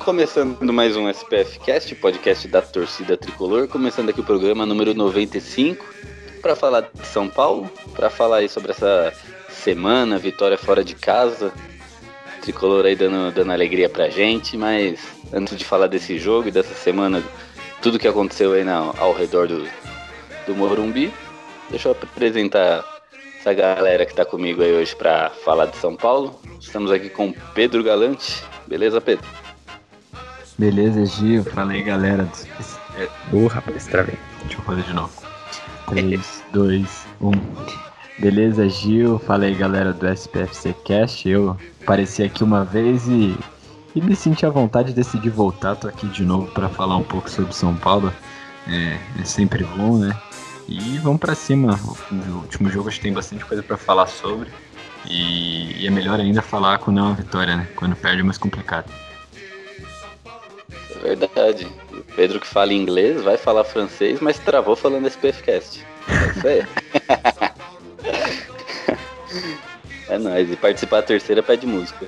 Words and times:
Começando 0.00 0.72
mais 0.72 0.96
um 0.96 1.10
SPF 1.10 1.60
Cast, 1.60 1.94
podcast 1.96 2.48
da 2.48 2.62
torcida 2.62 3.18
tricolor. 3.18 3.68
Começando 3.68 4.08
aqui 4.08 4.20
o 4.20 4.24
programa 4.24 4.64
número 4.64 4.94
95 4.94 5.84
para 6.40 6.56
falar 6.56 6.90
de 6.92 7.06
São 7.06 7.28
Paulo, 7.28 7.70
para 7.94 8.08
falar 8.08 8.38
aí 8.38 8.48
sobre 8.48 8.70
essa 8.70 9.12
semana, 9.50 10.18
vitória 10.18 10.56
fora 10.56 10.82
de 10.82 10.94
casa. 10.94 11.52
Tricolor 12.40 12.86
aí 12.86 12.96
dando, 12.96 13.30
dando 13.30 13.52
alegria 13.52 13.90
pra 13.90 14.08
gente, 14.08 14.56
mas 14.56 14.98
antes 15.34 15.56
de 15.56 15.66
falar 15.66 15.86
desse 15.86 16.18
jogo 16.18 16.48
e 16.48 16.50
dessa 16.50 16.74
semana, 16.74 17.22
tudo 17.82 17.98
que 17.98 18.08
aconteceu 18.08 18.54
aí 18.54 18.64
na, 18.64 18.78
ao 18.98 19.12
redor 19.12 19.48
do, 19.48 19.68
do 20.46 20.56
Morumbi, 20.56 21.12
deixa 21.68 21.88
eu 21.88 21.92
apresentar 21.92 22.84
essa 23.38 23.52
galera 23.52 24.06
que 24.06 24.14
tá 24.14 24.24
comigo 24.24 24.62
aí 24.62 24.72
hoje 24.72 24.96
para 24.96 25.28
falar 25.44 25.66
de 25.66 25.76
São 25.76 25.94
Paulo. 25.94 26.40
Estamos 26.58 26.90
aqui 26.90 27.10
com 27.10 27.34
Pedro 27.54 27.84
Galante. 27.84 28.42
Beleza, 28.66 28.98
Pedro? 28.98 29.39
Beleza, 30.60 31.06
Gil. 31.06 31.42
Fala 31.42 31.72
aí, 31.72 31.82
galera. 31.82 32.28
Uh, 33.32 33.46
rapaz, 33.46 33.86
travei. 33.86 34.18
Deixa 34.42 34.58
eu 34.58 34.62
fazer 34.62 34.82
de 34.82 34.92
novo. 34.92 35.10
3, 35.86 36.44
2, 36.52 37.06
1. 37.18 37.30
Beleza, 38.18 38.68
Gil? 38.68 39.18
Fala 39.20 39.44
aí, 39.44 39.54
galera 39.54 39.94
do 39.94 40.06
SPFC 40.06 40.74
Cast. 40.84 41.26
Eu 41.26 41.56
apareci 41.82 42.22
aqui 42.22 42.44
uma 42.44 42.62
vez 42.62 43.08
e, 43.08 43.34
e 43.94 44.02
me 44.02 44.14
senti 44.14 44.44
à 44.44 44.50
vontade 44.50 44.88
de 44.88 44.96
decidir 44.96 45.30
voltar. 45.30 45.76
Tô 45.76 45.88
aqui 45.88 46.06
de 46.08 46.26
novo 46.26 46.52
para 46.52 46.68
falar 46.68 46.98
um 46.98 47.04
pouco 47.04 47.30
sobre 47.30 47.54
São 47.54 47.74
Paulo. 47.74 48.12
É, 48.68 48.98
é 49.18 49.24
sempre 49.24 49.64
bom, 49.64 49.96
né? 49.96 50.14
E 50.68 50.98
vamos 50.98 51.20
para 51.20 51.34
cima. 51.34 51.80
No 52.10 52.40
último 52.40 52.68
jogo 52.68 52.90
a 52.90 52.92
gente 52.92 53.00
tem 53.00 53.14
bastante 53.14 53.46
coisa 53.46 53.62
para 53.62 53.78
falar 53.78 54.08
sobre. 54.08 54.50
E, 55.08 55.82
e, 55.82 55.86
é 55.86 55.90
melhor 55.90 56.20
ainda 56.20 56.42
falar 56.42 56.76
quando 56.80 56.98
é 56.98 57.02
uma 57.02 57.14
vitória, 57.14 57.56
né? 57.56 57.66
Quando 57.74 57.96
perde 57.96 58.20
é 58.20 58.24
mais 58.24 58.36
complicado. 58.36 58.92
É 60.96 60.98
verdade. 60.98 61.66
O 61.92 62.02
Pedro 62.14 62.40
que 62.40 62.46
fala 62.46 62.72
inglês 62.72 63.20
vai 63.22 63.36
falar 63.36 63.64
francês, 63.64 64.20
mas 64.20 64.38
travou 64.38 64.76
falando 64.76 65.06
SPFcast. 65.06 65.84
É 66.08 66.36
isso 66.36 66.48
aí. 66.48 66.66
é 70.08 70.18
nóis. 70.18 70.50
E 70.50 70.56
participar 70.56 71.00
da 71.00 71.06
terceira 71.06 71.42
pede 71.42 71.66
música. 71.66 72.06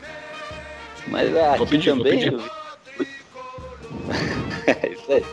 Mas 1.07 1.35
ah, 1.37 1.55
aqui 1.55 1.67
pedir, 1.67 1.91
também. 1.91 2.25
é 4.67 4.89
isso 4.89 5.13
aí. 5.13 5.25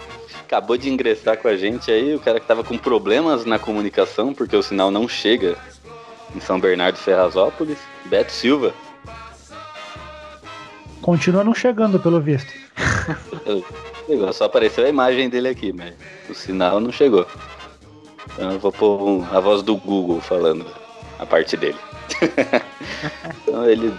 Acabou 0.45 0.77
de 0.77 0.89
ingressar 0.89 1.37
com 1.37 1.47
a 1.47 1.55
gente 1.55 1.91
aí, 1.91 2.15
o 2.15 2.19
cara 2.19 2.39
que 2.39 2.47
tava 2.47 2.63
com 2.63 2.75
problemas 2.75 3.45
na 3.45 3.59
comunicação, 3.59 4.33
porque 4.33 4.55
o 4.55 4.63
sinal 4.63 4.89
não 4.89 5.07
chega 5.07 5.55
em 6.35 6.39
São 6.39 6.59
Bernardo 6.59 6.97
Ferrazópolis, 6.97 7.77
Beto 8.05 8.31
Silva. 8.31 8.73
Continua 11.09 11.43
não 11.43 11.55
chegando, 11.55 11.99
pelo 11.99 12.21
visto. 12.21 12.53
Só 14.31 14.43
apareceu 14.45 14.85
a 14.85 14.89
imagem 14.89 15.27
dele 15.27 15.47
aqui, 15.47 15.73
mas 15.73 15.95
o 16.29 16.35
sinal 16.35 16.79
não 16.79 16.91
chegou. 16.91 17.25
Então 18.31 18.51
eu 18.51 18.59
vou 18.59 18.71
pôr 18.71 19.01
um, 19.01 19.25
a 19.35 19.39
voz 19.39 19.63
do 19.63 19.75
Google 19.75 20.21
falando 20.21 20.67
a 21.17 21.25
parte 21.25 21.57
dele. 21.57 21.79
então 23.41 23.67
ele, 23.67 23.91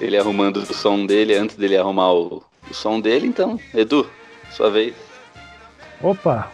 ele 0.00 0.18
arrumando 0.18 0.56
o 0.56 0.74
som 0.74 1.06
dele 1.06 1.36
antes 1.36 1.54
dele 1.54 1.76
arrumar 1.76 2.12
o, 2.12 2.42
o 2.68 2.74
som 2.74 2.98
dele, 3.00 3.28
então, 3.28 3.60
Edu, 3.72 4.04
sua 4.50 4.72
vez. 4.72 4.92
Opa, 6.02 6.50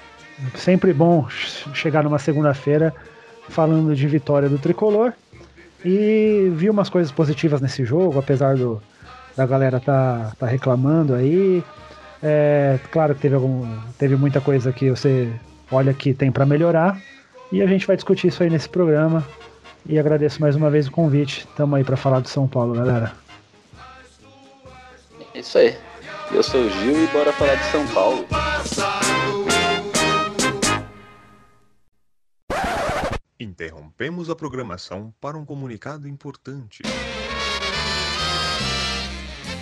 sempre 0.57 0.93
bom 0.93 1.27
chegar 1.73 2.05
numa 2.05 2.19
segunda-feira 2.19 2.95
falando 3.49 3.97
de 3.97 4.07
vitória 4.07 4.47
do 4.47 4.59
tricolor. 4.59 5.15
E 5.83 6.53
vi 6.55 6.69
umas 6.69 6.91
coisas 6.91 7.11
positivas 7.11 7.63
nesse 7.63 7.83
jogo, 7.83 8.19
apesar 8.19 8.55
do, 8.55 8.83
da 9.41 9.47
galera 9.47 9.81
tá, 9.81 10.33
tá 10.39 10.47
reclamando 10.47 11.15
aí. 11.15 11.65
É, 12.23 12.79
claro 12.93 13.15
que 13.15 13.23
teve, 13.23 13.35
algum, 13.35 13.67
teve 13.99 14.15
muita 14.15 14.39
coisa 14.39 14.71
que 14.71 14.91
você 14.91 15.33
olha 15.73 15.95
que 15.95 16.13
tem 16.13 16.31
para 16.31 16.45
melhorar. 16.45 17.01
E 17.51 17.63
a 17.63 17.67
gente 17.67 17.87
vai 17.87 17.97
discutir 17.97 18.27
isso 18.27 18.43
aí 18.43 18.51
nesse 18.51 18.69
programa. 18.69 19.27
E 19.87 19.99
agradeço 19.99 20.43
mais 20.43 20.55
uma 20.57 20.69
vez 20.69 20.89
o 20.89 20.93
convite. 20.93 21.49
Tamo 21.57 21.75
aí 21.75 21.83
para 21.83 21.97
falar 21.97 22.21
de 22.21 22.29
São 22.29 22.47
Paulo, 22.47 22.75
galera. 22.75 23.15
É 25.35 25.39
isso 25.39 25.57
aí. 25.57 25.75
Eu 26.31 26.43
sou 26.43 26.61
o 26.61 26.69
Gil 26.69 27.03
e 27.03 27.07
bora 27.07 27.33
falar 27.33 27.55
de 27.55 27.65
São 27.65 27.87
Paulo. 27.89 28.27
Interrompemos 33.41 34.29
a 34.29 34.37
programação 34.37 35.15
para 35.19 35.39
um 35.39 35.47
comunicado 35.47 36.07
importante. 36.07 36.83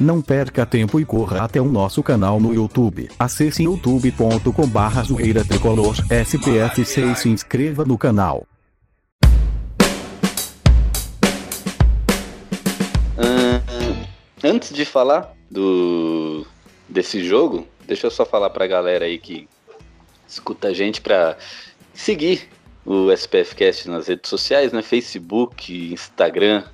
Não 0.00 0.22
perca 0.22 0.64
tempo 0.64 0.98
e 0.98 1.04
corra 1.04 1.44
até 1.44 1.60
o 1.60 1.66
nosso 1.66 2.02
canal 2.02 2.40
no 2.40 2.54
YouTube. 2.54 3.10
Acesse 3.18 3.64
youtube.com/barra 3.64 5.02
zoeira 5.02 5.44
tricolor 5.44 5.94
SPFC 6.10 7.02
e 7.02 7.14
se 7.14 7.28
inscreva 7.28 7.84
no 7.84 7.98
canal. 7.98 8.46
Antes 14.42 14.72
de 14.72 14.86
falar 14.86 15.34
do 15.50 16.46
desse 16.88 17.22
jogo, 17.22 17.68
deixa 17.86 18.06
eu 18.06 18.10
só 18.10 18.24
falar 18.24 18.48
pra 18.48 18.66
galera 18.66 19.04
aí 19.04 19.18
que 19.18 19.46
escuta 20.26 20.68
a 20.68 20.72
gente 20.72 21.02
pra 21.02 21.36
seguir 21.92 22.48
o 22.86 23.12
SPFcast 23.12 23.86
nas 23.90 24.08
redes 24.08 24.30
sociais, 24.30 24.72
né? 24.72 24.80
Facebook, 24.80 25.92
Instagram 25.92 26.64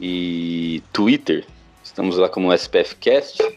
e 0.00 0.84
Twitter 0.92 1.44
Estamos 1.94 2.16
lá 2.16 2.28
como 2.28 2.52
SPFcast. 2.52 3.56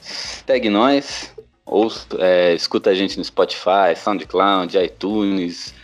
Segue 0.00 0.70
nós, 0.70 1.34
ou 1.66 1.92
é, 2.18 2.54
escuta 2.54 2.88
a 2.88 2.94
gente 2.94 3.18
no 3.18 3.22
Spotify, 3.22 3.94
SoundCloud, 3.94 4.78
iTunes, 4.78 5.74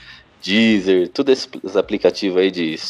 Deezer, 0.43 1.11
todos 1.11 1.47
esses 1.63 1.77
aplicativos 1.77 2.39
aí 2.39 2.51
de, 2.51 2.81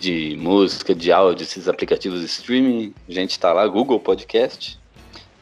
de 0.00 0.38
música, 0.38 0.94
de 0.94 1.12
áudio, 1.12 1.42
esses 1.42 1.68
aplicativos 1.68 2.20
de 2.20 2.24
streaming. 2.24 2.94
A 3.06 3.12
gente 3.12 3.38
tá 3.38 3.52
lá, 3.52 3.66
Google 3.66 4.00
Podcast. 4.00 4.78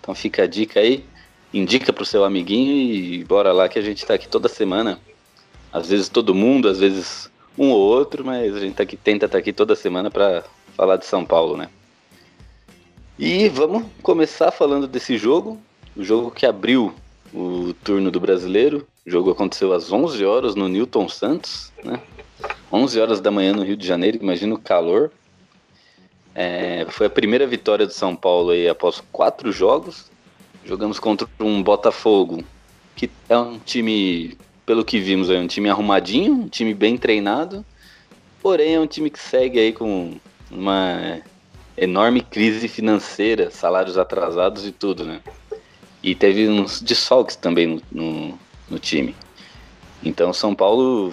Então 0.01 0.13
fica 0.13 0.43
a 0.43 0.47
dica 0.49 0.81
aí, 0.81 1.05
indica 1.53 1.93
pro 1.93 2.05
seu 2.05 2.25
amiguinho 2.25 2.73
e 2.73 3.23
bora 3.23 3.53
lá 3.53 3.69
que 3.69 3.79
a 3.79 3.83
gente 3.83 4.05
tá 4.05 4.15
aqui 4.15 4.27
toda 4.27 4.49
semana. 4.49 4.99
Às 5.73 5.89
vezes 5.89 6.09
todo 6.09 6.35
mundo, 6.35 6.67
às 6.69 6.81
vezes 6.81 7.31
um 7.57 7.71
ou 7.71 7.79
outro, 7.81 8.25
mas 8.25 8.57
a 8.57 8.59
gente 8.59 8.75
tá 8.75 8.83
aqui, 8.83 8.97
tenta 8.97 9.27
estar 9.27 9.37
tá 9.37 9.39
aqui 9.39 9.53
toda 9.53 9.77
semana 9.77 10.11
para 10.11 10.43
falar 10.77 10.97
de 10.97 11.07
São 11.07 11.25
Paulo, 11.25 11.57
né? 11.57 11.69
E 13.17 13.49
vamos 13.49 13.85
começar 14.03 14.51
falando 14.51 14.89
desse 14.89 15.17
jogo, 15.17 15.61
o 15.97 16.03
jogo 16.03 16.33
que 16.33 16.45
abriu 16.45 16.93
o 17.33 17.73
turno 17.85 18.11
do 18.11 18.19
brasileiro. 18.19 18.87
O 19.07 19.11
jogo 19.11 19.31
aconteceu 19.31 19.73
às 19.73 19.93
11 19.93 20.25
horas 20.25 20.55
no 20.57 20.69
Newton 20.69 21.09
Santos, 21.09 21.73
né? 21.85 22.01
11 22.73 23.01
horas 23.01 23.21
da 23.21 23.31
manhã 23.31 23.53
no 23.53 23.63
Rio 23.63 23.77
de 23.77 23.87
Janeiro, 23.87 24.19
imagina 24.21 24.53
o 24.55 24.59
calor. 24.59 25.13
É, 26.35 26.87
foi 26.89 27.07
a 27.07 27.11
primeira 27.11 27.47
vitória 27.47 27.87
do 27.87 27.93
São 27.93 28.17
Paulo 28.17 28.51
aí 28.51 28.69
após 28.69 29.01
quatro 29.13 29.53
jogos. 29.53 30.11
Jogamos 30.65 30.99
contra 30.99 31.29
um 31.39 31.63
Botafogo, 31.63 32.43
que 32.97 33.09
é 33.29 33.39
um 33.39 33.61
time, 33.61 34.37
pelo 34.67 34.85
que 34.85 34.99
vimos, 34.99 35.31
é 35.31 35.39
um 35.39 35.47
time 35.47 35.71
arrumadinho, 35.71 36.33
um 36.33 36.49
time 36.49 36.75
bem 36.75 36.99
treinado. 36.99 37.65
Porém, 38.43 38.75
é 38.75 38.81
um 38.81 38.89
time 38.89 39.09
que 39.09 39.21
segue 39.21 39.61
aí 39.61 39.73
com 39.73 40.17
uma 40.51 41.23
enorme 41.77 42.21
crise 42.21 42.69
financeira, 42.69 43.51
salários 43.51 43.99
atrasados 43.99 44.67
e 44.67 44.73
tudo, 44.73 45.05
né? 45.05 45.21
E 46.03 46.15
teve 46.15 46.49
uns 46.49 46.81
desfalques 46.81 47.37
também 47.37 47.67
no, 47.67 47.83
no, 47.91 48.39
no 48.71 48.79
time. 48.79 49.15
Então 50.03 50.33
São 50.33 50.55
Paulo 50.55 51.13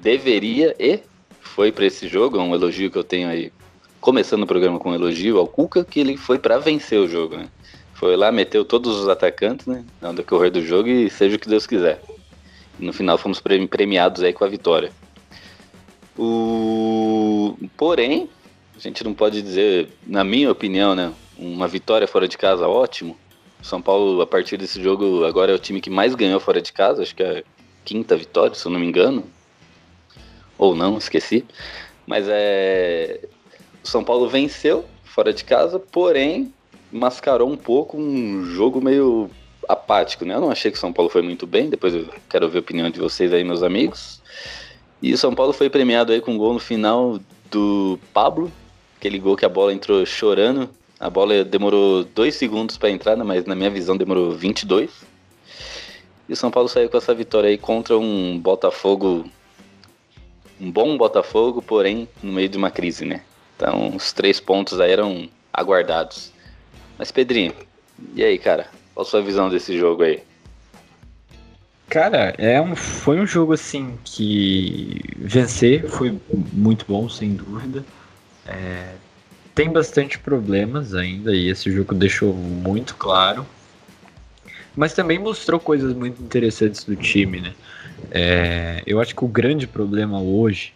deveria 0.00 0.74
e 0.78 1.00
foi 1.40 1.72
para 1.72 1.86
esse 1.86 2.06
jogo, 2.06 2.38
é 2.38 2.40
um 2.40 2.54
elogio 2.54 2.90
que 2.90 2.96
eu 2.96 3.04
tenho 3.04 3.28
aí, 3.28 3.52
começando 4.00 4.44
o 4.44 4.46
programa 4.46 4.78
com 4.78 4.90
um 4.90 4.94
elogio 4.94 5.38
ao 5.38 5.46
Cuca, 5.46 5.84
que 5.84 5.98
ele 5.98 6.16
foi 6.16 6.38
para 6.38 6.58
vencer 6.58 7.00
o 7.00 7.08
jogo, 7.08 7.36
né? 7.36 7.48
Foi 7.94 8.16
lá, 8.16 8.30
meteu 8.30 8.64
todos 8.64 8.96
os 8.96 9.08
atacantes, 9.08 9.66
né? 9.66 9.84
No 10.00 10.14
decorrer 10.14 10.52
do 10.52 10.64
jogo 10.64 10.88
e 10.88 11.10
seja 11.10 11.34
o 11.34 11.38
que 11.38 11.48
Deus 11.48 11.66
quiser. 11.66 12.00
E 12.78 12.86
no 12.86 12.92
final 12.92 13.18
fomos 13.18 13.40
premiados 13.40 14.22
aí 14.22 14.32
com 14.32 14.44
a 14.44 14.48
vitória. 14.48 14.92
O... 16.16 17.56
Porém, 17.76 18.28
a 18.78 18.80
gente 18.80 19.02
não 19.02 19.12
pode 19.12 19.42
dizer, 19.42 19.88
na 20.06 20.22
minha 20.22 20.50
opinião, 20.52 20.94
né? 20.94 21.12
Uma 21.36 21.66
vitória 21.66 22.06
fora 22.06 22.28
de 22.28 22.38
casa, 22.38 22.68
ótimo. 22.68 23.16
São 23.60 23.82
Paulo, 23.82 24.20
a 24.22 24.26
partir 24.26 24.56
desse 24.56 24.80
jogo, 24.80 25.24
agora 25.24 25.50
é 25.50 25.54
o 25.54 25.58
time 25.58 25.80
que 25.80 25.90
mais 25.90 26.14
ganhou 26.14 26.38
fora 26.38 26.62
de 26.62 26.72
casa. 26.72 27.02
Acho 27.02 27.14
que 27.14 27.22
é 27.22 27.38
a 27.40 27.42
quinta 27.84 28.16
vitória, 28.16 28.54
se 28.54 28.64
eu 28.64 28.70
não 28.70 28.78
me 28.78 28.86
engano. 28.86 29.24
Ou 30.56 30.76
não, 30.76 30.96
esqueci. 30.96 31.44
Mas 32.06 32.26
é. 32.28 33.20
O 33.82 33.88
São 33.88 34.04
Paulo 34.04 34.28
venceu 34.28 34.84
fora 35.02 35.32
de 35.32 35.42
casa, 35.42 35.80
porém 35.80 36.52
mascarou 36.92 37.50
um 37.50 37.56
pouco 37.56 37.96
um 37.96 38.44
jogo 38.44 38.80
meio 38.80 39.28
apático, 39.68 40.24
né? 40.24 40.34
Eu 40.34 40.40
não 40.40 40.50
achei 40.52 40.70
que 40.70 40.78
o 40.78 40.80
São 40.80 40.92
Paulo 40.92 41.10
foi 41.10 41.22
muito 41.22 41.48
bem. 41.48 41.68
Depois 41.68 41.94
eu 41.94 42.08
quero 42.30 42.46
ouvir 42.46 42.58
a 42.58 42.60
opinião 42.60 42.88
de 42.90 43.00
vocês 43.00 43.32
aí, 43.32 43.42
meus 43.42 43.64
amigos. 43.64 44.22
E 45.02 45.12
o 45.12 45.18
São 45.18 45.34
Paulo 45.34 45.52
foi 45.52 45.68
premiado 45.68 46.12
aí 46.12 46.20
com 46.20 46.32
um 46.32 46.38
gol 46.38 46.54
no 46.54 46.60
final 46.60 47.18
do 47.50 47.98
Pablo, 48.12 48.52
Aquele 48.98 49.18
gol 49.20 49.36
que 49.36 49.44
a 49.44 49.48
bola 49.48 49.72
entrou 49.72 50.04
chorando. 50.04 50.68
A 50.98 51.08
bola 51.08 51.44
demorou 51.44 52.02
dois 52.02 52.34
segundos 52.34 52.76
para 52.76 52.90
entrar, 52.90 53.16
né, 53.16 53.22
mas 53.22 53.44
na 53.44 53.54
minha 53.54 53.70
visão 53.70 53.96
demorou 53.96 54.32
22. 54.32 54.90
E 56.28 56.32
o 56.32 56.36
São 56.36 56.50
Paulo 56.50 56.68
saiu 56.68 56.90
com 56.90 56.98
essa 56.98 57.14
vitória 57.14 57.48
aí 57.48 57.56
contra 57.56 57.96
um 57.96 58.36
Botafogo. 58.38 59.24
Um 60.60 60.70
bom 60.72 60.98
Botafogo, 60.98 61.62
porém 61.62 62.08
no 62.20 62.32
meio 62.32 62.48
de 62.48 62.58
uma 62.58 62.72
crise, 62.72 63.04
né? 63.04 63.22
Então 63.56 63.94
os 63.94 64.12
três 64.12 64.40
pontos 64.40 64.80
aí 64.80 64.90
eram 64.90 65.28
aguardados. 65.52 66.32
Mas 66.98 67.12
Pedrinho, 67.12 67.54
e 68.16 68.24
aí, 68.24 68.36
cara? 68.36 68.66
Qual 68.92 69.06
a 69.06 69.08
sua 69.08 69.22
visão 69.22 69.48
desse 69.48 69.78
jogo 69.78 70.02
aí? 70.02 70.20
Cara, 71.88 72.34
é 72.36 72.60
um, 72.60 72.74
foi 72.74 73.20
um 73.20 73.26
jogo 73.26 73.52
assim 73.52 73.96
que 74.04 75.00
vencer 75.16 75.88
foi 75.88 76.18
muito 76.52 76.84
bom, 76.86 77.08
sem 77.08 77.34
dúvida. 77.34 77.84
É, 78.48 78.94
tem 79.54 79.70
bastante 79.70 80.18
problemas 80.18 80.94
ainda 80.94 81.34
e 81.34 81.48
esse 81.48 81.70
jogo 81.70 81.94
deixou 81.94 82.32
muito 82.32 82.94
claro. 82.94 83.46
Mas 84.74 84.94
também 84.94 85.18
mostrou 85.18 85.58
coisas 85.58 85.92
muito 85.92 86.22
interessantes 86.22 86.84
do 86.84 86.96
time, 86.96 87.40
né? 87.40 87.52
É, 88.10 88.82
eu 88.86 89.00
acho 89.00 89.14
que 89.14 89.24
o 89.24 89.28
grande 89.28 89.66
problema 89.66 90.20
hoje, 90.20 90.72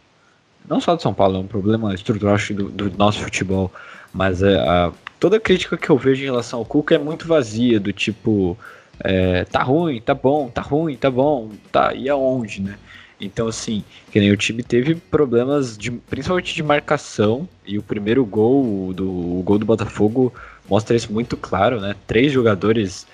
não 0.68 0.80
só 0.80 0.94
do 0.94 1.02
São 1.02 1.14
Paulo, 1.14 1.36
é 1.36 1.40
um 1.40 1.46
problema 1.46 1.94
estrutural 1.94 2.36
do, 2.50 2.68
do 2.68 2.98
nosso 2.98 3.20
futebol, 3.20 3.72
mas 4.12 4.42
é, 4.42 4.58
a, 4.58 4.92
toda 5.18 5.36
a 5.36 5.40
crítica 5.40 5.76
que 5.76 5.88
eu 5.88 5.96
vejo 5.96 6.22
em 6.22 6.26
relação 6.26 6.58
ao 6.58 6.64
Cuca 6.64 6.94
é 6.94 6.98
muito 6.98 7.26
vazia, 7.26 7.80
do 7.80 7.92
tipo, 7.92 8.58
é, 9.00 9.44
tá 9.44 9.62
ruim, 9.62 10.00
tá 10.00 10.14
bom, 10.14 10.48
tá 10.48 10.60
ruim, 10.60 10.96
tá 10.96 11.10
bom, 11.10 11.50
tá, 11.70 11.94
e 11.94 12.08
aonde, 12.08 12.60
né? 12.60 12.76
Então, 13.22 13.46
assim, 13.46 13.84
que 14.10 14.18
nem 14.18 14.32
o 14.32 14.36
time 14.36 14.62
teve 14.62 14.96
problemas, 14.96 15.78
de, 15.78 15.90
principalmente 15.90 16.54
de 16.54 16.62
marcação, 16.62 17.48
e 17.64 17.78
o 17.78 17.82
primeiro 17.82 18.24
gol 18.24 18.92
do, 18.92 19.08
o 19.08 19.42
gol 19.44 19.58
do 19.58 19.64
Botafogo 19.64 20.34
mostra 20.68 20.96
isso 20.96 21.12
muito 21.12 21.36
claro, 21.36 21.80
né? 21.80 21.94
Três 22.06 22.32
jogadores 22.32 23.06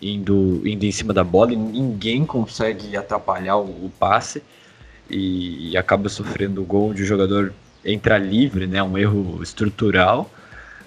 indo, 0.00 0.62
indo 0.64 0.84
em 0.84 0.92
cima 0.92 1.12
da 1.12 1.24
bola 1.24 1.52
e 1.52 1.56
ninguém 1.56 2.24
consegue 2.24 2.96
atrapalhar 2.96 3.56
o, 3.56 3.86
o 3.86 3.92
passe 3.98 4.42
e, 5.10 5.70
e, 5.70 5.76
acaba 5.76 6.08
sofrendo 6.08 6.62
o 6.62 6.64
gol 6.64 6.92
de 6.92 7.02
um 7.02 7.06
jogador 7.06 7.52
entrar 7.84 8.18
livre, 8.18 8.66
né? 8.66 8.82
Um 8.82 8.96
erro 8.96 9.42
estrutural. 9.42 10.30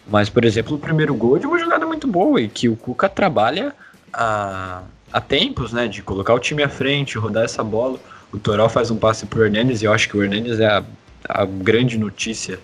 Mas, 0.07 0.29
por 0.29 0.45
exemplo, 0.45 0.75
o 0.75 0.79
primeiro 0.79 1.13
gol 1.13 1.37
de 1.37 1.45
uma 1.45 1.59
jogada 1.59 1.85
muito 1.85 2.07
boa 2.07 2.41
e 2.41 2.47
que 2.47 2.69
o 2.69 2.75
Cuca 2.75 3.09
trabalha 3.09 3.73
há, 4.11 4.83
há 5.11 5.21
tempos, 5.21 5.73
né? 5.73 5.87
De 5.87 6.01
colocar 6.01 6.33
o 6.33 6.39
time 6.39 6.63
à 6.63 6.69
frente, 6.69 7.17
rodar 7.17 7.43
essa 7.43 7.63
bola. 7.63 7.99
O 8.31 8.37
Toral 8.37 8.69
faz 8.69 8.91
um 8.91 8.97
passe 8.97 9.25
pro 9.25 9.43
Hernandes 9.43 9.81
e 9.81 9.85
eu 9.85 9.93
acho 9.93 10.07
que 10.07 10.17
o 10.17 10.23
Hernandes 10.23 10.59
é 10.59 10.67
a, 10.67 10.83
a 11.27 11.45
grande 11.45 11.97
notícia 11.97 12.59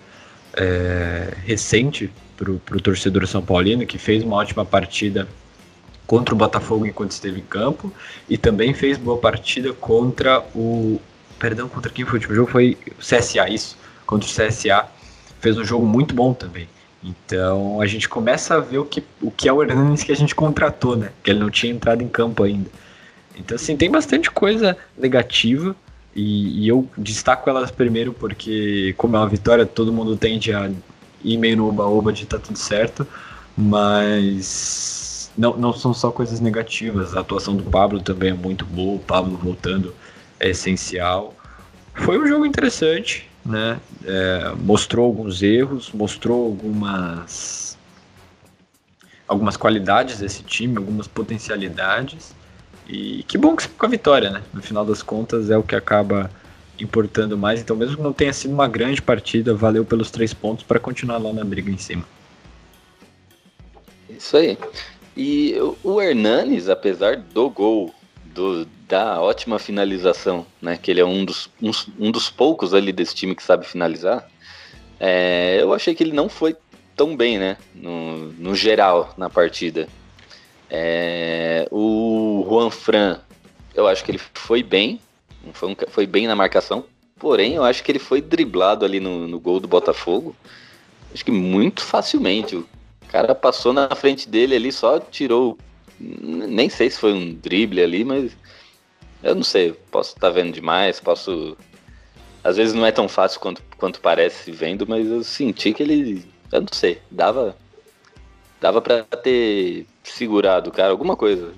é, 0.54 1.34
recente 1.44 2.10
pro, 2.36 2.58
pro 2.58 2.80
torcedor 2.80 3.26
São 3.26 3.42
Paulino, 3.42 3.86
que 3.86 3.98
fez 3.98 4.22
uma 4.22 4.36
ótima 4.36 4.64
partida 4.64 5.28
contra 6.06 6.34
o 6.34 6.38
Botafogo 6.38 6.86
enquanto 6.86 7.10
esteve 7.10 7.40
em 7.40 7.44
campo 7.44 7.92
e 8.28 8.38
também 8.38 8.72
fez 8.72 8.96
boa 8.96 9.18
partida 9.18 9.72
contra 9.72 10.40
o. 10.54 11.00
Perdão, 11.38 11.68
contra 11.68 11.90
quem 11.90 12.04
foi 12.04 12.14
o 12.14 12.16
último 12.16 12.34
jogo? 12.34 12.50
Foi 12.50 12.78
o 12.86 13.00
CSA, 13.02 13.48
isso. 13.50 13.76
Contra 14.06 14.26
o 14.26 14.32
CSA. 14.32 14.86
Fez 15.40 15.58
um 15.58 15.64
jogo 15.64 15.84
muito 15.84 16.14
bom 16.14 16.32
também. 16.32 16.66
Então 17.04 17.80
a 17.80 17.86
gente 17.86 18.08
começa 18.08 18.54
a 18.54 18.60
ver 18.60 18.78
o 18.78 18.84
que, 18.84 19.04
o 19.20 19.30
que 19.30 19.48
é 19.48 19.52
o 19.52 19.62
Hernandes 19.62 20.02
que 20.02 20.12
a 20.12 20.16
gente 20.16 20.34
contratou, 20.34 20.96
né? 20.96 21.10
Que 21.22 21.30
ele 21.30 21.40
não 21.40 21.50
tinha 21.50 21.72
entrado 21.72 22.02
em 22.02 22.08
campo 22.08 22.42
ainda. 22.42 22.70
Então, 23.36 23.54
assim, 23.54 23.76
tem 23.76 23.90
bastante 23.90 24.30
coisa 24.30 24.76
negativa. 24.96 25.74
E, 26.14 26.64
e, 26.64 26.68
eu 26.68 26.88
destaco 26.96 27.48
elas 27.50 27.70
primeiro 27.70 28.12
porque, 28.12 28.94
como 28.96 29.16
é 29.16 29.18
uma 29.18 29.28
vitória, 29.28 29.66
todo 29.66 29.92
mundo 29.92 30.16
tende 30.16 30.52
a 30.52 30.70
ir 31.22 31.36
meio 31.36 31.58
no 31.58 31.68
oba-oba 31.68 32.12
de 32.12 32.24
tá 32.24 32.38
tudo 32.38 32.58
certo. 32.58 33.06
Mas 33.56 35.30
não, 35.36 35.56
não 35.56 35.72
são 35.72 35.92
só 35.92 36.10
coisas 36.10 36.40
negativas. 36.40 37.14
A 37.16 37.20
atuação 37.20 37.54
do 37.54 37.64
Pablo 37.64 38.00
também 38.00 38.30
é 38.30 38.34
muito 38.34 38.64
boa. 38.64 38.96
O 38.96 39.00
Pablo 39.00 39.36
voltando 39.36 39.94
é 40.40 40.50
essencial. 40.50 41.34
Foi 41.94 42.18
um 42.18 42.26
jogo 42.26 42.46
interessante, 42.46 43.28
né? 43.44 43.78
É, 44.04 44.52
mostrou 44.58 45.06
alguns 45.06 45.42
erros, 45.42 45.90
mostrou 45.92 46.46
algumas 46.46 47.76
algumas 49.28 49.56
qualidades 49.56 50.20
desse 50.20 50.42
time, 50.42 50.76
algumas 50.76 51.08
potencialidades. 51.08 52.35
E 52.88 53.24
que 53.24 53.36
bom 53.36 53.56
que 53.56 53.64
você 53.64 53.68
com 53.68 53.86
a 53.86 53.88
vitória, 53.88 54.30
né? 54.30 54.42
No 54.52 54.62
final 54.62 54.84
das 54.84 55.02
contas 55.02 55.50
é 55.50 55.56
o 55.56 55.62
que 55.62 55.74
acaba 55.74 56.30
importando 56.78 57.36
mais. 57.36 57.60
Então, 57.60 57.76
mesmo 57.76 57.96
que 57.96 58.02
não 58.02 58.12
tenha 58.12 58.32
sido 58.32 58.52
uma 58.52 58.68
grande 58.68 59.02
partida, 59.02 59.54
valeu 59.54 59.84
pelos 59.84 60.10
três 60.10 60.32
pontos 60.32 60.64
para 60.64 60.78
continuar 60.78 61.18
lá 61.18 61.32
na 61.32 61.44
briga 61.44 61.70
em 61.70 61.78
cima. 61.78 62.04
Isso 64.08 64.36
aí. 64.36 64.56
E 65.16 65.56
o 65.82 66.00
Hernanes, 66.00 66.68
apesar 66.68 67.16
do 67.16 67.48
gol, 67.48 67.94
do, 68.24 68.66
da 68.86 69.20
ótima 69.20 69.58
finalização, 69.58 70.46
né? 70.60 70.78
Que 70.80 70.90
ele 70.90 71.00
é 71.00 71.04
um 71.04 71.24
dos, 71.24 71.50
um, 71.60 71.70
um 71.98 72.10
dos 72.10 72.30
poucos 72.30 72.74
ali 72.74 72.92
desse 72.92 73.14
time 73.14 73.34
que 73.34 73.42
sabe 73.42 73.66
finalizar. 73.66 74.28
É, 75.00 75.58
eu 75.60 75.72
achei 75.72 75.94
que 75.94 76.04
ele 76.04 76.12
não 76.12 76.28
foi 76.28 76.54
tão 76.94 77.16
bem, 77.16 77.38
né? 77.38 77.56
No, 77.74 78.32
no 78.32 78.54
geral, 78.54 79.14
na 79.16 79.28
partida. 79.28 79.88
É, 80.70 81.68
o 81.70 82.44
Juan 82.48 82.70
Fran, 82.70 83.20
eu 83.74 83.86
acho 83.86 84.04
que 84.04 84.10
ele 84.10 84.20
foi 84.34 84.62
bem, 84.62 85.00
foi, 85.52 85.68
um, 85.70 85.76
foi 85.88 86.06
bem 86.06 86.26
na 86.26 86.34
marcação, 86.34 86.84
porém 87.18 87.54
eu 87.54 87.64
acho 87.64 87.82
que 87.84 87.92
ele 87.92 87.98
foi 87.98 88.20
driblado 88.20 88.84
ali 88.84 89.00
no, 89.00 89.28
no 89.28 89.38
gol 89.38 89.60
do 89.60 89.68
Botafogo. 89.68 90.34
Acho 91.12 91.24
que 91.24 91.30
muito 91.30 91.82
facilmente. 91.82 92.56
O 92.56 92.66
cara 93.08 93.34
passou 93.34 93.72
na 93.72 93.88
frente 93.94 94.28
dele 94.28 94.56
ali, 94.56 94.72
só 94.72 94.98
tirou. 94.98 95.56
Nem 95.98 96.68
sei 96.68 96.90
se 96.90 96.98
foi 96.98 97.12
um 97.12 97.32
drible 97.34 97.82
ali, 97.82 98.04
mas 98.04 98.36
eu 99.22 99.34
não 99.34 99.42
sei. 99.42 99.72
Posso 99.90 100.10
estar 100.10 100.28
tá 100.28 100.30
vendo 100.32 100.52
demais, 100.52 101.00
posso. 101.00 101.56
Às 102.44 102.56
vezes 102.56 102.74
não 102.74 102.84
é 102.84 102.92
tão 102.92 103.08
fácil 103.08 103.40
quanto, 103.40 103.62
quanto 103.76 104.00
parece 104.00 104.52
vendo, 104.52 104.86
mas 104.86 105.06
eu 105.08 105.22
senti 105.24 105.72
que 105.72 105.82
ele. 105.82 106.24
Eu 106.52 106.60
não 106.60 106.68
sei. 106.72 107.00
Dava. 107.10 107.56
Dava 108.60 108.80
pra 108.80 109.04
ter 109.04 109.86
segurado, 110.02 110.70
cara, 110.70 110.90
alguma 110.90 111.16
coisa. 111.16 111.52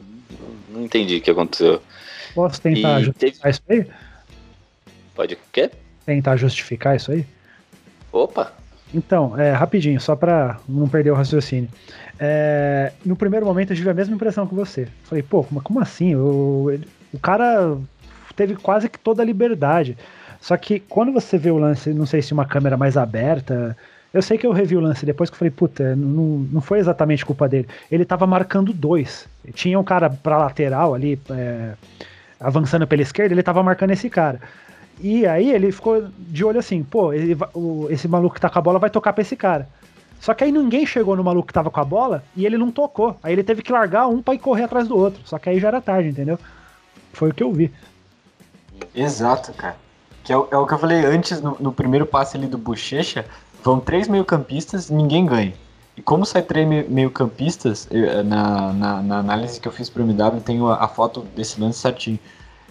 Não 0.69 0.85
entendi 0.85 1.17
o 1.17 1.21
que 1.21 1.31
aconteceu. 1.31 1.81
Posso 2.35 2.61
tentar 2.61 3.01
e 3.01 3.05
justificar 3.05 3.41
teve... 3.41 3.51
isso 3.51 3.63
aí? 3.69 3.87
Pode 5.15 5.35
o 5.35 5.39
quê? 5.53 5.71
Tentar 6.05 6.37
justificar 6.37 6.97
isso 6.97 7.13
aí? 7.13 7.25
Opa! 8.13 8.53
Então, 8.95 9.39
é, 9.39 9.53
rapidinho, 9.53 10.01
só 10.01 10.17
pra 10.17 10.59
não 10.69 10.89
perder 10.89 11.11
o 11.11 11.15
raciocínio. 11.15 11.69
É, 12.19 12.93
no 13.05 13.15
primeiro 13.15 13.45
momento 13.45 13.73
eu 13.73 13.77
tive 13.77 13.91
a 13.91 13.95
mesma 13.95 14.15
impressão 14.15 14.47
que 14.47 14.55
você. 14.55 14.89
Falei, 15.05 15.23
pô, 15.23 15.45
como, 15.45 15.61
como 15.61 15.81
assim? 15.81 16.15
O, 16.17 16.81
o 17.13 17.19
cara 17.19 17.77
teve 18.35 18.57
quase 18.57 18.89
que 18.89 18.99
toda 18.99 19.23
a 19.23 19.27
liberdade. 19.27 19.97
Só 20.41 20.57
que 20.57 20.81
quando 20.81 21.13
você 21.13 21.37
vê 21.37 21.51
o 21.51 21.59
lance, 21.59 21.93
não 21.93 22.07
sei 22.07 22.23
se 22.23 22.33
uma 22.33 22.47
câmera 22.47 22.77
mais 22.77 22.97
aberta, 22.97 23.77
eu 24.13 24.23
sei 24.23 24.39
que 24.39 24.47
eu 24.47 24.53
revi 24.53 24.77
o 24.77 24.81
lance 24.81 25.05
depois 25.05 25.29
que 25.29 25.35
eu 25.35 25.39
falei, 25.39 25.51
puta, 25.51 25.95
não, 25.95 26.47
não 26.51 26.61
foi 26.61 26.79
exatamente 26.79 27.27
culpa 27.27 27.49
dele. 27.49 27.69
Ele 27.91 28.05
tava 28.05 28.27
marcando 28.27 28.73
dois. 28.73 29.29
Tinha 29.53 29.79
um 29.79 29.85
cara 29.85 30.09
pra 30.09 30.39
lateral 30.39 30.95
ali, 30.95 31.21
é, 31.31 31.75
avançando 32.41 32.87
pela 32.87 33.03
esquerda, 33.03 33.35
ele 33.35 33.43
tava 33.43 33.63
marcando 33.63 33.91
esse 33.91 34.09
cara. 34.09 34.41
E 35.01 35.27
aí 35.27 35.51
ele 35.53 35.71
ficou 35.71 36.09
de 36.19 36.45
olho 36.45 36.59
assim, 36.59 36.83
pô, 36.83 37.13
ele, 37.13 37.37
o, 37.55 37.87
esse 37.91 38.09
maluco 38.09 38.35
que 38.35 38.41
tá 38.41 38.49
com 38.49 38.59
a 38.59 38.63
bola 38.63 38.79
vai 38.79 38.91
tocar 38.91 39.13
pra 39.13 39.23
esse 39.23 39.37
cara. 39.37 39.69
Só 40.21 40.35
que 40.35 40.43
aí 40.43 40.51
ninguém 40.51 40.85
chegou 40.85 41.15
no 41.15 41.23
maluco 41.23 41.47
que 41.47 41.53
tava 41.53 41.71
com 41.71 41.81
a 41.81 41.85
bola 41.85 42.25
e 42.35 42.45
ele 42.45 42.59
não 42.59 42.71
tocou. 42.71 43.17
Aí 43.23 43.33
ele 43.33 43.45
teve 43.45 43.63
que 43.63 43.71
largar 43.71 44.09
um 44.09 44.23
pra 44.23 44.35
ir 44.35 44.39
correr 44.39 44.65
atrás 44.65 44.89
do 44.89 44.97
outro. 44.97 45.21
Só 45.25 45.39
que 45.39 45.49
aí 45.49 45.61
já 45.61 45.69
era 45.69 45.81
tarde, 45.81 46.09
entendeu? 46.09 46.39
Foi 47.13 47.31
o 47.31 47.35
que 47.35 47.43
eu 47.43 47.53
vi. 47.53 47.71
Exato, 48.95 49.53
cara. 49.53 49.77
Que 50.25 50.33
é, 50.33 50.37
o, 50.37 50.49
é 50.51 50.57
o 50.57 50.67
que 50.67 50.75
eu 50.75 50.79
falei 50.79 51.05
antes 51.05 51.41
no, 51.41 51.57
no 51.61 51.73
primeiro 51.73 52.05
passe 52.05 52.37
ali 52.37 52.47
do 52.47 52.59
Bochecha 52.59 53.25
Vão 53.63 53.81
três 53.81 54.09
meio-campistas 54.09 54.89
ninguém 54.91 55.27
ganha. 55.27 55.55
E 55.97 56.03
como 56.03 56.25
sai 56.25 56.43
três 56.43 56.89
meio-campistas, 56.89 57.89
na, 58.25 58.73
na, 58.73 59.03
na, 59.03 59.19
análise 59.19 59.61
que 59.61 59.67
eu 59.67 59.73
fiz 59.73 59.91
para 59.91 60.01
o 60.01 60.09
MW, 60.09 60.41
tenho 60.41 60.69
a, 60.69 60.85
a, 60.85 60.87
foto 60.87 61.23
desse 61.35 61.61
lance 61.61 61.81
certinho. 61.81 62.21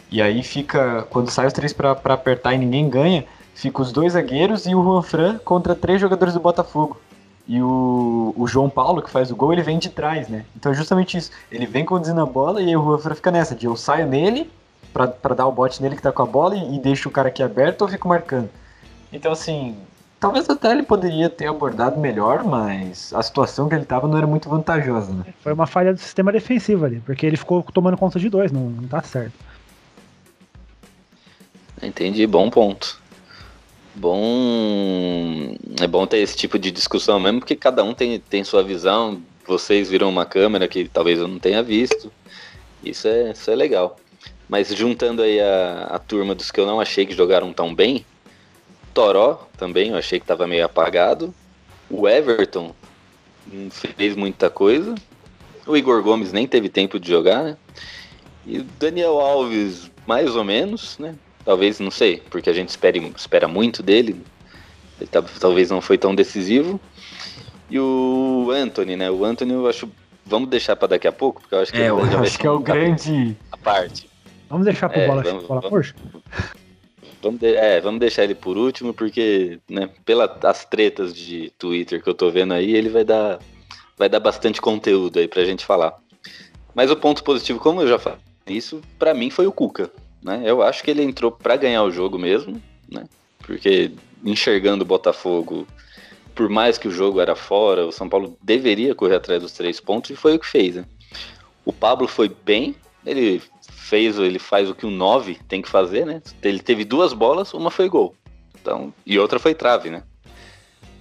E 0.09 0.21
aí 0.21 0.41
fica, 0.41 1.05
quando 1.09 1.29
sai 1.29 1.45
os 1.45 1.51
três 1.51 1.73
para 1.73 1.91
apertar 1.91 2.53
e 2.53 2.57
ninguém 2.57 2.89
ganha, 2.89 3.25
fica 3.53 3.81
os 3.81 3.91
dois 3.91 4.13
zagueiros 4.13 4.65
e 4.65 4.73
o 4.73 4.81
Juan 4.81 5.01
Fran 5.01 5.37
contra 5.39 5.75
três 5.75 5.99
jogadores 5.99 6.33
do 6.33 6.39
Botafogo. 6.39 7.01
E 7.45 7.61
o, 7.61 8.33
o 8.37 8.47
João 8.47 8.69
Paulo, 8.69 9.01
que 9.01 9.09
faz 9.09 9.29
o 9.29 9.35
gol, 9.35 9.51
ele 9.51 9.61
vem 9.61 9.77
de 9.77 9.89
trás, 9.89 10.29
né? 10.29 10.45
Então 10.55 10.71
é 10.71 10.75
justamente 10.75 11.17
isso. 11.17 11.31
Ele 11.51 11.65
vem 11.65 11.83
conduzindo 11.83 12.21
a 12.21 12.25
bola 12.25 12.61
e 12.61 12.67
aí 12.67 12.77
o 12.77 12.83
Juan 12.83 12.97
Fran 12.97 13.15
fica 13.15 13.31
nessa, 13.31 13.53
de 13.53 13.65
eu 13.65 13.75
saio 13.75 14.07
nele 14.07 14.49
para 14.93 15.35
dar 15.35 15.47
o 15.47 15.51
bote 15.51 15.81
nele 15.81 15.97
que 15.97 16.01
tá 16.01 16.13
com 16.13 16.23
a 16.23 16.25
bola 16.25 16.55
e, 16.55 16.75
e 16.75 16.79
deixo 16.79 17.09
o 17.09 17.11
cara 17.11 17.27
aqui 17.27 17.43
aberto 17.43 17.81
ou 17.81 17.89
fico 17.89 18.07
marcando. 18.07 18.49
Então, 19.11 19.33
assim, 19.33 19.75
Talvez 20.19 20.49
até 20.49 20.71
ele 20.71 20.81
poderia 20.81 21.29
ter 21.29 21.45
abordado 21.45 21.99
melhor, 21.99 22.43
mas 22.43 23.13
a 23.13 23.21
situação 23.21 23.69
que 23.69 23.75
ele 23.75 23.83
estava 23.83 24.07
não 24.07 24.17
era 24.17 24.25
muito 24.25 24.49
vantajosa, 24.49 25.13
né? 25.13 25.25
Foi 25.41 25.53
uma 25.53 25.67
falha 25.67 25.93
do 25.93 25.99
sistema 25.99 26.31
defensivo 26.31 26.85
ali, 26.85 26.99
porque 27.05 27.25
ele 27.25 27.37
ficou 27.37 27.61
tomando 27.61 27.97
conta 27.97 28.19
de 28.19 28.27
dois, 28.27 28.51
não, 28.51 28.69
não 28.69 28.87
tá 28.87 29.03
certo. 29.03 29.33
Entendi, 31.81 32.25
bom 32.25 32.49
ponto. 32.49 32.99
Bom. 33.93 35.55
É 35.79 35.87
bom 35.87 36.07
ter 36.07 36.17
esse 36.17 36.35
tipo 36.35 36.57
de 36.57 36.71
discussão 36.71 37.19
mesmo, 37.19 37.39
porque 37.39 37.55
cada 37.55 37.83
um 37.83 37.93
tem, 37.93 38.19
tem 38.19 38.43
sua 38.43 38.63
visão. 38.63 39.21
Vocês 39.45 39.89
viram 39.89 40.09
uma 40.09 40.25
câmera 40.25 40.67
que 40.67 40.87
talvez 40.87 41.19
eu 41.19 41.27
não 41.27 41.37
tenha 41.37 41.61
visto. 41.61 42.11
Isso 42.83 43.07
é, 43.07 43.31
isso 43.31 43.51
é 43.51 43.55
legal. 43.55 43.97
Mas 44.49 44.69
juntando 44.69 45.21
aí 45.21 45.39
a, 45.39 45.89
a 45.91 45.99
turma 45.99 46.33
dos 46.33 46.49
que 46.49 46.59
eu 46.59 46.65
não 46.65 46.79
achei 46.79 47.05
que 47.05 47.13
jogaram 47.13 47.53
tão 47.53 47.73
bem, 47.73 48.05
Toró 48.97 49.47
também, 49.55 49.91
eu 49.91 49.95
achei 49.95 50.19
que 50.19 50.23
estava 50.23 50.47
meio 50.47 50.65
apagado. 50.65 51.31
O 51.87 52.09
Everton 52.09 52.73
não 53.45 53.69
fez 53.69 54.15
muita 54.15 54.49
coisa. 54.49 54.95
O 55.67 55.77
Igor 55.77 56.01
Gomes 56.01 56.33
nem 56.33 56.47
teve 56.47 56.67
tempo 56.67 56.99
de 56.99 57.07
jogar, 57.07 57.43
né? 57.43 57.57
E 58.43 58.57
o 58.57 58.63
Daniel 58.79 59.19
Alves, 59.19 59.91
mais 60.07 60.35
ou 60.35 60.43
menos, 60.43 60.97
né? 60.97 61.13
Talvez, 61.45 61.79
não 61.79 61.91
sei, 61.91 62.23
porque 62.31 62.49
a 62.49 62.53
gente 62.53 62.69
espere, 62.69 62.97
espera 63.15 63.47
muito 63.47 63.83
dele. 63.83 64.19
Ele 64.99 65.07
tá, 65.07 65.21
talvez 65.39 65.69
não 65.69 65.79
foi 65.79 65.99
tão 65.99 66.15
decisivo. 66.15 66.81
E 67.69 67.79
o 67.79 68.49
Anthony, 68.51 68.95
né? 68.95 69.11
O 69.11 69.23
Anthony 69.23 69.53
eu 69.53 69.67
acho. 69.67 69.87
Vamos 70.25 70.49
deixar 70.49 70.75
para 70.75 70.87
daqui 70.87 71.07
a 71.07 71.11
pouco, 71.11 71.41
porque 71.41 71.53
eu 71.53 71.59
acho 71.59 71.71
que, 71.71 71.79
é, 71.79 71.89
eu 71.89 71.99
acho 72.19 72.39
que 72.39 72.47
é 72.47 72.49
o 72.49 72.57
grande. 72.57 73.37
A 73.51 73.57
parte. 73.57 74.09
Vamos 74.49 74.65
deixar 74.65 74.89
pro 74.89 74.99
é, 74.99 75.07
bola, 75.07 75.21
vamos, 75.21 75.43
bola 75.45 75.61
vamos, 75.61 75.93
Vamos, 77.21 77.39
de, 77.39 77.55
é, 77.55 77.81
vamos 77.81 77.99
deixar 77.99 78.23
ele 78.23 78.35
por 78.35 78.57
último, 78.57 78.93
porque, 78.93 79.59
né, 79.69 79.89
pelas 80.05 80.65
tretas 80.65 81.15
de 81.15 81.51
Twitter 81.57 82.01
que 82.01 82.09
eu 82.09 82.13
tô 82.13 82.29
vendo 82.29 82.53
aí, 82.53 82.75
ele 82.75 82.89
vai 82.89 83.03
dar, 83.03 83.39
vai 83.97 84.07
dar 84.07 84.19
bastante 84.19 84.61
conteúdo 84.61 85.19
aí 85.19 85.27
pra 85.27 85.45
gente 85.45 85.65
falar. 85.65 85.97
Mas 86.75 86.91
o 86.91 86.95
ponto 86.95 87.23
positivo, 87.23 87.59
como 87.59 87.81
eu 87.81 87.87
já 87.87 87.97
falei, 87.97 88.19
isso 88.47 88.81
para 88.99 89.13
mim 89.13 89.29
foi 89.29 89.47
o 89.47 89.51
Cuca, 89.51 89.91
né? 90.23 90.43
Eu 90.45 90.61
acho 90.61 90.83
que 90.83 90.91
ele 90.91 91.01
entrou 91.01 91.31
para 91.31 91.55
ganhar 91.55 91.83
o 91.83 91.91
jogo 91.91 92.19
mesmo, 92.19 92.61
né? 92.89 93.05
Porque 93.39 93.91
enxergando 94.23 94.83
o 94.83 94.87
Botafogo, 94.87 95.67
por 96.35 96.49
mais 96.49 96.77
que 96.77 96.87
o 96.87 96.91
jogo 96.91 97.19
era 97.19 97.35
fora, 97.35 97.85
o 97.85 97.91
São 97.91 98.07
Paulo 98.07 98.37
deveria 98.43 98.93
correr 98.93 99.15
atrás 99.15 99.41
dos 99.41 99.53
três 99.53 99.79
pontos 99.79 100.11
e 100.11 100.15
foi 100.15 100.35
o 100.35 100.39
que 100.39 100.45
fez, 100.45 100.75
né? 100.75 100.85
O 101.65 101.73
Pablo 101.73 102.07
foi 102.07 102.29
bem, 102.29 102.75
ele 103.05 103.41
fez, 103.87 104.19
ele 104.19 104.39
faz 104.39 104.69
o 104.69 104.75
que 104.75 104.85
o 104.85 104.91
9 104.91 105.39
tem 105.47 105.61
que 105.61 105.69
fazer, 105.69 106.05
né? 106.05 106.21
Ele 106.43 106.59
teve 106.59 106.83
duas 106.83 107.13
bolas, 107.13 107.53
uma 107.53 107.71
foi 107.71 107.87
gol. 107.87 108.13
Então, 108.59 108.93
e 109.05 109.17
outra 109.17 109.39
foi 109.39 109.55
trave, 109.55 109.89
né? 109.89 110.03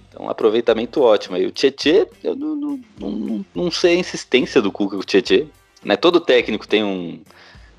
Então, 0.09 0.29
aproveitamento 0.29 1.01
ótimo. 1.01 1.35
E 1.37 1.45
o 1.45 1.51
Tietê, 1.51 2.07
eu 2.23 2.35
não, 2.35 2.55
não, 2.55 2.79
não, 2.99 3.45
não, 3.53 3.71
sei 3.71 3.97
a 3.97 3.99
insistência 3.99 4.61
do 4.61 4.71
Cuca 4.71 4.95
com 4.95 5.01
o 5.01 5.05
Tietê. 5.05 5.47
Né? 5.83 5.97
Todo 5.97 6.21
técnico 6.21 6.67
tem 6.67 6.83
um, 6.83 7.21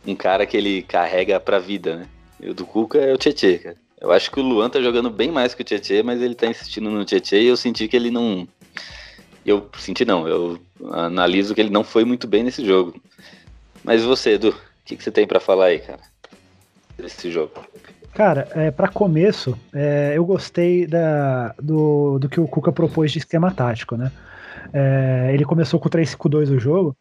um 0.06 0.14
cara 0.14 0.44
que 0.44 0.56
ele 0.56 0.82
carrega 0.82 1.40
pra 1.40 1.58
vida, 1.58 1.96
né? 1.96 2.08
E 2.40 2.50
o 2.50 2.54
do 2.54 2.66
Cuca 2.66 2.98
é 2.98 3.12
o 3.12 3.18
Tietê, 3.18 3.58
cara. 3.58 3.76
Eu 4.00 4.12
acho 4.12 4.30
que 4.30 4.38
o 4.38 4.42
Luan 4.42 4.70
tá 4.70 4.80
jogando 4.80 5.10
bem 5.10 5.32
mais 5.32 5.54
que 5.54 5.62
o 5.62 5.64
Tietê, 5.64 6.02
mas 6.02 6.22
ele 6.22 6.34
tá 6.34 6.46
insistindo 6.46 6.90
no 6.90 7.04
Tietê 7.04 7.42
e 7.42 7.46
eu 7.46 7.56
senti 7.56 7.88
que 7.88 7.96
ele 7.96 8.10
não. 8.10 8.46
Eu 9.44 9.68
senti 9.78 10.04
não, 10.04 10.28
eu 10.28 10.60
analiso 10.92 11.54
que 11.54 11.60
ele 11.60 11.70
não 11.70 11.82
foi 11.82 12.04
muito 12.04 12.26
bem 12.26 12.44
nesse 12.44 12.64
jogo. 12.64 12.94
Mas 13.82 14.04
você, 14.04 14.32
Edu, 14.32 14.54
que, 14.88 14.96
que 14.96 15.04
você 15.04 15.10
tem 15.10 15.26
para 15.26 15.38
falar 15.38 15.66
aí, 15.66 15.80
cara, 15.80 16.00
desse 16.96 17.30
jogo? 17.30 17.52
Cara, 18.14 18.48
é, 18.54 18.70
para 18.70 18.88
começo, 18.88 19.56
é, 19.72 20.12
eu 20.16 20.24
gostei 20.24 20.86
da, 20.86 21.54
do, 21.62 22.18
do 22.18 22.28
que 22.28 22.40
o 22.40 22.48
Cuca 22.48 22.72
propôs 22.72 23.12
de 23.12 23.18
esquema 23.18 23.52
tático, 23.52 23.96
né? 23.96 24.10
É, 24.72 25.30
ele 25.32 25.44
começou 25.44 25.78
com 25.78 25.88
o 25.88 25.90
3-5-2 25.90 26.56
o 26.56 26.58
jogo. 26.58 26.96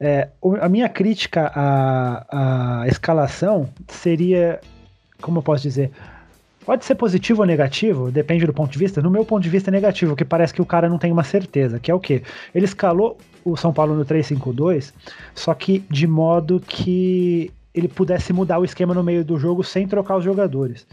É, 0.00 0.28
a 0.60 0.68
minha 0.68 0.88
crítica 0.88 1.52
à, 1.54 2.80
à 2.82 2.88
escalação 2.88 3.68
seria, 3.88 4.60
como 5.20 5.38
eu 5.38 5.42
posso 5.42 5.62
dizer, 5.62 5.90
pode 6.64 6.84
ser 6.84 6.94
positivo 6.94 7.42
ou 7.42 7.46
negativo, 7.46 8.10
depende 8.10 8.46
do 8.46 8.54
ponto 8.54 8.72
de 8.72 8.78
vista. 8.78 9.02
No 9.02 9.10
meu 9.10 9.24
ponto 9.24 9.42
de 9.42 9.50
vista 9.50 9.70
é 9.70 9.72
negativo, 9.72 10.16
que 10.16 10.24
parece 10.24 10.54
que 10.54 10.62
o 10.62 10.66
cara 10.66 10.88
não 10.88 10.98
tem 10.98 11.12
uma 11.12 11.24
certeza, 11.24 11.78
que 11.78 11.90
é 11.90 11.94
o 11.94 12.00
quê? 12.00 12.22
Ele 12.54 12.64
escalou 12.64 13.18
o 13.46 13.56
São 13.56 13.72
Paulo 13.72 13.94
no 13.94 14.04
3-5-2, 14.04 14.92
só 15.34 15.54
que 15.54 15.84
de 15.88 16.06
modo 16.06 16.60
que 16.60 17.52
ele 17.72 17.86
pudesse 17.86 18.32
mudar 18.32 18.58
o 18.58 18.64
esquema 18.64 18.92
no 18.92 19.04
meio 19.04 19.24
do 19.24 19.38
jogo 19.38 19.62
sem 19.62 19.86
trocar 19.86 20.16
os 20.16 20.24
jogadores. 20.24 20.86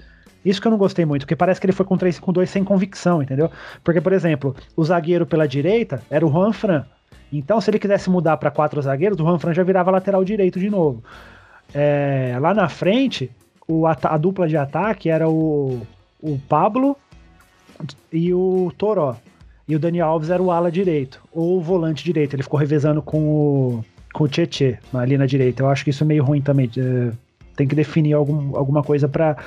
Isso 0.46 0.62
que 0.62 0.68
eu 0.68 0.72
não 0.72 0.78
gostei 0.78 1.06
muito, 1.06 1.22
porque 1.22 1.36
parece 1.36 1.60
que 1.60 1.66
ele 1.66 1.74
foi 1.74 1.86
com 1.86 1.98
3-5-2 1.98 2.46
sem 2.48 2.64
convicção, 2.64 3.24
entendeu? 3.24 3.50
Porque, 3.84 4.00
por 4.00 4.14
exemplo, 4.14 4.56
o 4.76 4.84
zagueiro 4.84 5.26
pela 5.26 5.48
direita 5.48 6.04
era 6.10 6.26
o 6.26 6.32
Juan 6.32 6.52
Fran. 6.52 6.86
Então, 7.32 7.60
se 7.60 7.72
ele 7.72 7.80
quisesse 7.80 8.10
mudar 8.10 8.38
para 8.38 8.52
quatro 8.52 8.80
zagueiros, 8.82 9.20
o 9.20 9.24
Juan 9.24 9.40
Fran 9.40 9.54
já 9.54 9.64
virava 9.64 9.90
lateral 9.90 10.24
direito 10.24 10.60
de 10.60 10.70
novo. 10.70 11.04
É, 11.74 12.38
lá 12.40 12.54
na 12.54 12.70
frente, 12.70 13.32
o, 13.68 13.88
a, 13.88 13.98
a, 14.04 14.18
dupla 14.18 14.48
de 14.48 14.58
ataque 14.58 15.10
era 15.10 15.28
o, 15.28 15.82
o 16.22 16.38
Pablo 16.48 16.96
e 18.12 18.32
o 18.34 18.72
Toró. 18.78 19.16
E 19.68 19.76
o 19.76 19.80
Daniel 19.80 20.08
Alves 20.08 20.30
era 20.30 20.42
o 20.42 20.52
ala 20.52 20.72
direito, 20.72 21.22
ou 21.32 21.58
o 21.58 21.62
volante 21.62 22.04
direito. 22.04 22.36
Ele 22.36 22.44
ficou 22.44 22.60
revezando 22.60 23.02
com 23.02 23.20
o, 23.20 23.86
com 24.14 24.26
o 24.26 24.28
Tietê 24.28 24.78
ali 24.94 25.18
na 25.18 25.26
direita. 25.26 25.64
Eu 25.64 25.70
acho 25.70 25.84
que 25.84 25.90
isso 25.90 26.04
é 26.04 26.08
meio 26.08 26.24
ruim 26.24 26.42
também. 26.42 26.70
Tem 27.56 27.68
que 27.68 27.76
definir 27.76 28.14
algum, 28.14 28.58
alguma 28.58 28.84
coisa 28.84 29.08
para 29.08 29.38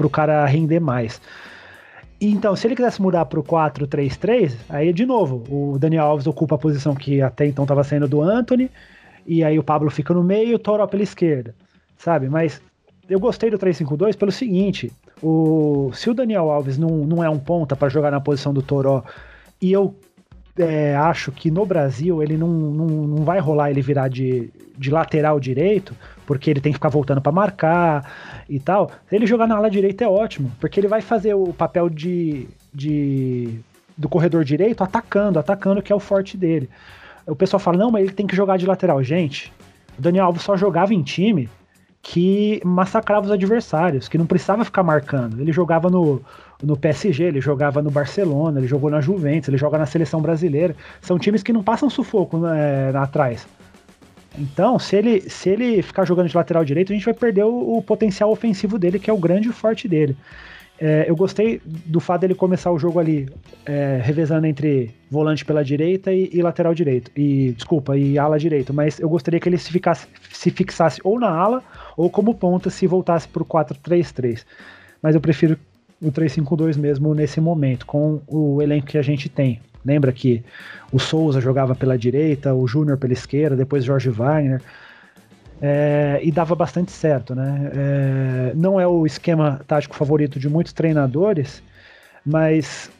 o 0.00 0.10
cara 0.10 0.46
render 0.46 0.80
mais. 0.80 1.20
Então, 2.20 2.56
se 2.56 2.66
ele 2.66 2.74
quisesse 2.74 3.00
mudar 3.00 3.26
pro 3.26 3.44
4-3-3, 3.44 4.56
aí 4.68 4.92
de 4.92 5.06
novo, 5.06 5.44
o 5.48 5.78
Daniel 5.78 6.06
Alves 6.06 6.26
ocupa 6.26 6.56
a 6.56 6.58
posição 6.58 6.94
que 6.94 7.22
até 7.22 7.46
então 7.46 7.64
estava 7.64 7.84
saindo 7.84 8.08
do 8.08 8.20
Anthony, 8.20 8.68
e 9.24 9.44
aí 9.44 9.56
o 9.56 9.62
Pablo 9.62 9.88
fica 9.88 10.12
no 10.12 10.24
meio 10.24 10.48
e 10.48 10.54
o 10.54 10.58
Toró 10.58 10.84
pela 10.88 11.02
esquerda, 11.02 11.54
sabe? 11.96 12.28
Mas 12.28 12.60
eu 13.08 13.20
gostei 13.20 13.50
do 13.50 13.58
3-5-2 13.58 14.16
pelo 14.16 14.32
seguinte: 14.32 14.90
o, 15.22 15.90
se 15.94 16.10
o 16.10 16.14
Daniel 16.14 16.50
Alves 16.50 16.76
não, 16.76 16.88
não 16.88 17.22
é 17.22 17.30
um 17.30 17.38
ponta 17.38 17.76
para 17.76 17.88
jogar 17.88 18.10
na 18.10 18.20
posição 18.20 18.52
do 18.52 18.62
Toró, 18.62 19.04
e 19.60 19.72
eu 19.72 19.94
é, 20.58 20.96
acho 20.96 21.30
que 21.30 21.50
no 21.50 21.64
Brasil 21.64 22.22
ele 22.22 22.36
não, 22.36 22.48
não, 22.48 22.86
não 22.86 23.24
vai 23.24 23.38
rolar 23.38 23.70
ele 23.70 23.80
virar 23.80 24.08
de, 24.08 24.50
de 24.76 24.90
lateral 24.90 25.38
direito, 25.38 25.94
porque 26.26 26.50
ele 26.50 26.60
tem 26.60 26.72
que 26.72 26.78
ficar 26.78 26.88
voltando 26.88 27.20
para 27.20 27.32
marcar 27.32 28.44
e 28.48 28.58
tal. 28.58 28.90
Se 29.08 29.16
ele 29.16 29.26
jogar 29.26 29.46
na 29.46 29.56
ala 29.56 29.70
direita 29.70 30.04
é 30.04 30.08
ótimo, 30.08 30.50
porque 30.60 30.80
ele 30.80 30.88
vai 30.88 31.00
fazer 31.00 31.34
o 31.34 31.52
papel 31.52 31.88
de, 31.88 32.48
de 32.74 33.60
do 33.96 34.08
corredor 34.08 34.44
direito 34.44 34.82
atacando, 34.82 35.38
atacando, 35.38 35.82
que 35.82 35.92
é 35.92 35.96
o 35.96 36.00
forte 36.00 36.36
dele. 36.36 36.68
O 37.26 37.36
pessoal 37.36 37.60
fala, 37.60 37.76
não, 37.76 37.90
mas 37.90 38.04
ele 38.04 38.12
tem 38.12 38.26
que 38.26 38.36
jogar 38.36 38.56
de 38.56 38.66
lateral. 38.66 39.02
Gente, 39.02 39.52
o 39.98 40.02
Daniel 40.02 40.26
Alves 40.26 40.42
só 40.42 40.56
jogava 40.56 40.94
em 40.94 41.02
time 41.02 41.48
que 42.00 42.60
massacrava 42.64 43.26
os 43.26 43.32
adversários, 43.32 44.08
que 44.08 44.16
não 44.16 44.24
precisava 44.24 44.64
ficar 44.64 44.82
marcando. 44.82 45.40
Ele 45.40 45.52
jogava 45.52 45.90
no, 45.90 46.22
no 46.62 46.76
PSG, 46.76 47.24
ele 47.24 47.40
jogava 47.40 47.80
no 47.80 47.90
Barcelona, 47.90 48.58
ele 48.58 48.66
jogou 48.66 48.90
na 48.90 49.00
Juventus, 49.00 49.48
ele 49.48 49.58
joga 49.58 49.78
na 49.78 49.86
seleção 49.86 50.20
brasileira. 50.20 50.74
São 51.00 51.18
times 51.18 51.42
que 51.42 51.52
não 51.52 51.62
passam 51.62 51.88
sufoco 51.88 52.38
né, 52.38 52.90
atrás. 52.96 53.46
Então, 54.36 54.78
se 54.78 54.96
ele, 54.96 55.20
se 55.28 55.48
ele 55.48 55.82
ficar 55.82 56.04
jogando 56.04 56.28
de 56.28 56.36
lateral 56.36 56.64
direito, 56.64 56.92
a 56.92 56.94
gente 56.94 57.04
vai 57.04 57.14
perder 57.14 57.44
o, 57.44 57.78
o 57.78 57.82
potencial 57.82 58.30
ofensivo 58.30 58.78
dele, 58.78 58.98
que 58.98 59.10
é 59.10 59.12
o 59.12 59.18
grande 59.18 59.50
forte 59.50 59.88
dele. 59.88 60.16
É, 60.80 61.06
eu 61.08 61.16
gostei 61.16 61.60
do 61.64 61.98
fato 61.98 62.20
dele 62.20 62.36
começar 62.36 62.70
o 62.70 62.78
jogo 62.78 63.00
ali 63.00 63.28
é, 63.66 64.00
revezando 64.00 64.46
entre 64.46 64.94
volante 65.10 65.44
pela 65.44 65.64
direita 65.64 66.12
e, 66.12 66.30
e, 66.32 66.40
lateral 66.40 66.72
direito. 66.72 67.10
E 67.16 67.52
desculpa, 67.52 67.96
e 67.96 68.16
ala 68.16 68.38
direito. 68.38 68.72
Mas 68.72 69.00
eu 69.00 69.08
gostaria 69.08 69.40
que 69.40 69.48
ele 69.48 69.58
se, 69.58 69.72
ficasse, 69.72 70.06
se 70.30 70.50
fixasse 70.50 71.00
ou 71.02 71.18
na 71.18 71.30
ala 71.30 71.64
ou 71.96 72.08
como 72.08 72.32
ponta 72.32 72.70
se 72.70 72.86
voltasse 72.86 73.26
para 73.26 73.42
o 73.42 73.46
4-3-3. 73.46 74.44
Mas 75.02 75.16
eu 75.16 75.20
prefiro 75.20 75.58
o 76.00 76.10
3-5-2 76.10 76.76
mesmo 76.76 77.14
nesse 77.14 77.40
momento, 77.40 77.86
com 77.86 78.20
o 78.26 78.62
elenco 78.62 78.86
que 78.86 78.98
a 78.98 79.02
gente 79.02 79.28
tem. 79.28 79.60
Lembra 79.84 80.12
que 80.12 80.42
o 80.92 80.98
Souza 80.98 81.40
jogava 81.40 81.74
pela 81.74 81.96
direita, 81.96 82.54
o 82.54 82.66
Júnior 82.66 82.98
pela 82.98 83.12
esquerda, 83.12 83.56
depois 83.56 83.84
Jorge 83.84 84.10
Wagner. 84.10 84.60
É, 85.60 86.20
e 86.22 86.30
dava 86.30 86.54
bastante 86.54 86.92
certo, 86.92 87.34
né? 87.34 87.70
É, 87.74 88.52
não 88.54 88.78
é 88.78 88.86
o 88.86 89.04
esquema 89.04 89.60
tático 89.66 89.96
favorito 89.96 90.38
de 90.38 90.48
muitos 90.48 90.72
treinadores, 90.72 91.62
mas 92.24 92.90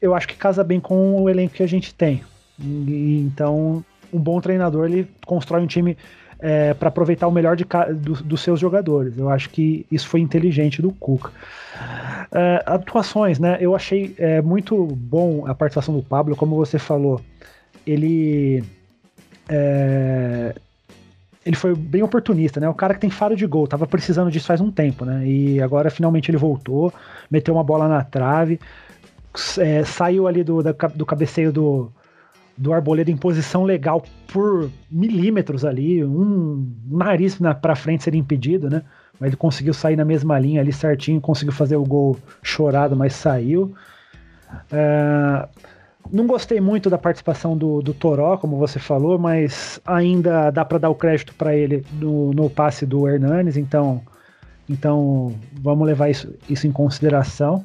eu 0.00 0.14
acho 0.14 0.26
que 0.28 0.34
casa 0.34 0.64
bem 0.64 0.80
com 0.80 1.22
o 1.22 1.28
elenco 1.28 1.54
que 1.54 1.62
a 1.62 1.66
gente 1.66 1.94
tem. 1.94 2.22
E, 2.58 3.22
então, 3.26 3.84
um 4.12 4.18
bom 4.18 4.40
treinador 4.40 4.86
ele 4.86 5.08
constrói 5.26 5.60
um 5.60 5.66
time 5.66 5.96
é, 6.38 6.74
para 6.74 6.88
aproveitar 6.88 7.26
o 7.26 7.32
melhor 7.32 7.56
de, 7.56 7.66
do, 7.94 8.14
dos 8.22 8.40
seus 8.40 8.60
jogadores. 8.60 9.18
Eu 9.18 9.28
acho 9.28 9.50
que 9.50 9.86
isso 9.90 10.08
foi 10.08 10.20
inteligente 10.20 10.80
do 10.80 10.92
Cuca. 10.92 11.30
É, 12.32 12.62
atuações, 12.66 13.38
né? 13.38 13.56
Eu 13.60 13.74
achei 13.74 14.14
é, 14.18 14.42
muito 14.42 14.86
bom 14.86 15.46
a 15.46 15.54
participação 15.54 15.94
do 15.94 16.02
Pablo, 16.02 16.36
como 16.36 16.56
você 16.56 16.78
falou. 16.78 17.20
Ele 17.86 18.64
é, 19.48 20.54
ele 21.44 21.54
foi 21.54 21.74
bem 21.76 22.02
oportunista, 22.02 22.58
né? 22.58 22.68
O 22.68 22.74
cara 22.74 22.92
que 22.92 23.00
tem 23.00 23.08
faro 23.08 23.36
de 23.36 23.46
gol, 23.46 23.68
tava 23.68 23.86
precisando 23.86 24.30
disso 24.30 24.48
faz 24.48 24.60
um 24.60 24.70
tempo, 24.70 25.04
né? 25.04 25.24
E 25.24 25.62
agora 25.62 25.90
finalmente 25.90 26.28
ele 26.28 26.38
voltou, 26.38 26.92
meteu 27.30 27.54
uma 27.54 27.62
bola 27.62 27.86
na 27.86 28.02
trave, 28.02 28.58
é, 29.58 29.84
saiu 29.84 30.26
ali 30.26 30.42
do, 30.42 30.60
da, 30.60 30.72
do 30.72 31.06
cabeceio 31.06 31.52
do, 31.52 31.92
do 32.56 32.72
Arboleda 32.72 33.12
em 33.12 33.16
posição 33.16 33.62
legal 33.62 34.02
por 34.26 34.68
milímetros 34.90 35.64
ali, 35.64 36.04
um 36.04 36.68
nariz 36.90 37.38
na, 37.38 37.54
pra 37.54 37.76
frente 37.76 38.02
seria 38.02 38.20
impedido, 38.20 38.68
né? 38.68 38.82
Mas 39.18 39.28
ele 39.28 39.36
conseguiu 39.36 39.72
sair 39.72 39.96
na 39.96 40.04
mesma 40.04 40.38
linha 40.38 40.60
ali 40.60 40.72
certinho, 40.72 41.20
conseguiu 41.20 41.52
fazer 41.52 41.76
o 41.76 41.84
gol 41.84 42.16
chorado, 42.42 42.94
mas 42.94 43.14
saiu. 43.14 43.74
É, 44.70 45.48
não 46.12 46.26
gostei 46.26 46.60
muito 46.60 46.88
da 46.88 46.98
participação 46.98 47.56
do, 47.56 47.82
do 47.82 47.92
Toró, 47.92 48.36
como 48.36 48.56
você 48.56 48.78
falou, 48.78 49.18
mas 49.18 49.80
ainda 49.84 50.50
dá 50.50 50.64
para 50.64 50.78
dar 50.78 50.90
o 50.90 50.94
crédito 50.94 51.34
para 51.34 51.54
ele 51.54 51.84
no, 51.92 52.32
no 52.32 52.50
passe 52.50 52.86
do 52.86 53.08
Hernanes, 53.08 53.56
então, 53.56 54.00
então 54.68 55.34
vamos 55.52 55.86
levar 55.86 56.10
isso, 56.10 56.32
isso 56.48 56.66
em 56.66 56.72
consideração. 56.72 57.64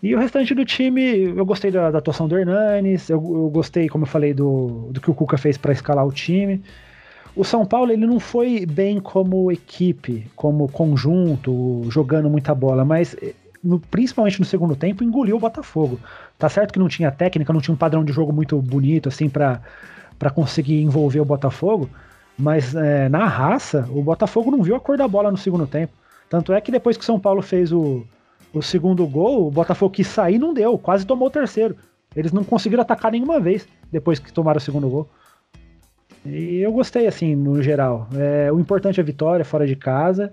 E 0.00 0.14
o 0.14 0.18
restante 0.18 0.54
do 0.54 0.64
time, 0.64 1.02
eu 1.36 1.44
gostei 1.44 1.72
da, 1.72 1.90
da 1.90 1.98
atuação 1.98 2.28
do 2.28 2.38
Hernanes, 2.38 3.10
eu, 3.10 3.16
eu, 3.16 3.50
gostei, 3.50 3.88
como 3.88 4.04
eu 4.04 4.08
falei, 4.08 4.32
do, 4.32 4.88
do 4.92 5.00
que 5.00 5.10
o 5.10 5.14
Cuca 5.14 5.36
fez 5.36 5.58
para 5.58 5.72
escalar 5.72 6.06
o 6.06 6.12
time. 6.12 6.62
O 7.38 7.44
São 7.44 7.64
Paulo 7.64 7.92
ele 7.92 8.04
não 8.04 8.18
foi 8.18 8.66
bem 8.66 8.98
como 8.98 9.52
equipe, 9.52 10.26
como 10.34 10.66
conjunto, 10.66 11.84
jogando 11.88 12.28
muita 12.28 12.52
bola, 12.52 12.84
mas 12.84 13.14
no, 13.62 13.78
principalmente 13.78 14.40
no 14.40 14.44
segundo 14.44 14.74
tempo, 14.74 15.04
engoliu 15.04 15.36
o 15.36 15.38
Botafogo. 15.38 16.00
Tá 16.36 16.48
certo 16.48 16.72
que 16.72 16.80
não 16.80 16.88
tinha 16.88 17.12
técnica, 17.12 17.52
não 17.52 17.60
tinha 17.60 17.72
um 17.72 17.78
padrão 17.78 18.04
de 18.04 18.12
jogo 18.12 18.32
muito 18.32 18.60
bonito 18.60 19.08
assim 19.08 19.28
para 19.28 19.60
conseguir 20.34 20.82
envolver 20.82 21.20
o 21.20 21.24
Botafogo, 21.24 21.88
mas 22.36 22.74
é, 22.74 23.08
na 23.08 23.24
raça, 23.26 23.88
o 23.92 24.02
Botafogo 24.02 24.50
não 24.50 24.60
viu 24.60 24.74
a 24.74 24.80
cor 24.80 24.96
da 24.96 25.06
bola 25.06 25.30
no 25.30 25.36
segundo 25.36 25.64
tempo. 25.64 25.92
Tanto 26.28 26.52
é 26.52 26.60
que 26.60 26.72
depois 26.72 26.96
que 26.96 27.04
o 27.04 27.06
São 27.06 27.20
Paulo 27.20 27.40
fez 27.40 27.70
o, 27.70 28.04
o 28.52 28.60
segundo 28.60 29.06
gol, 29.06 29.46
o 29.46 29.50
Botafogo 29.52 29.94
quis 29.94 30.08
sair 30.08 30.40
não 30.40 30.52
deu, 30.52 30.76
quase 30.76 31.06
tomou 31.06 31.28
o 31.28 31.30
terceiro. 31.30 31.76
Eles 32.16 32.32
não 32.32 32.42
conseguiram 32.42 32.82
atacar 32.82 33.12
nenhuma 33.12 33.38
vez 33.38 33.64
depois 33.92 34.18
que 34.18 34.32
tomaram 34.32 34.58
o 34.58 34.60
segundo 34.60 34.88
gol. 34.88 35.08
E 36.30 36.60
eu 36.60 36.72
gostei, 36.72 37.06
assim, 37.06 37.34
no 37.34 37.62
geral. 37.62 38.08
É, 38.14 38.52
o 38.52 38.60
importante 38.60 39.00
é 39.00 39.02
a 39.02 39.06
vitória 39.06 39.44
fora 39.44 39.66
de 39.66 39.76
casa. 39.76 40.32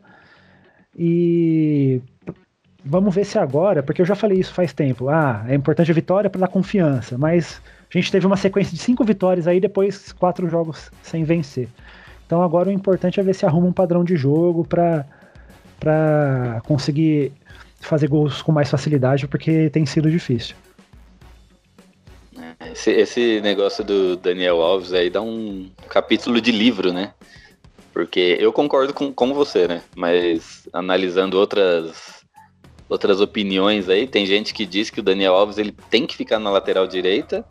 E 0.98 2.02
vamos 2.84 3.14
ver 3.14 3.26
se 3.26 3.38
agora, 3.38 3.82
porque 3.82 4.02
eu 4.02 4.06
já 4.06 4.16
falei 4.16 4.40
isso 4.40 4.54
faz 4.54 4.72
tempo. 4.72 5.10
Ah, 5.10 5.44
é 5.48 5.56
importante 5.56 5.92
a 5.92 5.94
vitória 5.94 6.30
para 6.30 6.42
dar 6.42 6.48
confiança, 6.48 7.18
mas 7.18 7.62
a 7.94 7.98
gente 7.98 8.12
teve 8.12 8.26
uma 8.28 8.38
sequência 8.38 8.74
de 8.74 8.80
cinco 8.80 9.04
vitórias 9.04 9.48
aí, 9.48 9.60
depois 9.60 10.14
quatro 10.14 10.48
jogos 10.48 10.92
sem 11.02 11.24
vencer. 11.24 11.68
Então 12.26 12.42
agora 12.42 12.70
o 12.70 12.72
importante 12.72 13.20
é 13.20 13.24
ver 13.24 13.34
se 13.34 13.46
arruma 13.46 13.68
um 13.68 13.74
padrão 13.74 14.04
de 14.04 14.16
jogo 14.16 14.64
para 14.66 15.06
para 15.80 16.62
conseguir 16.66 17.34
fazer 17.82 18.08
gols 18.08 18.42
com 18.42 18.52
mais 18.52 18.70
facilidade, 18.72 19.28
porque 19.28 19.70
tem 19.70 19.86
sido 19.86 20.10
difícil. 20.10 20.56
Esse, 22.72 22.92
esse, 22.92 23.42
negócio 23.42 23.84
do 23.84 24.16
Daniel 24.16 24.62
Alves 24.62 24.94
aí 24.94 25.10
dá 25.10 25.22
um 25.22 25.70
capítulo 25.90 26.40
de 26.42 26.52
livro, 26.52 26.92
né? 26.92 27.14
Porque 27.94 28.38
eu 28.40 28.52
concordo 28.52 28.94
com, 28.94 29.14
com 29.14 29.34
você, 29.34 29.68
né? 29.68 29.82
Mas 29.96 30.68
analisando 30.74 31.38
outras 31.38 32.16
outras 32.88 33.20
opiniões 33.20 33.90
aí, 33.90 34.06
tem 34.06 34.26
gente 34.26 34.54
que 34.54 34.66
diz 34.66 34.90
que 34.90 35.00
o 35.00 35.04
Daniel 35.04 35.34
Alves 35.34 35.58
ele 35.58 35.74
tem 35.90 36.06
que 36.06 36.16
ficar 36.16 36.38
na 36.38 36.52
lateral 36.52 36.86
direita, 36.86 37.44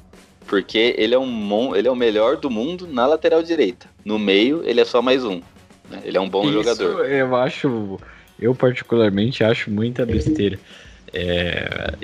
porque 0.47 0.95
ele 0.97 1.15
é 1.15 1.19
um 1.19 1.75
ele 1.75 1.89
é 1.89 1.91
o 1.91 1.97
melhor 1.97 2.37
do 2.37 2.51
mundo 2.51 2.87
na 2.87 3.07
lateral 3.07 3.43
direita. 3.43 3.89
No 4.05 4.19
meio, 4.19 4.63
ele 4.65 4.81
é 4.81 4.85
só 4.85 5.03
mais 5.03 5.25
um. 5.25 5.41
Né? 5.91 6.03
Ele 6.05 6.17
é 6.17 6.21
um 6.21 6.29
bom 6.29 6.45
Isso 6.45 6.53
jogador. 6.53 7.07
Eu 7.07 7.35
acho 7.35 7.99
eu 8.39 8.55
particularmente 8.55 9.43
acho 9.43 9.71
muita 9.71 10.05
besteira. 10.05 10.59
É, 11.13 11.95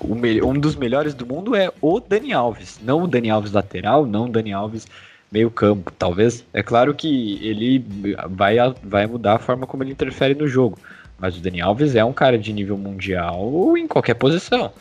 um 0.00 0.58
dos 0.58 0.76
melhores 0.76 1.14
do 1.14 1.26
mundo 1.26 1.54
é 1.54 1.72
o 1.80 2.00
Dani 2.00 2.32
Alves, 2.32 2.78
não 2.82 3.02
o 3.02 3.06
Dani 3.06 3.30
Alves 3.30 3.52
lateral, 3.52 4.06
não 4.06 4.26
o 4.26 4.28
Dani 4.28 4.52
Alves 4.52 4.86
meio 5.30 5.50
campo, 5.50 5.92
talvez. 5.98 6.44
É 6.52 6.62
claro 6.62 6.94
que 6.94 7.38
ele 7.46 7.84
vai, 8.30 8.56
vai 8.82 9.06
mudar 9.06 9.36
a 9.36 9.38
forma 9.38 9.66
como 9.66 9.82
ele 9.82 9.92
interfere 9.92 10.34
no 10.34 10.48
jogo, 10.48 10.78
mas 11.18 11.36
o 11.36 11.40
Dani 11.40 11.60
Alves 11.60 11.94
é 11.94 12.04
um 12.04 12.12
cara 12.12 12.38
de 12.38 12.52
nível 12.52 12.76
mundial 12.76 13.76
em 13.76 13.86
qualquer 13.86 14.14
posição. 14.14 14.72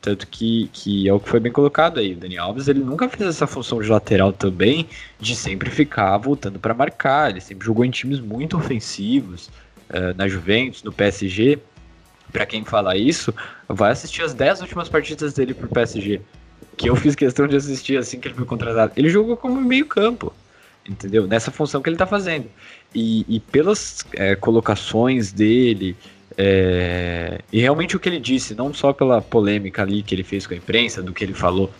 Tanto 0.00 0.26
que, 0.26 0.68
que 0.72 1.08
é 1.08 1.12
o 1.12 1.20
que 1.20 1.28
foi 1.28 1.38
bem 1.38 1.52
colocado 1.52 2.00
aí. 2.00 2.14
O 2.14 2.16
Dani 2.16 2.36
Alves 2.36 2.66
ele 2.66 2.80
nunca 2.80 3.08
fez 3.08 3.28
essa 3.28 3.46
função 3.46 3.80
de 3.80 3.88
lateral 3.88 4.32
também, 4.32 4.88
de 5.20 5.36
sempre 5.36 5.70
ficar 5.70 6.16
voltando 6.18 6.58
para 6.58 6.74
marcar. 6.74 7.30
Ele 7.30 7.40
sempre 7.40 7.64
jogou 7.64 7.84
em 7.84 7.90
times 7.90 8.18
muito 8.18 8.56
ofensivos, 8.56 9.48
uh, 9.90 10.12
na 10.16 10.26
Juventus, 10.26 10.82
no 10.82 10.92
PSG. 10.92 11.60
Para 12.32 12.46
quem 12.46 12.64
fala 12.64 12.96
isso, 12.96 13.34
vai 13.68 13.92
assistir 13.92 14.22
as 14.22 14.32
10 14.32 14.62
últimas 14.62 14.88
partidas 14.88 15.34
dele 15.34 15.52
pro 15.52 15.68
PSG. 15.68 16.20
Que 16.76 16.88
eu 16.88 16.96
fiz 16.96 17.14
questão 17.14 17.46
de 17.46 17.56
assistir 17.56 17.98
assim 17.98 18.18
que 18.18 18.28
ele 18.28 18.34
foi 18.34 18.46
contratado. 18.46 18.92
Ele 18.96 19.10
jogou 19.10 19.36
como 19.36 19.60
meio-campo, 19.60 20.32
entendeu? 20.88 21.26
Nessa 21.26 21.50
função 21.50 21.82
que 21.82 21.90
ele 21.90 21.96
tá 21.96 22.06
fazendo. 22.06 22.46
E, 22.94 23.26
e 23.28 23.40
pelas 23.40 24.04
é, 24.14 24.34
colocações 24.34 25.30
dele, 25.30 25.94
é, 26.36 27.40
e 27.52 27.60
realmente 27.60 27.96
o 27.96 28.00
que 28.00 28.08
ele 28.08 28.18
disse, 28.18 28.54
não 28.54 28.72
só 28.72 28.92
pela 28.92 29.20
polêmica 29.20 29.82
ali 29.82 30.02
que 30.02 30.14
ele 30.14 30.24
fez 30.24 30.46
com 30.46 30.54
a 30.54 30.56
imprensa, 30.56 31.02
do 31.02 31.12
que 31.12 31.22
ele 31.22 31.34
falou, 31.34 31.70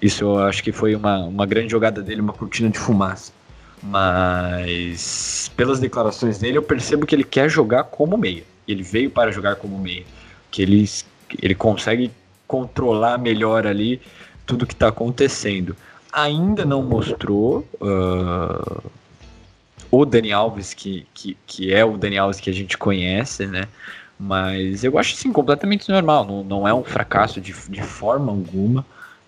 isso 0.00 0.24
eu 0.24 0.38
acho 0.38 0.62
que 0.62 0.72
foi 0.72 0.94
uma, 0.94 1.18
uma 1.24 1.46
grande 1.46 1.70
jogada 1.70 2.02
dele, 2.02 2.20
uma 2.20 2.32
cortina 2.32 2.68
de 2.68 2.78
fumaça. 2.78 3.32
Mas 3.82 5.50
pelas 5.56 5.78
declarações 5.78 6.38
dele, 6.38 6.58
eu 6.58 6.62
percebo 6.62 7.06
que 7.06 7.14
ele 7.14 7.24
quer 7.24 7.50
jogar 7.50 7.84
como 7.84 8.16
meia. 8.16 8.44
Ele 8.66 8.82
veio 8.82 9.10
para 9.10 9.30
jogar 9.30 9.56
como 9.56 9.78
meia. 9.78 10.04
Que 10.50 10.62
ele 10.62 10.88
ele 11.42 11.54
consegue 11.54 12.10
controlar 12.46 13.18
melhor 13.18 13.66
ali 13.66 14.00
tudo 14.46 14.66
que 14.66 14.74
está 14.74 14.88
acontecendo. 14.88 15.76
Ainda 16.12 16.64
não 16.64 16.82
mostrou 16.82 17.66
uh, 17.80 18.90
o 19.90 20.04
Dani 20.04 20.32
Alves, 20.32 20.74
que, 20.74 21.06
que, 21.12 21.36
que 21.46 21.72
é 21.72 21.84
o 21.84 21.96
Dani 21.96 22.18
Alves 22.18 22.40
que 22.40 22.50
a 22.50 22.52
gente 22.52 22.78
conhece, 22.78 23.46
né? 23.46 23.64
Mas 24.18 24.84
eu 24.84 24.96
acho 24.98 25.14
assim 25.14 25.32
completamente 25.32 25.88
normal, 25.88 26.24
não, 26.24 26.44
não 26.44 26.68
é 26.68 26.72
um 26.72 26.84
fracasso 26.84 27.40
de, 27.40 27.52
de 27.52 27.82
forma 27.82 28.30
alguma. 28.30 28.86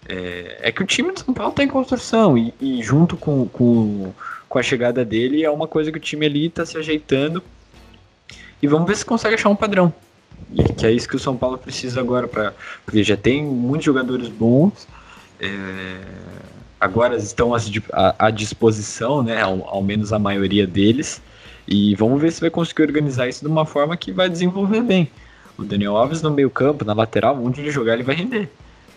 É, 0.08 0.58
é 0.60 0.72
que 0.72 0.82
o 0.82 0.86
time 0.86 1.12
de 1.12 1.20
São 1.20 1.34
Paulo 1.34 1.50
está 1.50 1.64
em 1.64 1.68
construção 1.68 2.38
e, 2.38 2.54
e 2.60 2.80
junto 2.82 3.16
com, 3.16 3.48
com, 3.48 4.12
com, 4.48 4.58
a 4.58 4.62
chegada 4.62 5.04
dele 5.04 5.42
é 5.42 5.50
uma 5.50 5.66
coisa 5.66 5.90
que 5.90 5.98
o 5.98 6.00
time 6.00 6.24
ali 6.24 6.46
está 6.46 6.64
se 6.64 6.78
ajeitando 6.78 7.42
e 8.62 8.66
vamos 8.66 8.86
ver 8.86 8.96
se 8.96 9.04
consegue 9.04 9.34
achar 9.34 9.48
um 9.48 9.56
padrão. 9.56 9.92
E 10.54 10.62
que 10.62 10.86
é 10.86 10.92
isso 10.92 11.08
que 11.08 11.16
o 11.16 11.18
São 11.18 11.36
Paulo 11.36 11.58
precisa 11.58 12.00
agora, 12.00 12.28
pra, 12.28 12.52
porque 12.84 13.02
já 13.02 13.16
tem 13.16 13.42
muitos 13.44 13.84
jogadores 13.84 14.28
bons, 14.28 14.86
é, 15.40 15.98
agora 16.80 17.16
estão 17.16 17.52
à 18.18 18.30
disposição, 18.30 19.22
né, 19.22 19.40
ao, 19.42 19.68
ao, 19.68 19.82
menos 19.82 20.12
a 20.12 20.18
maioria 20.18 20.66
deles, 20.66 21.20
e 21.66 21.94
vamos 21.94 22.20
ver 22.20 22.32
se 22.32 22.40
vai 22.40 22.50
conseguir 22.50 22.82
organizar 22.82 23.28
isso 23.28 23.40
de 23.40 23.50
uma 23.50 23.66
forma 23.66 23.96
que 23.96 24.12
vai 24.12 24.28
desenvolver 24.28 24.82
bem. 24.82 25.10
O 25.58 25.64
Daniel 25.64 25.96
Alves 25.96 26.22
no 26.22 26.30
meio 26.30 26.50
campo, 26.50 26.84
na 26.84 26.92
lateral, 26.92 27.42
onde 27.42 27.60
ele 27.60 27.70
jogar 27.70 27.94
ele 27.94 28.02
vai 28.02 28.14
render. 28.14 28.48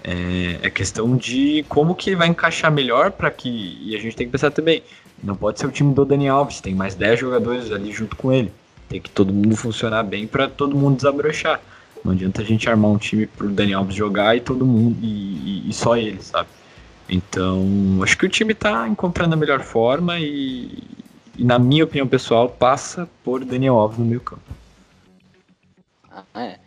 É, 0.03 0.59
é 0.67 0.69
questão 0.69 1.15
de 1.15 1.65
como 1.67 1.95
que 1.95 2.15
vai 2.15 2.27
encaixar 2.27 2.71
melhor 2.71 3.11
para 3.11 3.31
que. 3.31 3.77
E 3.81 3.95
a 3.95 3.99
gente 3.99 4.15
tem 4.15 4.27
que 4.27 4.31
pensar 4.31 4.51
também. 4.51 4.83
Não 5.21 5.35
pode 5.35 5.59
ser 5.59 5.67
o 5.67 5.71
time 5.71 5.93
do 5.93 6.05
Daniel 6.05 6.35
Alves, 6.35 6.61
tem 6.61 6.73
mais 6.73 6.95
10 6.95 7.19
jogadores 7.19 7.71
ali 7.71 7.91
junto 7.91 8.15
com 8.15 8.31
ele. 8.31 8.51
Tem 8.89 8.99
que 8.99 9.09
todo 9.09 9.31
mundo 9.31 9.55
funcionar 9.55 10.03
bem 10.03 10.25
para 10.27 10.49
todo 10.49 10.75
mundo 10.75 10.97
desabrochar. 10.97 11.61
Não 12.03 12.13
adianta 12.13 12.41
a 12.41 12.45
gente 12.45 12.69
armar 12.69 12.91
um 12.91 12.97
time 12.97 13.27
pro 13.27 13.47
Daniel 13.49 13.79
Alves 13.79 13.95
jogar 13.95 14.35
e 14.35 14.41
todo 14.41 14.65
mundo. 14.65 14.97
E, 15.01 15.07
e, 15.07 15.69
e 15.69 15.73
só 15.73 15.95
ele, 15.95 16.21
sabe? 16.21 16.49
Então, 17.07 17.99
acho 18.03 18.17
que 18.17 18.25
o 18.25 18.29
time 18.29 18.53
está 18.53 18.87
encontrando 18.87 19.33
a 19.33 19.37
melhor 19.37 19.61
forma 19.61 20.19
e, 20.19 20.83
e, 21.37 21.43
na 21.43 21.57
minha 21.57 21.83
opinião 21.83 22.07
pessoal, 22.07 22.49
passa 22.49 23.09
por 23.23 23.43
Daniel 23.43 23.75
Alves 23.75 23.97
no 23.97 24.05
meio 24.05 24.21
campo. 24.21 24.41
Ah, 26.11 26.23
é. 26.35 26.59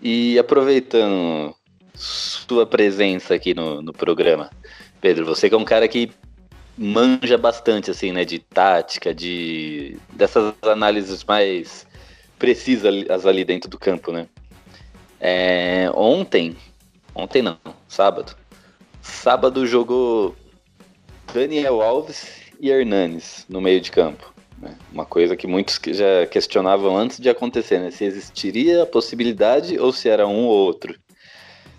E 0.00 0.38
aproveitando 0.38 1.54
sua 1.94 2.64
presença 2.64 3.34
aqui 3.34 3.54
no, 3.54 3.82
no 3.82 3.92
programa. 3.92 4.50
Pedro, 5.00 5.24
você 5.26 5.48
que 5.48 5.54
é 5.54 5.58
um 5.58 5.64
cara 5.64 5.88
que 5.88 6.10
manja 6.78 7.36
bastante, 7.36 7.90
assim, 7.90 8.12
né, 8.12 8.24
de 8.24 8.38
tática, 8.38 9.12
de 9.12 9.98
dessas 10.12 10.54
análises 10.62 11.24
mais 11.24 11.86
precisas 12.38 13.26
ali 13.26 13.44
dentro 13.44 13.68
do 13.68 13.78
campo, 13.78 14.12
né? 14.12 14.28
É, 15.20 15.90
ontem, 15.94 16.56
ontem 17.12 17.42
não, 17.42 17.58
sábado, 17.88 18.36
sábado 19.02 19.66
jogou 19.66 20.36
Daniel 21.34 21.82
Alves 21.82 22.40
e 22.60 22.70
Hernanes 22.70 23.44
no 23.48 23.60
meio 23.60 23.80
de 23.80 23.90
campo. 23.90 24.32
Né? 24.60 24.76
Uma 24.92 25.04
coisa 25.04 25.36
que 25.36 25.46
muitos 25.46 25.80
já 25.86 26.26
questionavam 26.26 26.96
antes 26.96 27.18
de 27.18 27.28
acontecer, 27.28 27.80
né? 27.80 27.90
Se 27.90 28.04
existiria 28.04 28.84
a 28.84 28.86
possibilidade 28.86 29.78
ou 29.78 29.92
se 29.92 30.08
era 30.08 30.26
um 30.26 30.46
ou 30.46 30.56
outro. 30.56 30.98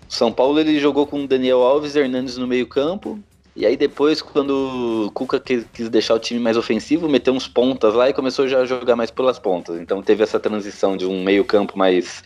São 0.08 0.32
Paulo 0.32 0.58
ele 0.58 0.78
jogou 0.78 1.06
com 1.06 1.24
Daniel 1.24 1.62
Alves 1.62 1.94
e 1.94 2.00
Hernandes 2.00 2.36
no 2.36 2.46
meio-campo. 2.46 3.18
E 3.54 3.66
aí 3.66 3.76
depois, 3.76 4.22
quando 4.22 5.06
o 5.06 5.10
Cuca 5.10 5.40
quis, 5.40 5.64
quis, 5.72 5.88
deixar 5.88 6.14
o 6.14 6.18
time 6.18 6.38
mais 6.38 6.56
ofensivo, 6.56 7.08
meteu 7.08 7.34
uns 7.34 7.48
pontas 7.48 7.94
lá 7.94 8.08
e 8.08 8.14
começou 8.14 8.46
já 8.46 8.60
a 8.60 8.64
jogar 8.64 8.96
mais 8.96 9.10
pelas 9.10 9.38
pontas. 9.38 9.80
Então 9.80 10.02
teve 10.02 10.22
essa 10.22 10.38
transição 10.38 10.96
de 10.96 11.04
um 11.04 11.22
meio-campo 11.22 11.76
mais 11.76 12.22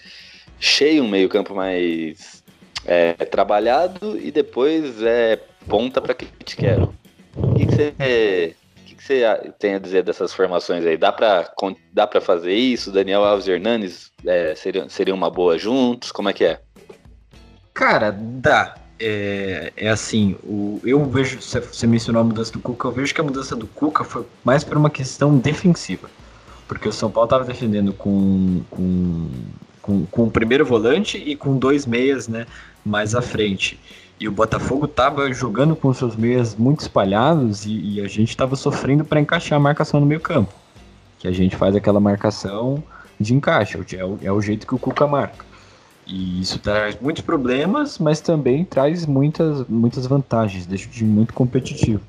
cheio, 0.61 1.03
um 1.03 1.09
meio-campo 1.09 1.55
mais 1.55 2.43
é, 2.85 3.13
trabalhado 3.13 4.19
e 4.19 4.31
depois 4.31 5.03
é 5.03 5.41
ponta 5.67 6.01
para 6.01 6.15
que 6.15 6.27
te 6.45 6.57
quero. 6.57 6.95
O 7.37 7.55
que 7.55 7.65
você 7.67 8.55
que 8.87 8.95
que 8.95 9.53
tem 9.59 9.75
a 9.75 9.79
dizer 9.79 10.03
dessas 10.03 10.33
formações 10.33 10.85
aí? 10.85 10.97
Dá 10.97 11.11
para 11.11 11.53
dá 11.93 12.07
pra 12.07 12.21
fazer 12.21 12.55
isso? 12.55 12.93
Daniel 12.93 13.25
Alves 13.25 13.47
e 13.47 13.53
Hernandes 13.53 14.11
é, 14.27 14.55
seriam 14.55 15.17
uma 15.17 15.31
boa 15.31 15.59
juntos? 15.59 16.13
Como 16.13 16.29
é 16.29 16.33
que 16.33 16.45
é? 16.45 16.61
Cara, 17.73 18.13
dá. 18.13 18.84
É, 19.07 19.71
é 19.77 19.89
assim, 19.91 20.35
o, 20.43 20.81
eu 20.83 21.05
vejo, 21.05 21.39
você 21.39 21.87
mencionou 21.87 22.23
a 22.23 22.25
mudança 22.25 22.51
do 22.51 22.59
Cuca, 22.59 22.89
eu 22.89 22.93
vejo 22.93 23.15
que 23.15 23.21
a 23.21 23.25
mudança 23.25 23.55
do 23.55 23.67
Cuca 23.67 24.03
foi 24.03 24.25
mais 24.43 24.65
por 24.65 24.79
uma 24.79 24.89
questão 24.89 25.37
defensiva. 25.37 26.09
Porque 26.67 26.89
o 26.89 26.93
São 26.93 27.11
Paulo 27.11 27.27
estava 27.27 27.45
defendendo 27.45 27.93
com, 27.93 28.63
com, 28.71 29.29
com, 29.83 30.07
com 30.07 30.25
o 30.25 30.31
primeiro 30.31 30.65
volante 30.65 31.19
e 31.19 31.37
com 31.37 31.59
dois 31.59 31.85
meias 31.85 32.29
né, 32.29 32.47
mais 32.83 33.15
à 33.15 33.21
frente. 33.21 33.79
E 34.19 34.27
o 34.27 34.33
Botafogo 34.33 34.87
estava 34.87 35.31
jogando 35.35 35.77
com 35.77 35.93
seus 35.93 36.17
meias 36.17 36.55
muito 36.55 36.81
espalhados 36.81 37.67
e, 37.67 37.97
e 37.97 38.01
a 38.01 38.09
gente 38.09 38.31
estava 38.31 38.57
sofrendo 38.57 39.05
para 39.05 39.21
encaixar 39.21 39.59
a 39.59 39.61
marcação 39.61 40.01
no 40.01 40.07
meio 40.07 40.21
campo. 40.21 40.55
Que 41.19 41.29
a 41.29 41.33
gente 41.33 41.57
faz 41.57 41.77
aquela 41.77 42.01
marcação 42.01 42.83
de 43.21 43.35
encaixe, 43.35 43.77
é 43.95 44.03
o, 44.03 44.19
é 44.23 44.33
o 44.33 44.41
jeito 44.41 44.67
que 44.67 44.75
o 44.75 44.79
Cuca 44.79 45.07
marca. 45.07 45.45
E 46.07 46.41
isso 46.41 46.59
traz 46.59 46.99
muitos 47.01 47.23
problemas, 47.23 47.99
mas 47.99 48.21
também 48.21 48.65
traz 48.65 49.07
muitas, 49.07 49.67
muitas 49.69 50.07
vantagens, 50.07 50.67
deixa 50.67 50.87
o 50.87 50.91
time 50.91 51.11
muito 51.11 51.33
competitivo. 51.33 52.01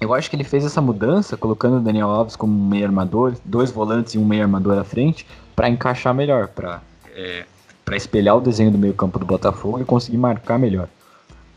Eu 0.00 0.14
acho 0.14 0.28
que 0.28 0.36
ele 0.36 0.44
fez 0.44 0.64
essa 0.64 0.80
mudança, 0.80 1.36
colocando 1.36 1.78
o 1.78 1.80
Daniel 1.80 2.10
Alves 2.10 2.36
como 2.36 2.52
um 2.52 2.68
meio 2.68 2.84
armador, 2.84 3.34
dois 3.44 3.70
volantes 3.70 4.14
e 4.14 4.18
um 4.18 4.24
meio 4.24 4.42
armador 4.42 4.78
à 4.78 4.84
frente, 4.84 5.26
para 5.54 5.68
encaixar 5.68 6.14
melhor, 6.14 6.48
para 6.48 6.82
é, 7.14 7.44
espelhar 7.92 8.36
o 8.36 8.40
desenho 8.40 8.70
do 8.70 8.78
meio 8.78 8.94
campo 8.94 9.18
do 9.18 9.24
Botafogo 9.24 9.80
e 9.80 9.84
conseguir 9.84 10.18
marcar 10.18 10.58
melhor. 10.58 10.88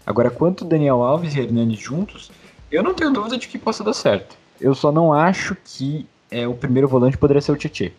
Agora, 0.06 0.32
quanto 0.32 0.66
Daniel 0.66 1.04
Alves 1.04 1.36
e 1.36 1.40
Hernandes 1.42 1.80
juntos, 1.80 2.32
eu 2.72 2.82
não 2.82 2.94
tenho 2.94 3.12
dúvida 3.12 3.38
de 3.38 3.48
que 3.48 3.60
possa 3.60 3.84
dar 3.84 3.94
certo. 3.94 4.36
Eu 4.60 4.74
só 4.74 4.92
não 4.92 5.14
acho 5.14 5.56
que 5.64 6.08
é, 6.32 6.48
o 6.48 6.54
primeiro 6.54 6.88
volante 6.88 7.18
poderia 7.18 7.42
ser 7.42 7.52
o 7.52 7.58
Tietchan 7.58 7.92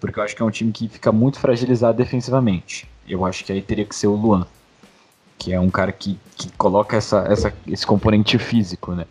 porque 0.00 0.18
eu 0.18 0.22
acho 0.22 0.36
que 0.36 0.42
é 0.42 0.44
um 0.44 0.50
time 0.50 0.72
que 0.72 0.88
fica 0.88 1.10
muito 1.12 1.38
fragilizado 1.38 1.96
defensivamente. 1.98 2.88
Eu 3.08 3.24
acho 3.24 3.44
que 3.44 3.52
aí 3.52 3.62
teria 3.62 3.84
que 3.84 3.94
ser 3.94 4.06
o 4.06 4.14
Luan, 4.14 4.46
que 5.38 5.52
é 5.52 5.60
um 5.60 5.70
cara 5.70 5.92
que, 5.92 6.18
que 6.36 6.50
coloca 6.52 6.96
essa, 6.96 7.26
essa, 7.28 7.52
esse 7.66 7.86
componente 7.86 8.38
físico, 8.38 8.92
né? 8.92 9.06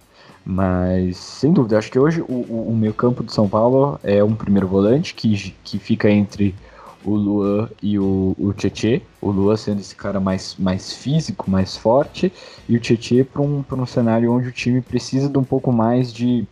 Mas, 0.45 1.17
sem 1.17 1.51
dúvida, 1.51 1.77
acho 1.77 1.91
que 1.91 1.99
hoje 1.99 2.21
o, 2.21 2.69
o 2.69 2.75
meio 2.75 2.93
campo 2.93 3.21
do 3.21 3.31
São 3.31 3.49
Paulo 3.49 3.99
é 4.01 4.23
um 4.23 4.33
primeiro 4.33 4.65
volante 4.65 5.13
que, 5.13 5.53
que 5.61 5.77
fica 5.77 6.09
entre 6.09 6.55
o 7.03 7.15
Luan 7.15 7.69
e 7.81 7.99
o, 7.99 8.33
o 8.39 8.53
Tietê. 8.53 9.01
O 9.21 9.29
Luan 9.29 9.57
sendo 9.57 9.81
esse 9.81 9.93
cara 9.93 10.21
mais, 10.21 10.55
mais 10.57 10.93
físico, 10.93 11.51
mais 11.51 11.75
forte, 11.75 12.31
e 12.67 12.77
o 12.77 12.79
Tietê 12.79 13.25
para 13.25 13.41
um, 13.41 13.63
um 13.69 13.85
cenário 13.85 14.31
onde 14.31 14.47
o 14.47 14.51
time 14.51 14.81
precisa 14.81 15.27
de 15.27 15.37
um 15.37 15.43
pouco 15.43 15.71
mais 15.71 16.13
de, 16.13 16.47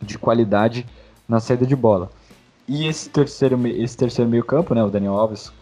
de 0.00 0.16
qualidade 0.16 0.86
na 1.28 1.40
saída 1.40 1.66
de 1.66 1.74
bola. 1.74 2.10
E 2.66 2.86
esse 2.86 3.08
terceiro, 3.10 3.66
esse 3.66 3.96
terceiro 3.96 4.30
meio 4.30 4.44
campo, 4.44 4.74
né, 4.74 4.82
o 4.82 4.88
Daniel 4.88 5.14
Alves 5.14 5.52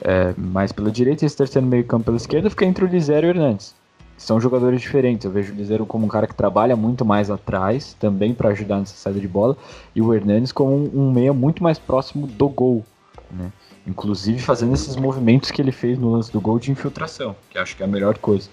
é, 0.00 0.34
mais 0.36 0.72
pela 0.72 0.90
direita 0.90 1.24
e 1.24 1.26
esse 1.26 1.36
terceiro 1.36 1.66
meio 1.66 1.84
campo 1.84 2.04
pela 2.04 2.16
esquerda 2.16 2.50
fica 2.50 2.64
entre 2.64 2.84
o 2.84 2.88
Lisero 2.88 3.26
e 3.26 3.28
o 3.28 3.30
Hernandes. 3.30 3.74
São 4.16 4.40
jogadores 4.40 4.80
diferentes. 4.80 5.24
Eu 5.24 5.32
vejo 5.32 5.52
o 5.52 5.56
Lisero 5.56 5.84
como 5.84 6.06
um 6.06 6.08
cara 6.08 6.26
que 6.26 6.34
trabalha 6.34 6.76
muito 6.76 7.04
mais 7.04 7.30
atrás, 7.30 7.96
também 7.98 8.32
para 8.32 8.50
ajudar 8.50 8.78
nessa 8.78 8.94
saída 8.94 9.18
de 9.18 9.26
bola, 9.26 9.56
e 9.94 10.02
o 10.02 10.14
Hernandes 10.14 10.52
como 10.52 10.76
um, 10.76 10.90
um 10.94 11.12
meia 11.12 11.32
muito 11.32 11.62
mais 11.62 11.78
próximo 11.78 12.26
do 12.26 12.48
gol, 12.48 12.84
né? 13.30 13.50
Inclusive 13.84 14.38
fazendo 14.38 14.74
esses 14.74 14.94
movimentos 14.94 15.50
que 15.50 15.60
ele 15.60 15.72
fez 15.72 15.98
no 15.98 16.12
lance 16.12 16.32
do 16.32 16.40
gol 16.40 16.58
de 16.60 16.70
infiltração, 16.70 17.34
que 17.50 17.58
acho 17.58 17.76
que 17.76 17.82
é 17.82 17.86
a 17.86 17.88
melhor 17.88 18.16
coisa. 18.18 18.48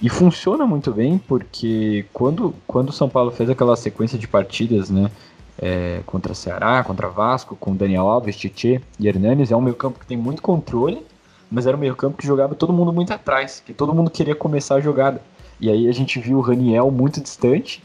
E 0.00 0.08
funciona 0.08 0.66
muito 0.66 0.90
bem 0.90 1.18
porque 1.18 2.06
quando, 2.12 2.54
quando 2.66 2.88
o 2.88 2.92
São 2.92 3.08
Paulo 3.08 3.30
fez 3.30 3.50
aquela 3.50 3.76
sequência 3.76 4.18
de 4.18 4.26
partidas, 4.26 4.88
né, 4.88 5.10
é, 5.58 6.00
contra 6.06 6.34
Ceará, 6.34 6.82
contra 6.84 7.08
Vasco, 7.08 7.56
com 7.56 7.74
Daniel 7.74 8.08
Alves, 8.08 8.36
Tite 8.36 8.80
e 8.98 9.08
Hernanes. 9.08 9.50
É 9.50 9.56
um 9.56 9.60
meio 9.60 9.76
campo 9.76 9.98
que 9.98 10.06
tem 10.06 10.16
muito 10.16 10.42
controle, 10.42 11.04
mas 11.50 11.66
era 11.66 11.76
um 11.76 11.80
meio 11.80 11.96
campo 11.96 12.16
que 12.16 12.26
jogava 12.26 12.54
todo 12.54 12.72
mundo 12.72 12.92
muito 12.92 13.12
atrás, 13.12 13.62
que 13.64 13.72
todo 13.72 13.94
mundo 13.94 14.10
queria 14.10 14.34
começar 14.34 14.76
a 14.76 14.80
jogada. 14.80 15.20
E 15.60 15.70
aí 15.70 15.88
a 15.88 15.92
gente 15.92 16.18
viu 16.18 16.38
o 16.38 16.40
Raniel 16.40 16.90
muito 16.90 17.20
distante 17.20 17.82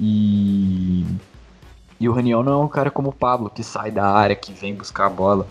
e... 0.00 1.04
E 1.98 2.08
o 2.08 2.12
Raniel 2.12 2.42
não 2.42 2.62
é 2.62 2.64
um 2.64 2.68
cara 2.68 2.90
como 2.90 3.10
o 3.10 3.12
Pablo, 3.12 3.50
que 3.50 3.62
sai 3.62 3.90
da 3.90 4.06
área, 4.06 4.34
que 4.34 4.54
vem 4.54 4.74
buscar 4.74 5.04
a 5.04 5.10
bola. 5.10 5.46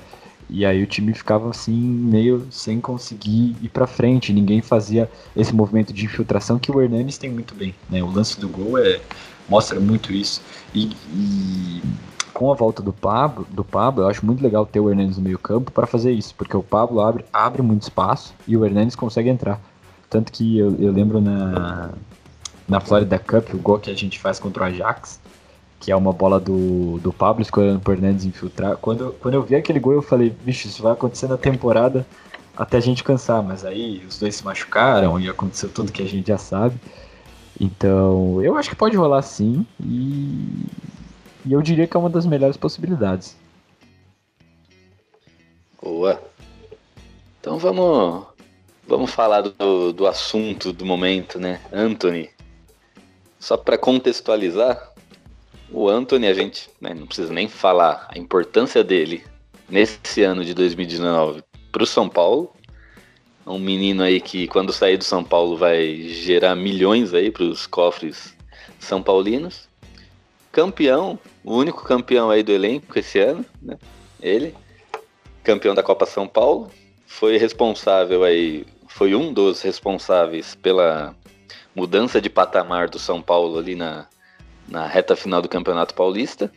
E 0.49 0.65
aí 0.65 0.82
o 0.82 0.88
time 0.88 1.13
ficava 1.13 1.47
assim, 1.51 1.79
meio 1.79 2.47
sem 2.49 2.82
conseguir 2.82 3.55
ir 3.62 3.69
para 3.69 3.86
frente. 3.86 4.34
Ninguém 4.34 4.60
fazia 4.60 5.08
esse 5.36 5.53
movimento 5.53 5.93
de 5.93 6.05
infiltração 6.05 6.58
que 6.58 6.71
o 6.71 6.82
Hernanes 6.82 7.19
tem 7.19 7.29
muito 7.29 7.53
bem. 7.53 7.75
Né? 7.88 8.01
O 8.01 8.12
lance 8.12 8.39
do 8.39 8.49
gol 8.49 8.79
é, 8.79 8.99
mostra 9.49 9.79
muito 9.79 10.13
isso. 10.13 10.41
E, 10.73 10.91
e, 11.13 11.81
com 12.33 12.51
a 12.51 12.55
volta 12.55 12.81
do 12.81 12.93
Pablo, 12.93 13.45
do 13.49 13.63
Pablo, 13.63 14.03
eu 14.03 14.07
acho 14.07 14.25
muito 14.25 14.41
legal 14.41 14.65
ter 14.65 14.79
o 14.79 14.89
Hernandes 14.89 15.17
no 15.17 15.23
meio 15.23 15.39
campo 15.39 15.71
para 15.71 15.88
fazer 15.88 16.12
isso, 16.12 16.33
porque 16.35 16.55
o 16.55 16.63
Pablo 16.63 17.01
abre, 17.01 17.25
abre 17.33 17.62
muito 17.62 17.83
espaço 17.83 18.33
e 18.47 18.55
o 18.55 18.65
Hernandes 18.65 18.95
consegue 18.95 19.29
entrar. 19.29 19.59
Tanto 20.09 20.31
que 20.31 20.57
eu, 20.57 20.75
eu 20.79 20.91
lembro 20.91 21.19
na, 21.19 21.89
na 22.67 22.79
Florida 22.79 23.19
Cup, 23.19 23.53
o 23.53 23.57
gol 23.57 23.79
que 23.79 23.91
a 23.91 23.95
gente 23.95 24.17
faz 24.17 24.39
contra 24.39 24.63
o 24.63 24.65
Ajax, 24.67 25.19
que 25.79 25.91
é 25.91 25.95
uma 25.95 26.12
bola 26.12 26.39
do, 26.39 26.99
do 26.99 27.12
Pablo 27.12 27.41
escolhendo 27.41 27.81
o 27.85 27.91
Hernandes 27.91 28.25
infiltrar. 28.25 28.77
Quando, 28.77 29.15
quando 29.19 29.33
eu 29.33 29.43
vi 29.43 29.55
aquele 29.55 29.79
gol, 29.79 29.93
eu 29.93 30.01
falei, 30.01 30.29
bicho, 30.29 30.67
isso 30.67 30.83
vai 30.83 30.93
acontecer 30.93 31.27
na 31.27 31.38
temporada 31.38 32.05
até 32.55 32.77
a 32.77 32.81
gente 32.81 33.03
cansar, 33.03 33.41
mas 33.41 33.63
aí 33.63 34.03
os 34.07 34.19
dois 34.19 34.35
se 34.35 34.43
machucaram 34.43 35.19
e 35.19 35.29
aconteceu 35.29 35.69
tudo 35.69 35.91
que 35.91 36.03
a 36.03 36.07
gente 36.07 36.27
já 36.27 36.38
sabe. 36.38 36.75
Então, 37.59 38.41
eu 38.41 38.55
acho 38.55 38.69
que 38.69 38.75
pode 38.75 38.95
rolar 38.95 39.21
sim 39.21 39.65
e, 39.83 40.65
e 41.45 41.51
eu 41.51 41.61
diria 41.61 41.85
que 41.85 41.97
é 41.97 41.99
uma 41.99 42.09
das 42.09 42.25
melhores 42.25 42.55
possibilidades. 42.55 43.35
Boa. 45.81 46.21
Então 47.39 47.57
vamos 47.57 48.25
vamos 48.87 49.11
falar 49.11 49.41
do, 49.41 49.93
do 49.93 50.07
assunto 50.07 50.73
do 50.73 50.85
momento, 50.85 51.39
né? 51.39 51.61
Anthony. 51.71 52.29
Só 53.39 53.55
para 53.55 53.77
contextualizar, 53.77 54.93
o 55.71 55.87
Anthony, 55.87 56.27
a 56.27 56.33
gente 56.33 56.69
né, 56.81 56.93
não 56.93 57.05
precisa 57.05 57.31
nem 57.31 57.47
falar 57.47 58.07
a 58.09 58.17
importância 58.17 58.83
dele 58.83 59.23
nesse 59.69 60.23
ano 60.23 60.43
de 60.43 60.53
2019 60.53 61.43
para 61.71 61.83
o 61.83 61.87
São 61.87 62.09
Paulo. 62.09 62.51
Um 63.49 63.57
menino 63.57 64.03
aí 64.03 64.21
que, 64.21 64.47
quando 64.47 64.71
sair 64.71 64.95
do 64.95 65.03
São 65.03 65.23
Paulo, 65.23 65.57
vai 65.57 66.03
gerar 66.03 66.55
milhões 66.55 67.15
aí 67.15 67.31
para 67.31 67.43
os 67.43 67.65
cofres 67.65 68.38
são 68.79 69.01
paulinos. 69.01 69.67
Campeão, 70.51 71.19
o 71.43 71.55
único 71.55 71.83
campeão 71.83 72.29
aí 72.29 72.43
do 72.43 72.51
elenco 72.51 72.97
esse 72.97 73.17
ano, 73.19 73.43
né? 73.59 73.77
Ele, 74.21 74.55
campeão 75.43 75.73
da 75.73 75.81
Copa 75.81 76.05
São 76.05 76.27
Paulo, 76.27 76.71
foi 77.07 77.38
responsável 77.38 78.23
aí, 78.23 78.67
foi 78.88 79.15
um 79.15 79.33
dos 79.33 79.62
responsáveis 79.63 80.53
pela 80.53 81.15
mudança 81.75 82.21
de 82.21 82.29
patamar 82.29 82.88
do 82.88 82.99
São 82.99 83.19
Paulo 83.19 83.57
ali 83.57 83.73
na, 83.73 84.07
na 84.67 84.85
reta 84.85 85.15
final 85.15 85.41
do 85.41 85.49
Campeonato 85.49 85.95
Paulista. 85.95 86.51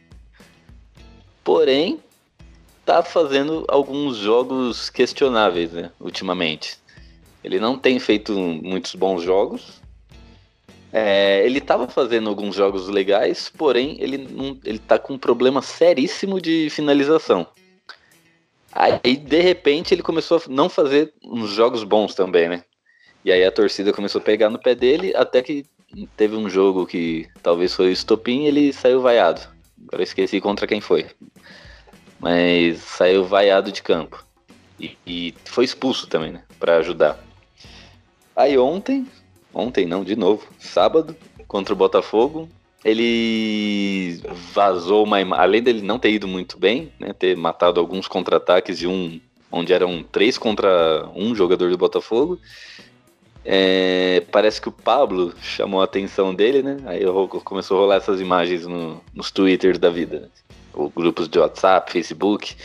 Porém, 1.42 2.00
tá 2.84 3.02
fazendo 3.02 3.64
alguns 3.68 4.16
jogos 4.16 4.90
questionáveis, 4.90 5.72
né, 5.72 5.90
ultimamente. 6.00 6.81
Ele 7.42 7.58
não 7.58 7.78
tem 7.78 7.98
feito 7.98 8.32
muitos 8.32 8.94
bons 8.94 9.22
jogos. 9.22 9.80
É, 10.92 11.44
ele 11.44 11.58
estava 11.58 11.88
fazendo 11.88 12.28
alguns 12.28 12.54
jogos 12.54 12.88
legais, 12.88 13.50
porém 13.56 13.96
ele 13.98 14.18
não, 14.18 14.58
ele 14.64 14.78
tá 14.78 14.98
com 14.98 15.14
um 15.14 15.18
problema 15.18 15.62
seríssimo 15.62 16.40
de 16.40 16.68
finalização. 16.70 17.46
Aí 18.70 19.16
de 19.16 19.40
repente 19.40 19.94
ele 19.94 20.02
começou 20.02 20.38
a 20.38 20.42
não 20.48 20.68
fazer 20.68 21.12
uns 21.24 21.50
jogos 21.50 21.82
bons 21.82 22.14
também, 22.14 22.48
né? 22.48 22.64
E 23.24 23.32
aí 23.32 23.44
a 23.44 23.52
torcida 23.52 23.92
começou 23.92 24.20
a 24.20 24.24
pegar 24.24 24.50
no 24.50 24.58
pé 24.58 24.74
dele, 24.74 25.12
até 25.16 25.42
que 25.42 25.64
teve 26.16 26.36
um 26.36 26.48
jogo 26.48 26.86
que 26.86 27.28
talvez 27.42 27.74
foi 27.74 27.88
o 27.88 27.92
estopim, 27.92 28.44
ele 28.44 28.72
saiu 28.72 29.00
vaiado. 29.00 29.40
Agora 29.86 30.02
eu 30.02 30.04
esqueci 30.04 30.40
contra 30.40 30.66
quem 30.66 30.80
foi 30.80 31.06
mas 32.22 32.78
saiu 32.78 33.24
vaiado 33.24 33.72
de 33.72 33.82
campo. 33.82 34.24
E, 34.78 34.96
e 35.04 35.34
foi 35.44 35.64
expulso 35.64 36.06
também, 36.06 36.30
né? 36.30 36.44
Pra 36.58 36.76
ajudar. 36.76 37.18
Aí 38.34 38.56
ontem, 38.58 39.06
ontem 39.52 39.86
não, 39.86 40.02
de 40.02 40.16
novo, 40.16 40.46
sábado, 40.58 41.16
contra 41.46 41.74
o 41.74 41.76
Botafogo, 41.76 42.48
ele 42.84 44.20
vazou 44.52 45.04
uma 45.04 45.18
além 45.36 45.62
dele 45.62 45.82
não 45.82 45.98
ter 45.98 46.10
ido 46.10 46.26
muito 46.26 46.58
bem, 46.58 46.92
né, 46.98 47.12
ter 47.12 47.36
matado 47.36 47.78
alguns 47.78 48.08
contra-ataques 48.08 48.78
de 48.78 48.86
um 48.86 49.20
onde 49.50 49.72
eram 49.72 50.02
três 50.02 50.38
contra 50.38 51.08
um 51.14 51.34
jogador 51.34 51.70
do 51.70 51.76
Botafogo. 51.76 52.40
É, 53.44 54.22
parece 54.32 54.60
que 54.60 54.68
o 54.68 54.72
Pablo 54.72 55.34
chamou 55.42 55.80
a 55.82 55.84
atenção 55.84 56.34
dele, 56.34 56.62
né? 56.62 56.78
Aí 56.86 57.02
começou 57.44 57.76
a 57.76 57.80
rolar 57.80 57.96
essas 57.96 58.20
imagens 58.20 58.66
no, 58.66 59.02
nos 59.12 59.30
twitters 59.30 59.78
da 59.78 59.90
vida 59.90 60.30
ou 60.72 60.88
grupos 60.88 61.28
de 61.28 61.38
WhatsApp, 61.38 61.92
Facebook, 61.92 62.56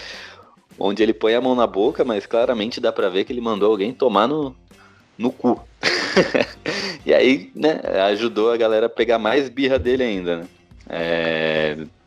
onde 0.80 1.04
ele 1.04 1.14
põe 1.14 1.34
a 1.34 1.42
mão 1.42 1.56
na 1.56 1.68
boca, 1.68 2.06
mas 2.06 2.26
claramente 2.26 2.80
dá 2.80 2.92
para 2.92 3.10
ver 3.10 3.26
que 3.26 3.34
ele 3.34 3.42
mandou 3.42 3.70
alguém 3.70 3.92
tomar 3.92 4.28
no, 4.28 4.56
no 5.18 5.32
cu. 5.32 5.60
e 7.06 7.14
aí, 7.14 7.52
né, 7.56 7.80
ajudou 8.10 8.52
a 8.52 8.58
galera 8.58 8.86
a 8.86 8.90
pegar 8.90 9.20
mais 9.20 9.50
birra 9.50 9.80
dele 9.80 10.04
ainda, 10.04 10.38
né? 10.38 10.48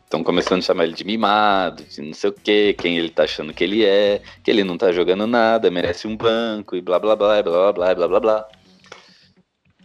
Estão 0.03 0.21
é, 0.21 0.23
começando 0.23 0.59
a 0.59 0.63
chamar 0.63 0.85
ele 0.85 0.93
de 0.93 1.03
mimado, 1.03 1.83
de 1.83 2.01
não 2.01 2.13
sei 2.13 2.29
o 2.29 2.33
que, 2.33 2.73
quem 2.73 2.97
ele 2.97 3.09
tá 3.09 3.23
achando 3.23 3.53
que 3.53 3.63
ele 3.63 3.85
é, 3.85 4.21
que 4.43 4.49
ele 4.49 4.63
não 4.63 4.77
tá 4.77 4.91
jogando 4.91 5.27
nada, 5.27 5.69
merece 5.69 6.07
um 6.07 6.17
banco 6.17 6.75
e 6.75 6.81
blá 6.81 6.99
blá 6.99 7.15
blá 7.15 7.43
blá 7.43 7.73
blá 7.73 7.95
blá 7.95 8.07
blá 8.07 8.19
blá. 8.19 8.47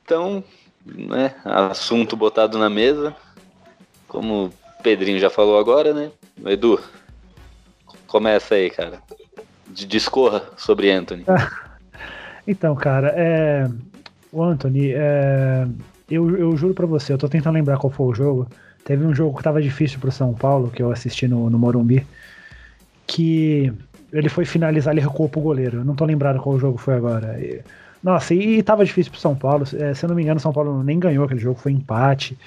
Então, 0.02 0.42
né, 0.84 1.34
assunto 1.44 2.16
botado 2.16 2.58
na 2.58 2.70
mesa, 2.70 3.14
como 4.08 4.52
Pedrinho 4.82 5.18
já 5.18 5.28
falou 5.28 5.58
agora, 5.58 5.92
né? 5.92 6.10
Edu, 6.46 6.80
começa 8.06 8.54
aí, 8.54 8.70
cara. 8.70 9.02
Discorra 9.68 10.48
sobre 10.56 10.90
Anthony. 10.90 11.24
então, 12.46 12.74
cara, 12.74 13.12
é... 13.16 13.68
o 14.32 14.42
Anthony, 14.42 14.92
é... 14.92 15.66
eu, 16.10 16.36
eu 16.36 16.56
juro 16.56 16.74
pra 16.74 16.86
você, 16.86 17.12
eu 17.12 17.18
tô 17.18 17.28
tentando 17.28 17.54
lembrar 17.54 17.78
qual 17.78 17.90
foi 17.90 18.06
o 18.06 18.14
jogo. 18.14 18.48
Teve 18.84 19.04
um 19.04 19.14
jogo 19.14 19.36
que 19.36 19.42
tava 19.42 19.60
difícil 19.60 19.98
pro 19.98 20.12
São 20.12 20.32
Paulo, 20.32 20.70
que 20.70 20.82
eu 20.82 20.92
assisti 20.92 21.26
no, 21.26 21.50
no 21.50 21.58
Morumbi, 21.58 22.06
que 23.06 23.72
ele 24.12 24.28
foi 24.28 24.44
finalizar, 24.44 24.94
ele 24.94 25.00
recuou 25.00 25.28
pro 25.28 25.40
goleiro. 25.40 25.78
Eu 25.78 25.84
não 25.84 25.96
tô 25.96 26.04
lembrado 26.04 26.40
qual 26.40 26.58
jogo 26.58 26.78
foi 26.78 26.94
agora. 26.94 27.38
E... 27.40 27.60
Nossa, 28.02 28.32
e, 28.34 28.58
e 28.58 28.62
tava 28.62 28.84
difícil 28.84 29.10
pro 29.10 29.20
São 29.20 29.34
Paulo. 29.34 29.64
É, 29.74 29.92
se 29.92 30.04
eu 30.04 30.08
não 30.08 30.14
me 30.14 30.22
engano, 30.22 30.38
o 30.38 30.42
São 30.42 30.52
Paulo 30.52 30.82
nem 30.84 30.98
ganhou 30.98 31.24
aquele 31.24 31.40
jogo, 31.40 31.58
foi 31.58 31.72
empate. 31.72 32.38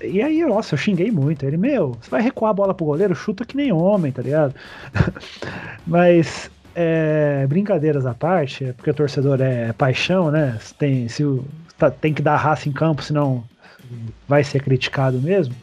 E 0.00 0.22
aí, 0.22 0.44
nossa, 0.44 0.74
eu 0.74 0.78
xinguei 0.78 1.10
muito. 1.10 1.44
Ele, 1.44 1.56
meu, 1.56 1.96
você 2.00 2.10
vai 2.10 2.22
recuar 2.22 2.50
a 2.50 2.54
bola 2.54 2.74
pro 2.74 2.86
goleiro? 2.86 3.14
Chuta 3.14 3.44
que 3.44 3.56
nem 3.56 3.72
homem, 3.72 4.12
tá 4.12 4.22
ligado? 4.22 4.54
Mas, 5.86 6.50
é, 6.80 7.44
brincadeiras 7.48 8.06
à 8.06 8.14
parte, 8.14 8.66
é 8.66 8.72
porque 8.72 8.90
o 8.90 8.94
torcedor 8.94 9.40
é 9.40 9.72
paixão, 9.72 10.30
né? 10.30 10.56
Tem, 10.78 11.08
se 11.08 11.24
tá, 11.76 11.90
tem 11.90 12.14
que 12.14 12.22
dar 12.22 12.36
raça 12.36 12.68
em 12.68 12.72
campo, 12.72 13.02
senão 13.02 13.42
vai 14.28 14.44
ser 14.44 14.62
criticado 14.62 15.20
mesmo. 15.20 15.56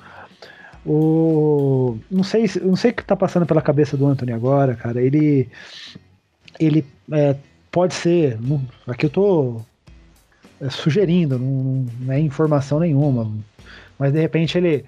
O, 0.86 1.98
não 2.12 2.24
sei, 2.24 2.50
não 2.62 2.76
sei 2.76 2.92
o 2.92 2.94
que 2.94 3.06
tá 3.06 3.16
passando 3.16 3.46
pela 3.46 3.62
cabeça 3.62 3.96
do 3.96 4.06
Anthony 4.06 4.34
agora, 4.34 4.76
cara. 4.76 5.02
Ele, 5.02 5.48
ele 6.60 6.86
é, 7.14 7.34
pode 7.72 7.94
ser. 7.94 8.38
Aqui 8.86 9.06
eu 9.06 9.10
tô 9.10 9.62
é, 10.60 10.70
sugerindo, 10.70 11.40
não, 11.40 11.86
não 12.02 12.14
é 12.14 12.20
informação 12.20 12.78
nenhuma 12.78 13.32
mas 13.98 14.12
de 14.12 14.20
repente 14.20 14.58
ele 14.58 14.84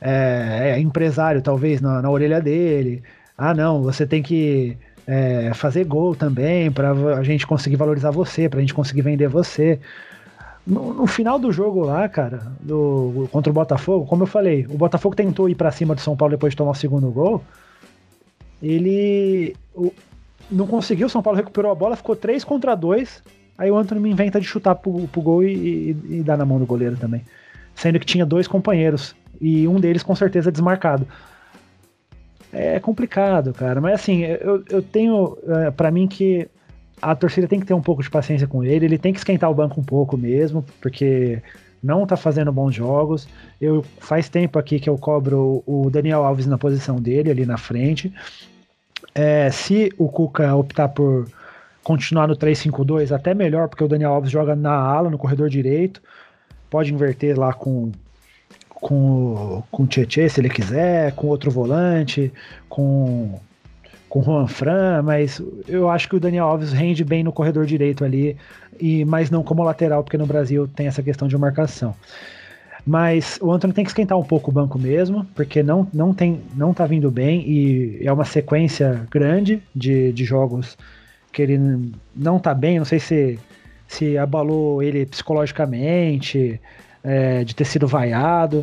é, 0.00 0.72
é 0.74 0.80
empresário, 0.80 1.42
talvez, 1.42 1.82
na, 1.82 2.00
na, 2.00 2.10
orelha 2.10 2.40
dele. 2.40 3.02
Ah, 3.36 3.52
não, 3.52 3.82
você 3.82 4.06
tem 4.06 4.22
que 4.22 4.78
é, 5.08 5.52
fazer 5.54 5.84
gol 5.84 6.14
também 6.14 6.70
para 6.70 6.92
a 6.92 7.22
gente 7.24 7.46
conseguir 7.46 7.76
valorizar 7.76 8.10
você, 8.10 8.48
para 8.48 8.58
a 8.58 8.60
gente 8.60 8.74
conseguir 8.74 9.02
vender 9.02 9.28
você. 9.28 9.80
No, 10.66 10.92
no, 10.92 11.06
final 11.06 11.38
do 11.38 11.50
jogo 11.50 11.80
lá, 11.80 12.06
cara, 12.08 12.52
do, 12.60 13.26
contra 13.32 13.50
o 13.50 13.54
Botafogo, 13.54 14.04
como 14.04 14.24
eu 14.24 14.26
falei, 14.26 14.66
o 14.68 14.76
Botafogo 14.76 15.16
tentou 15.16 15.48
ir 15.48 15.54
para 15.54 15.72
cima 15.72 15.94
do 15.94 16.00
São 16.02 16.14
Paulo 16.14 16.32
depois 16.32 16.52
de 16.52 16.58
tomar 16.58 16.72
o 16.72 16.74
segundo 16.74 17.10
gol. 17.10 17.42
Ele 18.62 19.56
o, 19.74 19.92
não 20.50 20.66
conseguiu, 20.66 21.06
o 21.06 21.10
São 21.10 21.22
Paulo 21.22 21.38
recuperou 21.38 21.72
a 21.72 21.74
bola, 21.74 21.96
ficou 21.96 22.14
3 22.14 22.44
contra 22.44 22.74
2. 22.74 23.22
Aí 23.56 23.70
o 23.70 23.76
Antônio 23.76 24.02
me 24.02 24.10
inventa 24.10 24.38
de 24.38 24.46
chutar 24.46 24.74
pro, 24.74 25.08
pro 25.08 25.22
gol 25.22 25.42
e, 25.42 25.96
e, 26.10 26.18
e 26.18 26.22
dar 26.22 26.36
na 26.36 26.44
mão 26.44 26.58
do 26.58 26.66
goleiro 26.66 26.96
também 26.96 27.24
sendo 27.78 28.00
que 28.00 28.06
tinha 28.06 28.26
dois 28.26 28.48
companheiros 28.48 29.14
e 29.40 29.68
um 29.68 29.78
deles 29.78 30.02
com 30.02 30.14
certeza 30.14 30.50
desmarcado. 30.50 31.06
É 32.52 32.80
complicado, 32.80 33.52
cara, 33.52 33.80
mas 33.80 33.94
assim, 33.94 34.22
eu, 34.22 34.64
eu 34.70 34.82
tenho 34.82 35.36
é, 35.46 35.70
para 35.70 35.90
mim 35.90 36.08
que 36.08 36.48
a 37.00 37.14
torcida 37.14 37.46
tem 37.46 37.60
que 37.60 37.66
ter 37.66 37.74
um 37.74 37.82
pouco 37.82 38.02
de 38.02 38.10
paciência 38.10 38.46
com 38.46 38.64
ele, 38.64 38.86
ele 38.86 38.98
tem 38.98 39.12
que 39.12 39.18
esquentar 39.18 39.50
o 39.50 39.54
banco 39.54 39.80
um 39.80 39.84
pouco 39.84 40.16
mesmo, 40.16 40.64
porque 40.80 41.42
não 41.82 42.06
tá 42.06 42.16
fazendo 42.16 42.52
bons 42.52 42.74
jogos. 42.74 43.28
Eu 43.60 43.84
faz 43.98 44.28
tempo 44.28 44.58
aqui 44.58 44.80
que 44.80 44.88
eu 44.88 44.98
cobro 44.98 45.62
o 45.66 45.90
Daniel 45.90 46.24
Alves 46.24 46.46
na 46.46 46.58
posição 46.58 46.96
dele 46.96 47.30
ali 47.30 47.46
na 47.46 47.56
frente. 47.56 48.12
É, 49.14 49.50
se 49.50 49.92
o 49.96 50.08
Cuca 50.08 50.54
optar 50.54 50.88
por 50.88 51.28
continuar 51.84 52.26
no 52.26 52.36
3-5-2, 52.36 53.14
até 53.14 53.32
melhor, 53.32 53.68
porque 53.68 53.84
o 53.84 53.88
Daniel 53.88 54.12
Alves 54.14 54.30
joga 54.30 54.56
na 54.56 54.72
ala, 54.72 55.08
no 55.08 55.18
corredor 55.18 55.48
direito 55.48 56.02
pode 56.68 56.92
inverter 56.92 57.38
lá 57.38 57.52
com 57.52 57.90
com, 58.80 59.62
com 59.70 59.82
o 59.82 59.86
Tietchan, 59.86 60.28
se 60.28 60.40
ele 60.40 60.48
quiser, 60.48 61.12
com 61.12 61.26
outro 61.26 61.50
volante, 61.50 62.32
com 62.68 63.38
com 64.08 64.20
o 64.20 64.22
Juan 64.22 64.46
Fran, 64.46 65.02
mas 65.02 65.38
eu 65.66 65.90
acho 65.90 66.08
que 66.08 66.16
o 66.16 66.20
Daniel 66.20 66.46
Alves 66.46 66.72
rende 66.72 67.04
bem 67.04 67.22
no 67.22 67.30
corredor 67.30 67.66
direito 67.66 68.06
ali, 68.06 68.38
e 68.80 69.04
mas 69.04 69.30
não 69.30 69.42
como 69.42 69.62
lateral, 69.62 70.02
porque 70.02 70.16
no 70.16 70.24
Brasil 70.24 70.66
tem 70.66 70.86
essa 70.86 71.02
questão 71.02 71.28
de 71.28 71.36
marcação. 71.36 71.94
Mas 72.86 73.38
o 73.42 73.52
Antônio 73.52 73.74
tem 73.74 73.84
que 73.84 73.90
esquentar 73.90 74.16
um 74.16 74.24
pouco 74.24 74.50
o 74.50 74.54
banco 74.54 74.78
mesmo, 74.78 75.26
porque 75.34 75.62
não, 75.62 75.86
não, 75.92 76.14
tem, 76.14 76.40
não 76.54 76.72
tá 76.72 76.86
vindo 76.86 77.10
bem 77.10 77.46
e 77.46 77.98
é 78.02 78.10
uma 78.10 78.24
sequência 78.24 79.06
grande 79.10 79.62
de, 79.76 80.10
de 80.10 80.24
jogos 80.24 80.78
que 81.30 81.42
ele 81.42 81.92
não 82.16 82.38
tá 82.38 82.54
bem. 82.54 82.78
Não 82.78 82.86
sei 82.86 82.98
se 82.98 83.38
se 83.88 84.18
abalou 84.18 84.82
ele 84.82 85.06
psicologicamente, 85.06 86.60
é, 87.02 87.44
de 87.44 87.54
ter 87.54 87.64
sido 87.64 87.86
vaiado. 87.86 88.62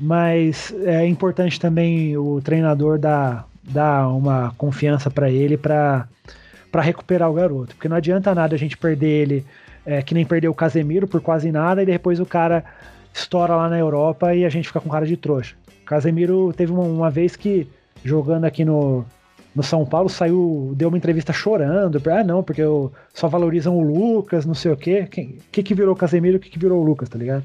Mas 0.00 0.72
é 0.84 1.06
importante 1.06 1.58
também 1.58 2.16
o 2.16 2.40
treinador 2.40 2.98
dar, 2.98 3.48
dar 3.64 4.08
uma 4.08 4.54
confiança 4.56 5.10
para 5.10 5.28
ele 5.30 5.56
para 5.56 6.06
recuperar 6.80 7.28
o 7.30 7.34
garoto. 7.34 7.74
Porque 7.74 7.88
não 7.88 7.96
adianta 7.96 8.34
nada 8.34 8.54
a 8.54 8.58
gente 8.58 8.76
perder 8.76 9.22
ele, 9.22 9.46
é, 9.84 10.00
que 10.02 10.14
nem 10.14 10.24
perder 10.24 10.48
o 10.48 10.54
Casemiro 10.54 11.08
por 11.08 11.20
quase 11.20 11.50
nada, 11.50 11.82
e 11.82 11.86
depois 11.86 12.20
o 12.20 12.26
cara 12.26 12.64
estoura 13.12 13.56
lá 13.56 13.68
na 13.68 13.78
Europa 13.78 14.34
e 14.34 14.44
a 14.44 14.48
gente 14.48 14.68
fica 14.68 14.80
com 14.80 14.88
cara 14.88 15.06
de 15.06 15.16
trouxa. 15.16 15.56
O 15.82 15.84
Casemiro 15.84 16.52
teve 16.52 16.70
uma, 16.70 16.84
uma 16.84 17.10
vez 17.10 17.34
que, 17.34 17.66
jogando 18.04 18.44
aqui 18.44 18.64
no, 18.64 19.04
no 19.54 19.62
São 19.62 19.84
Paulo, 19.84 20.08
saiu, 20.08 20.72
deu 20.76 20.88
uma 20.88 20.98
entrevista 20.98 21.32
chorando. 21.32 22.00
Ah, 22.10 22.22
não, 22.22 22.42
porque 22.42 22.62
eu, 22.62 22.92
só 23.12 23.28
valorizam 23.28 23.76
o 23.76 23.82
Lucas, 23.82 24.46
não 24.46 24.54
sei 24.54 24.72
o 24.72 24.76
quê. 24.76 25.02
O 25.02 25.08
que, 25.50 25.62
que 25.62 25.74
virou 25.74 25.94
o 25.94 25.96
Casemiro 25.96 26.36
o 26.36 26.40
que, 26.40 26.50
que 26.50 26.58
virou 26.58 26.80
o 26.80 26.84
Lucas, 26.84 27.08
tá 27.08 27.18
ligado? 27.18 27.44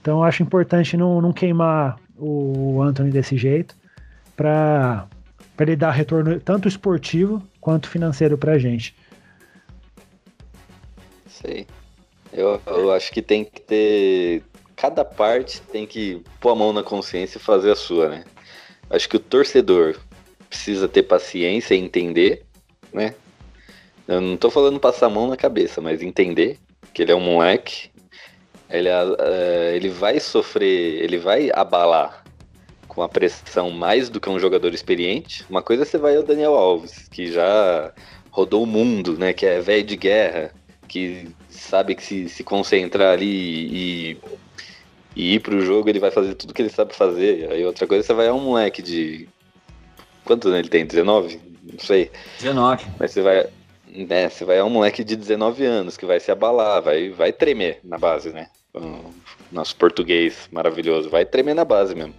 Então 0.00 0.18
eu 0.18 0.24
acho 0.24 0.42
importante 0.42 0.96
não, 0.96 1.20
não 1.20 1.32
queimar 1.32 1.98
o 2.18 2.82
Anthony 2.82 3.10
desse 3.10 3.36
jeito 3.36 3.74
para 4.36 5.08
ele 5.60 5.76
dar 5.76 5.90
retorno 5.90 6.40
tanto 6.40 6.68
esportivo 6.68 7.42
quanto 7.60 7.88
financeiro 7.88 8.36
pra 8.36 8.58
gente. 8.58 8.94
Sei. 11.28 11.66
Eu, 12.32 12.60
eu 12.66 12.92
acho 12.92 13.12
que 13.12 13.20
tem 13.20 13.44
que 13.44 13.60
ter. 13.60 14.42
Cada 14.74 15.04
parte 15.04 15.60
tem 15.62 15.86
que 15.86 16.22
pôr 16.40 16.50
a 16.50 16.54
mão 16.54 16.72
na 16.72 16.82
consciência 16.82 17.38
e 17.38 17.40
fazer 17.40 17.70
a 17.70 17.76
sua, 17.76 18.08
né? 18.08 18.24
Acho 18.90 19.08
que 19.08 19.16
o 19.16 19.20
torcedor 19.20 19.96
precisa 20.52 20.86
ter 20.86 21.04
paciência 21.04 21.74
e 21.74 21.78
entender, 21.78 22.42
né? 22.92 23.14
Eu 24.06 24.20
não 24.20 24.36
tô 24.36 24.50
falando 24.50 24.78
passar 24.78 25.06
a 25.06 25.10
mão 25.10 25.26
na 25.26 25.36
cabeça, 25.36 25.80
mas 25.80 26.02
entender 26.02 26.58
que 26.92 27.00
ele 27.00 27.10
é 27.12 27.14
um 27.14 27.20
moleque. 27.20 27.90
Ele, 28.68 28.88
uh, 28.88 29.74
ele 29.74 29.88
vai 29.88 30.20
sofrer, 30.20 31.02
ele 31.02 31.16
vai 31.16 31.50
abalar 31.54 32.22
com 32.86 33.02
a 33.02 33.08
pressão 33.08 33.70
mais 33.70 34.10
do 34.10 34.20
que 34.20 34.28
um 34.28 34.38
jogador 34.38 34.74
experiente. 34.74 35.44
Uma 35.48 35.62
coisa 35.62 35.84
é 35.84 35.86
você 35.86 35.96
vai 35.96 36.16
ao 36.16 36.22
Daniel 36.22 36.54
Alves, 36.54 37.08
que 37.08 37.32
já 37.32 37.92
rodou 38.30 38.62
o 38.62 38.66
mundo, 38.66 39.16
né? 39.18 39.32
Que 39.32 39.46
é 39.46 39.60
velho 39.60 39.84
de 39.84 39.96
guerra, 39.96 40.52
que 40.86 41.28
sabe 41.48 41.94
que 41.94 42.02
se, 42.02 42.28
se 42.28 42.44
concentrar 42.44 43.14
ali 43.14 43.26
e, 43.26 44.18
e 45.16 45.34
ir 45.34 45.40
pro 45.40 45.64
jogo, 45.64 45.88
ele 45.88 46.00
vai 46.00 46.10
fazer 46.10 46.34
tudo 46.34 46.52
que 46.52 46.60
ele 46.60 46.68
sabe 46.68 46.94
fazer. 46.94 47.50
Aí 47.50 47.64
outra 47.64 47.86
coisa, 47.86 48.06
você 48.06 48.12
vai 48.12 48.28
a 48.28 48.34
um 48.34 48.40
moleque 48.40 48.82
de. 48.82 49.28
Quantos 50.24 50.46
anos 50.46 50.60
ele 50.60 50.68
tem? 50.68 50.86
19? 50.86 51.40
Não 51.72 51.78
sei. 51.78 52.10
19. 52.38 52.84
Mas 52.98 53.12
você 53.12 53.22
vai. 53.22 53.46
Né, 53.88 54.28
você 54.28 54.44
vai 54.44 54.58
a 54.58 54.64
um 54.64 54.70
moleque 54.70 55.04
de 55.04 55.14
19 55.14 55.64
anos 55.66 55.98
que 55.98 56.06
vai 56.06 56.18
se 56.18 56.30
abalar, 56.30 56.80
vai, 56.80 57.10
vai 57.10 57.30
tremer 57.30 57.78
na 57.84 57.98
base, 57.98 58.30
né? 58.30 58.48
Nosso 59.50 59.76
português 59.76 60.48
maravilhoso, 60.50 61.10
vai 61.10 61.26
tremer 61.26 61.54
na 61.54 61.64
base 61.64 61.94
mesmo. 61.94 62.14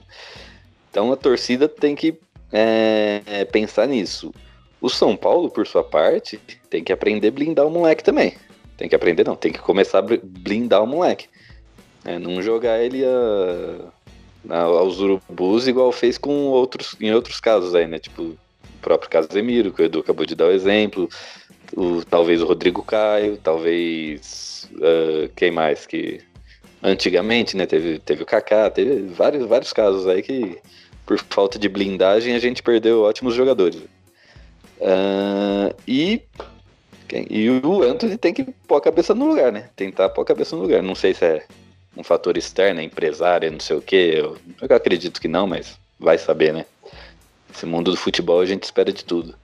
Então 0.91 1.11
a 1.11 1.15
torcida 1.15 1.67
tem 1.67 1.95
que 1.95 2.15
é, 2.51 3.43
pensar 3.51 3.87
nisso. 3.87 4.31
O 4.79 4.89
São 4.89 5.15
Paulo, 5.15 5.49
por 5.49 5.65
sua 5.65 5.83
parte, 5.83 6.37
tem 6.69 6.83
que 6.83 6.93
aprender 6.93 7.29
a 7.29 7.31
blindar 7.31 7.65
o 7.65 7.71
moleque 7.71 8.03
também. 8.03 8.35
Tem 8.77 8.89
que 8.89 8.95
aprender, 8.95 9.25
não, 9.25 9.35
tem 9.35 9.51
que 9.51 9.59
começar 9.59 9.99
a 9.99 10.01
blindar 10.01 10.83
o 10.83 10.87
moleque. 10.87 11.27
É, 12.05 12.19
não 12.19 12.41
jogar 12.41 12.83
ele 12.83 13.03
a, 13.05 13.09
a, 13.09 14.02
aos 14.49 14.99
urubus 14.99 15.67
igual 15.67 15.91
fez 15.91 16.17
com 16.17 16.47
outros, 16.47 16.95
em 16.99 17.13
outros 17.13 17.39
casos 17.39 17.73
aí, 17.73 17.87
né? 17.87 17.99
Tipo, 17.99 18.23
o 18.23 18.37
próprio 18.81 19.09
Casemiro, 19.09 19.71
que 19.71 19.81
o 19.81 19.85
Edu 19.85 19.99
acabou 19.99 20.25
de 20.25 20.35
dar 20.35 20.47
o 20.47 20.51
exemplo. 20.51 21.09
O, 21.75 22.03
talvez 22.03 22.41
o 22.41 22.45
Rodrigo 22.45 22.83
Caio, 22.83 23.37
talvez. 23.37 24.69
Uh, 24.73 25.29
quem 25.35 25.51
mais 25.51 25.85
que. 25.85 26.21
Antigamente, 26.81 27.55
né? 27.55 27.65
Teve, 27.65 27.99
teve 27.99 28.23
o 28.23 28.25
Kaká, 28.25 28.69
teve 28.69 29.03
vários, 29.03 29.45
vários 29.45 29.71
casos 29.71 30.05
aí 30.05 30.21
que, 30.21 30.57
por 31.05 31.17
falta 31.29 31.57
de 31.57 31.69
blindagem, 31.69 32.35
a 32.35 32.39
gente 32.39 32.61
perdeu 32.61 33.03
ótimos 33.03 33.33
jogadores. 33.33 33.77
Uh, 34.79 35.73
e 35.87 36.21
e 37.29 37.49
o 37.49 37.83
Anthony 37.83 38.17
tem 38.17 38.33
que 38.33 38.43
pôr 38.67 38.77
a 38.77 38.81
cabeça 38.81 39.13
no 39.13 39.27
lugar, 39.27 39.51
né? 39.51 39.69
Tentar 39.75 40.09
pôr 40.09 40.23
a 40.23 40.25
cabeça 40.25 40.55
no 40.55 40.63
lugar. 40.63 40.81
Não 40.81 40.95
sei 40.95 41.13
se 41.13 41.23
é 41.23 41.45
um 41.95 42.03
fator 42.03 42.37
externo, 42.37 42.79
é 42.79 42.83
empresário, 42.83 43.51
não 43.51 43.59
sei 43.59 43.77
o 43.77 43.81
quê. 43.81 44.13
Eu, 44.15 44.37
eu 44.61 44.75
acredito 44.75 45.21
que 45.21 45.27
não, 45.27 45.47
mas 45.47 45.77
vai 45.99 46.17
saber, 46.17 46.53
né? 46.53 46.65
Esse 47.53 47.65
mundo 47.65 47.91
do 47.91 47.97
futebol 47.97 48.39
a 48.39 48.45
gente 48.45 48.63
espera 48.63 48.91
de 48.91 49.05
tudo. 49.05 49.35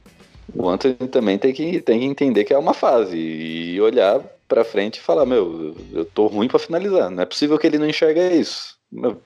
O 0.55 0.67
Anthony 0.67 0.95
também 0.95 1.37
tem 1.37 1.53
que, 1.53 1.79
tem 1.81 1.99
que 1.99 2.05
entender 2.05 2.43
que 2.43 2.53
é 2.53 2.57
uma 2.57 2.73
fase 2.73 3.17
e 3.17 3.79
olhar 3.79 4.19
pra 4.47 4.63
frente 4.63 4.97
e 4.97 5.01
falar: 5.01 5.25
Meu, 5.25 5.75
eu 5.93 6.05
tô 6.05 6.27
ruim 6.27 6.47
para 6.47 6.57
finalizar. 6.57 7.09
Não 7.09 7.21
é 7.21 7.25
possível 7.25 7.57
que 7.57 7.67
ele 7.67 7.77
não 7.77 7.87
enxergue 7.87 8.19
isso. 8.33 8.77
Meu, 8.91 9.21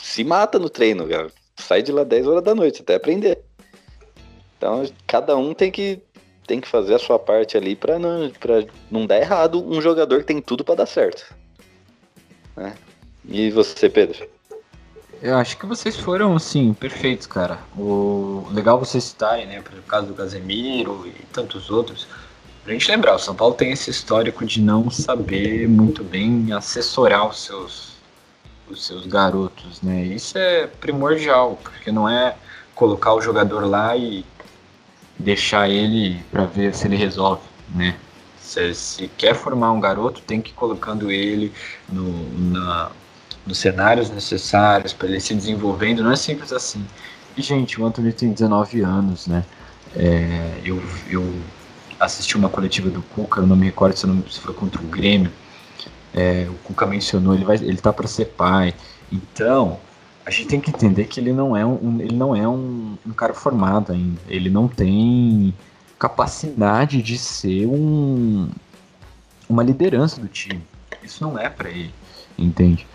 se 0.00 0.22
mata 0.22 0.58
no 0.58 0.70
treino, 0.70 1.06
cara. 1.08 1.30
Sai 1.56 1.82
de 1.82 1.90
lá 1.90 2.04
10 2.04 2.26
horas 2.28 2.44
da 2.44 2.54
noite 2.54 2.82
até 2.82 2.94
aprender. 2.94 3.38
Então, 4.56 4.84
cada 5.06 5.36
um 5.36 5.52
tem 5.52 5.70
que 5.70 6.00
tem 6.46 6.60
que 6.60 6.68
fazer 6.68 6.94
a 6.94 6.98
sua 6.98 7.18
parte 7.18 7.58
ali 7.58 7.76
para 7.76 7.98
não, 7.98 8.30
pra 8.30 8.64
não 8.90 9.04
dar 9.04 9.18
errado 9.18 9.62
um 9.62 9.82
jogador 9.82 10.20
que 10.20 10.26
tem 10.26 10.40
tudo 10.40 10.64
para 10.64 10.76
dar 10.76 10.86
certo. 10.86 11.36
Né? 12.58 12.74
E 13.28 13.50
você, 13.50 13.88
Pedro? 13.88 14.26
Eu 15.22 15.36
acho 15.36 15.56
que 15.56 15.66
vocês 15.66 15.96
foram, 15.96 16.34
assim, 16.34 16.72
perfeitos, 16.74 17.26
cara. 17.26 17.58
O 17.76 18.46
legal 18.50 18.78
vocês 18.78 19.04
citarem, 19.04 19.46
né, 19.46 19.60
por 19.60 19.74
causa 19.82 20.06
do 20.06 20.14
Casemiro 20.14 21.06
e 21.06 21.26
tantos 21.32 21.70
outros. 21.70 22.06
Pra 22.62 22.72
gente 22.72 22.90
lembrar, 22.90 23.14
o 23.14 23.18
São 23.18 23.34
Paulo 23.34 23.54
tem 23.54 23.72
esse 23.72 23.90
histórico 23.90 24.44
de 24.44 24.60
não 24.60 24.90
saber 24.90 25.68
muito 25.68 26.04
bem 26.04 26.52
assessorar 26.52 27.26
os 27.28 27.40
seus, 27.44 27.92
os 28.68 28.84
seus 28.84 29.06
garotos, 29.06 29.80
né? 29.80 30.04
Isso 30.04 30.36
é 30.36 30.66
primordial, 30.66 31.58
porque 31.62 31.90
não 31.90 32.08
é 32.08 32.36
colocar 32.74 33.14
o 33.14 33.20
jogador 33.20 33.64
lá 33.64 33.96
e 33.96 34.24
deixar 35.18 35.68
ele 35.68 36.22
para 36.30 36.44
ver 36.44 36.74
se 36.74 36.86
ele 36.86 36.96
resolve, 36.96 37.42
né? 37.74 37.96
Se, 38.48 38.74
se, 38.74 39.08
quer 39.08 39.34
formar 39.34 39.72
um 39.72 39.80
garoto, 39.80 40.22
tem 40.22 40.40
que 40.40 40.52
ir 40.52 40.54
colocando 40.54 41.12
ele 41.12 41.52
no, 41.86 42.50
na, 42.50 42.90
nos 43.46 43.58
cenários 43.58 44.08
necessários 44.08 44.94
para 44.94 45.06
ele 45.06 45.20
se 45.20 45.34
desenvolvendo. 45.34 46.02
Não 46.02 46.10
é 46.10 46.16
simples 46.16 46.50
assim. 46.50 46.82
E, 47.36 47.42
gente, 47.42 47.78
o 47.78 47.84
Anthony 47.84 48.10
tem 48.10 48.32
19 48.32 48.80
anos, 48.80 49.26
né? 49.26 49.44
É, 49.94 50.62
eu, 50.64 50.82
eu 51.10 51.30
assisti 52.00 52.38
uma 52.38 52.48
coletiva 52.48 52.88
do 52.88 53.02
Cuca, 53.02 53.42
eu 53.42 53.46
não 53.46 53.54
me 53.54 53.66
recordo 53.66 53.94
se, 53.98 54.06
não, 54.06 54.26
se 54.26 54.40
foi 54.40 54.54
contra 54.54 54.80
o 54.80 54.86
Grêmio. 54.86 55.30
É, 56.14 56.46
o 56.48 56.54
Cuca 56.64 56.86
mencionou, 56.86 57.34
ele, 57.34 57.44
vai, 57.44 57.56
ele 57.56 57.76
tá 57.76 57.92
para 57.92 58.06
ser 58.08 58.28
pai. 58.28 58.74
Então, 59.12 59.78
a 60.24 60.30
gente 60.30 60.48
tem 60.48 60.58
que 60.58 60.70
entender 60.70 61.04
que 61.04 61.20
ele 61.20 61.34
não 61.34 61.54
é 61.54 61.66
um, 61.66 62.00
ele 62.00 62.16
não 62.16 62.34
é 62.34 62.48
um, 62.48 62.96
um 63.06 63.12
cara 63.12 63.34
formado 63.34 63.92
ainda. 63.92 64.18
Ele 64.26 64.48
não 64.48 64.66
tem 64.66 65.52
capacidade 65.98 67.02
de 67.02 67.18
ser 67.18 67.66
um, 67.66 68.48
uma 69.48 69.62
liderança 69.62 70.20
do 70.20 70.28
time. 70.28 70.62
Isso 71.02 71.22
não 71.22 71.38
é 71.38 71.48
para 71.48 71.68
ele, 71.70 71.92
entende? 72.36 72.86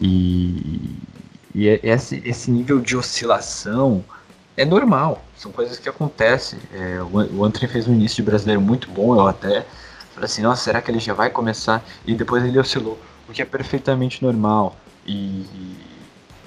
E, 0.00 0.96
e 1.54 1.68
é, 1.68 1.80
esse, 1.82 2.22
esse 2.24 2.50
nível 2.50 2.80
de 2.80 2.96
oscilação 2.96 4.04
é 4.56 4.64
normal, 4.64 5.22
são 5.36 5.52
coisas 5.52 5.78
que 5.78 5.88
acontecem. 5.88 6.58
É, 6.72 7.00
o, 7.02 7.44
Anthony 7.44 7.68
fez 7.68 7.86
um 7.86 7.94
início 7.94 8.16
de 8.16 8.22
brasileiro 8.22 8.60
muito 8.60 8.90
bom, 8.90 9.14
eu 9.14 9.26
até 9.26 9.66
falei 10.14 10.24
assim, 10.24 10.42
nossa, 10.42 10.62
será 10.62 10.80
que 10.80 10.90
ele 10.90 11.00
já 11.00 11.14
vai 11.14 11.30
começar? 11.30 11.84
E 12.06 12.14
depois 12.14 12.44
ele 12.44 12.58
oscilou, 12.58 12.98
o 13.28 13.32
que 13.32 13.42
é 13.42 13.44
perfeitamente 13.44 14.22
normal. 14.22 14.76
E, 15.06 15.46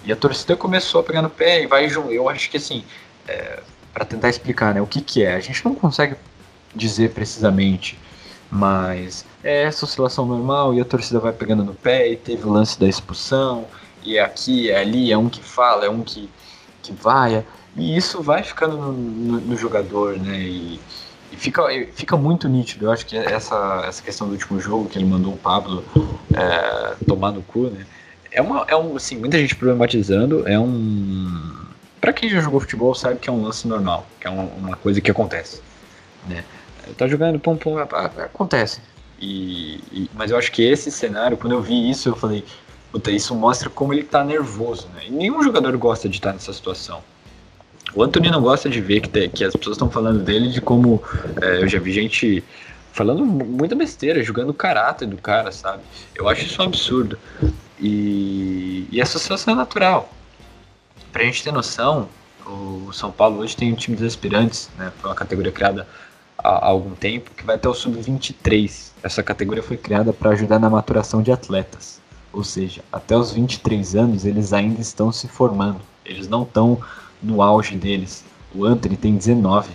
e 0.05 0.11
a 0.11 0.15
torcida 0.15 0.55
começou 0.55 1.01
a 1.01 1.03
pegar 1.03 1.21
no 1.21 1.29
pé 1.29 1.63
e 1.63 1.67
vai 1.67 1.89
junto. 1.89 2.11
Eu 2.11 2.29
acho 2.29 2.49
que 2.49 2.57
assim, 2.57 2.83
é, 3.27 3.61
para 3.93 4.05
tentar 4.05 4.29
explicar 4.29 4.73
né, 4.73 4.81
o 4.81 4.87
que, 4.87 5.01
que 5.01 5.23
é, 5.23 5.35
a 5.35 5.39
gente 5.39 5.63
não 5.63 5.75
consegue 5.75 6.15
dizer 6.75 7.11
precisamente, 7.11 7.97
mas 8.49 9.25
é 9.43 9.63
essa 9.63 9.85
oscilação 9.85 10.25
normal 10.25 10.73
e 10.73 10.81
a 10.81 10.85
torcida 10.85 11.19
vai 11.19 11.31
pegando 11.31 11.63
no 11.63 11.73
pé 11.73 12.11
e 12.11 12.17
teve 12.17 12.45
o 12.45 12.51
lance 12.51 12.79
da 12.79 12.87
expulsão, 12.87 13.65
e 14.03 14.17
é 14.17 14.23
aqui, 14.23 14.69
é 14.69 14.79
ali, 14.79 15.11
é 15.11 15.17
um 15.17 15.29
que 15.29 15.41
fala, 15.41 15.85
é 15.85 15.89
um 15.89 16.01
que, 16.01 16.29
que 16.81 16.91
vai, 16.91 17.45
e 17.75 17.95
isso 17.95 18.21
vai 18.21 18.43
ficando 18.43 18.77
no, 18.77 18.91
no, 18.91 19.41
no 19.41 19.57
jogador, 19.57 20.17
né? 20.17 20.39
E, 20.39 20.79
e 21.31 21.35
fica, 21.35 21.63
fica 21.93 22.15
muito 22.15 22.47
nítido. 22.47 22.85
Eu 22.85 22.91
acho 22.91 23.05
que 23.05 23.17
essa, 23.17 23.83
essa 23.87 24.03
questão 24.03 24.27
do 24.27 24.33
último 24.33 24.59
jogo 24.59 24.87
que 24.87 24.99
ele 24.99 25.05
mandou 25.05 25.33
o 25.33 25.37
Pablo 25.37 25.83
é, 26.35 26.95
tomar 27.07 27.31
no 27.31 27.41
cu, 27.41 27.69
né? 27.69 27.85
é 28.33 28.41
uma 28.41 28.65
é 28.67 28.75
um 28.75 28.95
assim 28.95 29.17
muita 29.17 29.37
gente 29.37 29.55
problematizando 29.55 30.47
é 30.47 30.59
um 30.59 31.51
para 32.03 32.11
quem 32.11 32.27
já 32.27 32.41
jogou 32.41 32.59
futebol 32.59 32.93
sabe 32.93 33.17
que 33.17 33.29
é 33.29 33.31
um 33.31 33.41
lance 33.41 33.65
normal 33.65 34.05
que 34.19 34.27
é 34.27 34.29
uma, 34.29 34.43
uma 34.43 34.75
coisa 34.75 34.99
que 34.99 35.09
acontece 35.09 35.61
né 36.27 36.43
tá 36.97 37.07
jogando 37.07 37.39
pum 37.39 37.55
pum 37.55 37.77
acontece 37.77 38.81
e, 39.21 39.75
e, 39.89 40.09
mas 40.13 40.29
eu 40.29 40.37
acho 40.37 40.51
que 40.51 40.61
esse 40.61 40.91
cenário 40.91 41.37
quando 41.37 41.53
eu 41.53 41.61
vi 41.61 41.89
isso 41.89 42.09
eu 42.09 42.15
falei 42.17 42.43
puta 42.91 43.09
isso 43.09 43.33
mostra 43.33 43.69
como 43.69 43.93
ele 43.93 44.03
tá 44.03 44.21
nervoso 44.21 44.89
né 44.93 45.03
e 45.07 45.11
nenhum 45.11 45.41
jogador 45.41 45.77
gosta 45.77 46.09
de 46.09 46.17
estar 46.17 46.33
nessa 46.33 46.51
situação 46.51 47.01
o 47.95 48.03
Antônio 48.03 48.29
não 48.29 48.41
gosta 48.41 48.69
de 48.69 48.81
ver 48.81 48.99
que, 48.99 49.07
te, 49.07 49.29
que 49.29 49.45
as 49.45 49.55
pessoas 49.55 49.75
estão 49.75 49.89
falando 49.89 50.19
dele 50.19 50.49
de 50.49 50.59
como 50.59 51.01
é, 51.41 51.63
eu 51.63 51.69
já 51.69 51.79
vi 51.79 51.93
gente 51.93 52.43
falando 52.91 53.25
muita 53.25 53.75
besteira, 53.75 54.21
jogando 54.23 54.49
o 54.49 54.53
caráter 54.53 55.07
do 55.07 55.17
cara, 55.17 55.51
sabe? 55.51 55.81
Eu 56.15 56.29
acho 56.29 56.45
isso 56.45 56.61
um 56.61 56.65
absurdo. 56.65 57.17
E, 57.79 58.87
e 58.91 59.05
situação 59.05 59.53
é 59.53 59.57
natural. 59.57 60.11
Pra 61.13 61.23
gente 61.23 61.43
ter 61.43 61.53
noção, 61.53 62.09
o 62.43 62.91
São 62.91 63.11
Paulo 63.11 63.41
hoje 63.41 63.55
tem 63.55 63.71
um 63.71 63.75
time 63.75 63.95
dos 63.95 64.07
aspirantes, 64.07 64.71
né? 64.75 64.91
Foi 64.97 65.11
uma 65.11 65.15
categoria 65.15 65.51
criada 65.51 65.87
há 66.35 66.65
algum 66.65 66.95
tempo 66.95 67.29
que 67.37 67.45
vai 67.45 67.55
até 67.55 67.69
o 67.69 67.73
sub-23. 67.75 68.91
Essa 69.03 69.21
categoria 69.21 69.61
foi 69.61 69.77
criada 69.77 70.11
para 70.11 70.31
ajudar 70.31 70.57
na 70.57 70.71
maturação 70.71 71.21
de 71.21 71.31
atletas. 71.31 72.01
Ou 72.33 72.43
seja, 72.43 72.83
até 72.91 73.15
os 73.15 73.31
23 73.31 73.95
anos 73.95 74.25
eles 74.25 74.53
ainda 74.53 74.81
estão 74.81 75.11
se 75.11 75.27
formando. 75.27 75.79
Eles 76.03 76.27
não 76.27 76.41
estão 76.41 76.81
no 77.21 77.43
auge 77.43 77.75
deles. 77.75 78.25
O 78.51 78.65
Anthony 78.65 78.97
tem 78.97 79.15
19 79.15 79.69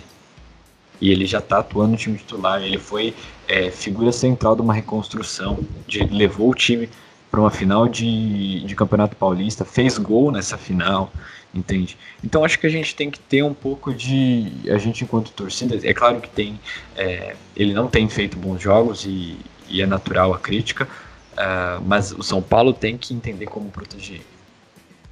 e 0.99 1.09
ele 1.09 1.25
já 1.25 1.39
está 1.39 1.59
atuando 1.59 1.91
no 1.91 1.97
time 1.97 2.17
titular. 2.17 2.61
Ele 2.61 2.77
foi 2.77 3.15
é, 3.47 3.71
figura 3.71 4.11
central 4.11 4.57
de 4.57 4.61
uma 4.61 4.73
reconstrução, 4.73 5.57
de, 5.87 5.99
levou 6.03 6.49
o 6.49 6.53
time 6.53 6.89
para 7.29 7.39
uma 7.39 7.51
final 7.51 7.87
de, 7.87 8.61
de 8.61 8.75
Campeonato 8.75 9.15
Paulista, 9.15 9.63
fez 9.63 9.97
gol 9.97 10.31
nessa 10.31 10.57
final, 10.57 11.11
entende? 11.53 11.97
Então 12.23 12.43
acho 12.43 12.57
que 12.59 12.65
a 12.65 12.69
gente 12.69 12.95
tem 12.95 13.11
que 13.11 13.19
ter 13.19 13.43
um 13.43 13.53
pouco 13.53 13.93
de. 13.93 14.51
A 14.69 14.77
gente, 14.77 15.03
enquanto 15.03 15.31
torcida, 15.31 15.79
é 15.87 15.93
claro 15.93 16.19
que 16.19 16.29
tem. 16.29 16.59
É, 16.95 17.35
ele 17.55 17.73
não 17.73 17.87
tem 17.87 18.09
feito 18.09 18.37
bons 18.37 18.61
jogos 18.61 19.05
e, 19.05 19.37
e 19.67 19.81
é 19.81 19.85
natural 19.85 20.33
a 20.33 20.39
crítica, 20.39 20.85
uh, 21.33 21.81
mas 21.85 22.11
o 22.11 22.23
São 22.23 22.41
Paulo 22.41 22.73
tem 22.73 22.97
que 22.97 23.13
entender 23.13 23.45
como 23.45 23.69
proteger. 23.69 24.21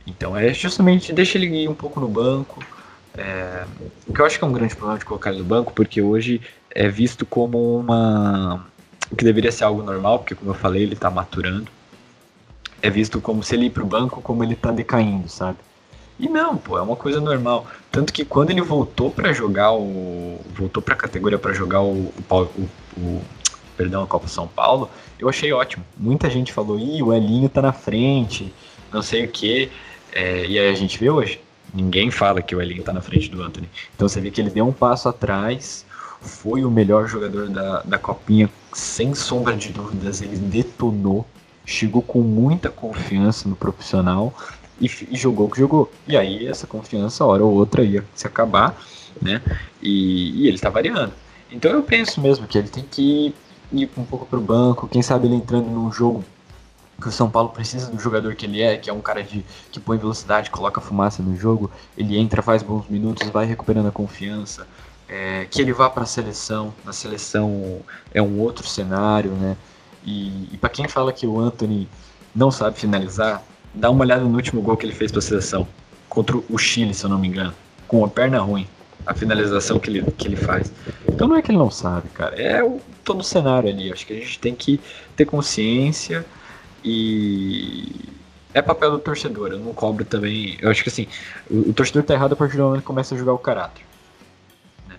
Então 0.05 0.35
é 0.35 0.53
justamente 0.53 1.13
deixa 1.13 1.37
ele 1.37 1.47
ir 1.47 1.69
um 1.69 1.75
pouco 1.75 1.99
no 1.99 2.07
banco. 2.07 2.63
É, 3.15 3.65
o 4.07 4.13
que 4.13 4.21
eu 4.21 4.25
acho 4.25 4.37
que 4.37 4.43
é 4.43 4.47
um 4.47 4.53
grande 4.53 4.75
problema 4.75 4.99
de 4.99 5.05
colocar 5.05 5.31
ele 5.31 5.39
no 5.39 5.45
banco, 5.45 5.73
porque 5.73 6.01
hoje 6.01 6.41
é 6.71 6.87
visto 6.87 7.25
como 7.25 7.77
uma. 7.77 8.65
O 9.11 9.15
que 9.15 9.23
deveria 9.23 9.51
ser 9.51 9.63
algo 9.63 9.83
normal, 9.83 10.19
porque 10.19 10.35
como 10.35 10.51
eu 10.51 10.55
falei, 10.55 10.83
ele 10.83 10.93
está 10.93 11.09
maturando 11.09 11.76
é 12.81 12.89
visto 12.89 13.19
como 13.19 13.43
se 13.43 13.55
ele 13.55 13.65
ir 13.65 13.69
pro 13.69 13.85
banco, 13.85 14.21
como 14.21 14.43
ele 14.43 14.55
tá 14.55 14.71
decaindo, 14.71 15.27
sabe? 15.27 15.57
E 16.19 16.27
não, 16.27 16.57
pô, 16.57 16.77
é 16.77 16.81
uma 16.81 16.95
coisa 16.95 17.21
normal. 17.21 17.67
Tanto 17.91 18.11
que 18.11 18.25
quando 18.25 18.49
ele 18.49 18.61
voltou 18.61 19.11
para 19.11 19.33
jogar 19.33 19.73
o. 19.73 20.39
voltou 20.55 20.81
pra 20.81 20.95
categoria 20.95 21.37
para 21.37 21.53
jogar 21.53 21.81
o, 21.81 22.11
o, 22.29 22.35
o, 22.35 22.69
o, 22.97 23.21
Perdão, 23.75 24.03
a 24.03 24.07
Copa 24.07 24.27
São 24.27 24.47
Paulo, 24.47 24.89
eu 25.19 25.29
achei 25.29 25.53
ótimo. 25.53 25.85
Muita 25.95 26.29
gente 26.29 26.51
falou, 26.51 26.79
ih, 26.79 27.03
o 27.03 27.13
Elinho 27.13 27.47
tá 27.47 27.61
na 27.61 27.71
frente, 27.71 28.51
não 28.91 29.03
sei 29.03 29.25
o 29.25 29.27
quê. 29.27 29.69
É, 30.11 30.47
e 30.47 30.57
aí 30.57 30.69
a 30.69 30.73
gente 30.73 30.97
vê 30.97 31.11
hoje, 31.11 31.39
ninguém 31.71 32.09
fala 32.09 32.41
que 32.41 32.55
o 32.55 32.61
Elinho 32.61 32.83
tá 32.83 32.91
na 32.91 33.01
frente 33.01 33.29
do 33.29 33.43
Anthony. 33.43 33.69
Então 33.95 34.09
você 34.09 34.19
vê 34.19 34.31
que 34.31 34.41
ele 34.41 34.49
deu 34.49 34.67
um 34.67 34.73
passo 34.73 35.07
atrás, 35.07 35.85
foi 36.19 36.65
o 36.65 36.71
melhor 36.71 37.07
jogador 37.07 37.49
da, 37.49 37.83
da 37.83 37.99
Copinha, 37.99 38.49
sem 38.73 39.13
sombra 39.13 39.55
de 39.55 39.69
dúvidas, 39.69 40.23
ele 40.23 40.37
detonou 40.37 41.23
chegou 41.67 42.01
com 42.01 42.21
muita 42.21 42.69
confiança 42.69 43.49
no 43.49 43.55
profissional 43.55 44.33
e, 44.79 44.85
e, 45.11 45.17
jogou 45.17 45.47
o 45.47 45.51
que 45.51 45.59
jogou. 45.59 45.91
E 46.07 46.15
aí 46.15 46.47
essa 46.47 46.65
confiança, 46.65 47.25
hora 47.25 47.43
ou 47.43 47.53
outra, 47.53 47.83
ia 47.83 48.03
se 48.15 48.25
acabar, 48.25 48.81
né? 49.21 49.41
E, 49.81 50.43
e 50.43 50.47
ele 50.47 50.55
está 50.55 50.69
variando. 50.69 51.11
Então 51.51 51.69
eu 51.69 51.83
penso 51.83 52.21
mesmo 52.21 52.47
que 52.47 52.57
ele 52.57 52.69
tem 52.69 52.85
que 52.89 53.35
ir 53.71 53.89
um 53.97 54.05
pouco 54.05 54.25
para 54.25 54.39
o 54.39 54.41
banco, 54.41 54.87
quem 54.87 55.01
sabe 55.01 55.27
ele 55.27 55.35
entrando 55.35 55.69
num 55.69 55.91
jogo 55.91 56.23
que 57.01 57.09
o 57.09 57.11
São 57.11 57.29
Paulo 57.29 57.49
precisa 57.49 57.91
do 57.91 57.99
jogador 57.99 58.33
que 58.33 58.45
ele 58.45 58.61
é, 58.61 58.77
que 58.77 58.89
é 58.89 58.93
um 58.93 59.01
cara 59.01 59.21
de, 59.21 59.45
que 59.69 59.79
põe 59.79 59.97
velocidade, 59.97 60.49
coloca 60.49 60.79
fumaça 60.79 61.21
no 61.21 61.35
jogo, 61.35 61.69
ele 61.97 62.17
entra, 62.17 62.41
faz 62.41 62.63
bons 62.63 62.87
minutos, 62.87 63.29
vai 63.29 63.45
recuperando 63.45 63.87
a 63.87 63.91
confiança, 63.91 64.65
é, 65.07 65.45
que 65.45 65.61
ele 65.61 65.73
vá 65.73 65.89
para 65.89 66.03
a 66.03 66.07
seleção, 66.07 66.73
na 66.83 66.93
seleção 66.93 67.81
é 68.13 68.21
um 68.21 68.39
outro 68.39 68.65
cenário, 68.65 69.31
né? 69.31 69.55
E, 70.05 70.49
e 70.53 70.57
para 70.57 70.69
quem 70.69 70.87
fala 70.87 71.11
que 71.11 71.27
o 71.27 71.39
Anthony 71.39 71.87
não 72.35 72.51
sabe 72.51 72.79
finalizar, 72.79 73.43
dá 73.73 73.89
uma 73.89 74.03
olhada 74.03 74.23
no 74.23 74.35
último 74.35 74.61
gol 74.61 74.77
que 74.77 74.85
ele 74.85 74.93
fez 74.93 75.11
para 75.11 75.19
a 75.19 75.23
seleção 75.23 75.67
contra 76.07 76.37
o 76.37 76.57
Chile, 76.57 76.93
se 76.93 77.03
eu 77.03 77.09
não 77.09 77.19
me 77.19 77.27
engano, 77.27 77.53
com 77.87 78.03
a 78.03 78.07
perna 78.07 78.39
ruim, 78.39 78.67
a 79.05 79.13
finalização 79.13 79.79
que 79.79 79.89
ele, 79.89 80.01
que 80.17 80.27
ele 80.27 80.35
faz. 80.35 80.71
Então 81.07 81.27
não 81.27 81.35
é 81.35 81.41
que 81.41 81.51
ele 81.51 81.57
não 81.57 81.71
sabe, 81.71 82.09
cara, 82.09 82.35
é 82.35 82.63
o, 82.63 82.79
todo 83.03 83.21
o 83.21 83.23
cenário 83.23 83.69
ali. 83.69 83.91
Acho 83.91 84.05
que 84.05 84.13
a 84.13 84.15
gente 84.15 84.39
tem 84.39 84.55
que 84.55 84.79
ter 85.15 85.25
consciência 85.25 86.25
e 86.83 88.09
é 88.53 88.61
papel 88.61 88.91
do 88.91 88.99
torcedor. 88.99 89.51
Eu 89.51 89.59
não 89.59 89.73
cobro 89.73 90.03
também. 90.03 90.57
Eu 90.59 90.69
acho 90.69 90.83
que 90.83 90.89
assim, 90.89 91.07
o, 91.49 91.69
o 91.69 91.73
torcedor 91.73 92.03
tá 92.03 92.13
errado 92.13 92.33
a 92.33 92.35
partir 92.35 92.57
do 92.57 92.63
momento 92.63 92.81
que 92.81 92.87
começa 92.87 93.15
a 93.15 93.17
jogar 93.17 93.33
o 93.33 93.37
caráter. 93.37 93.85
Né? 94.87 94.95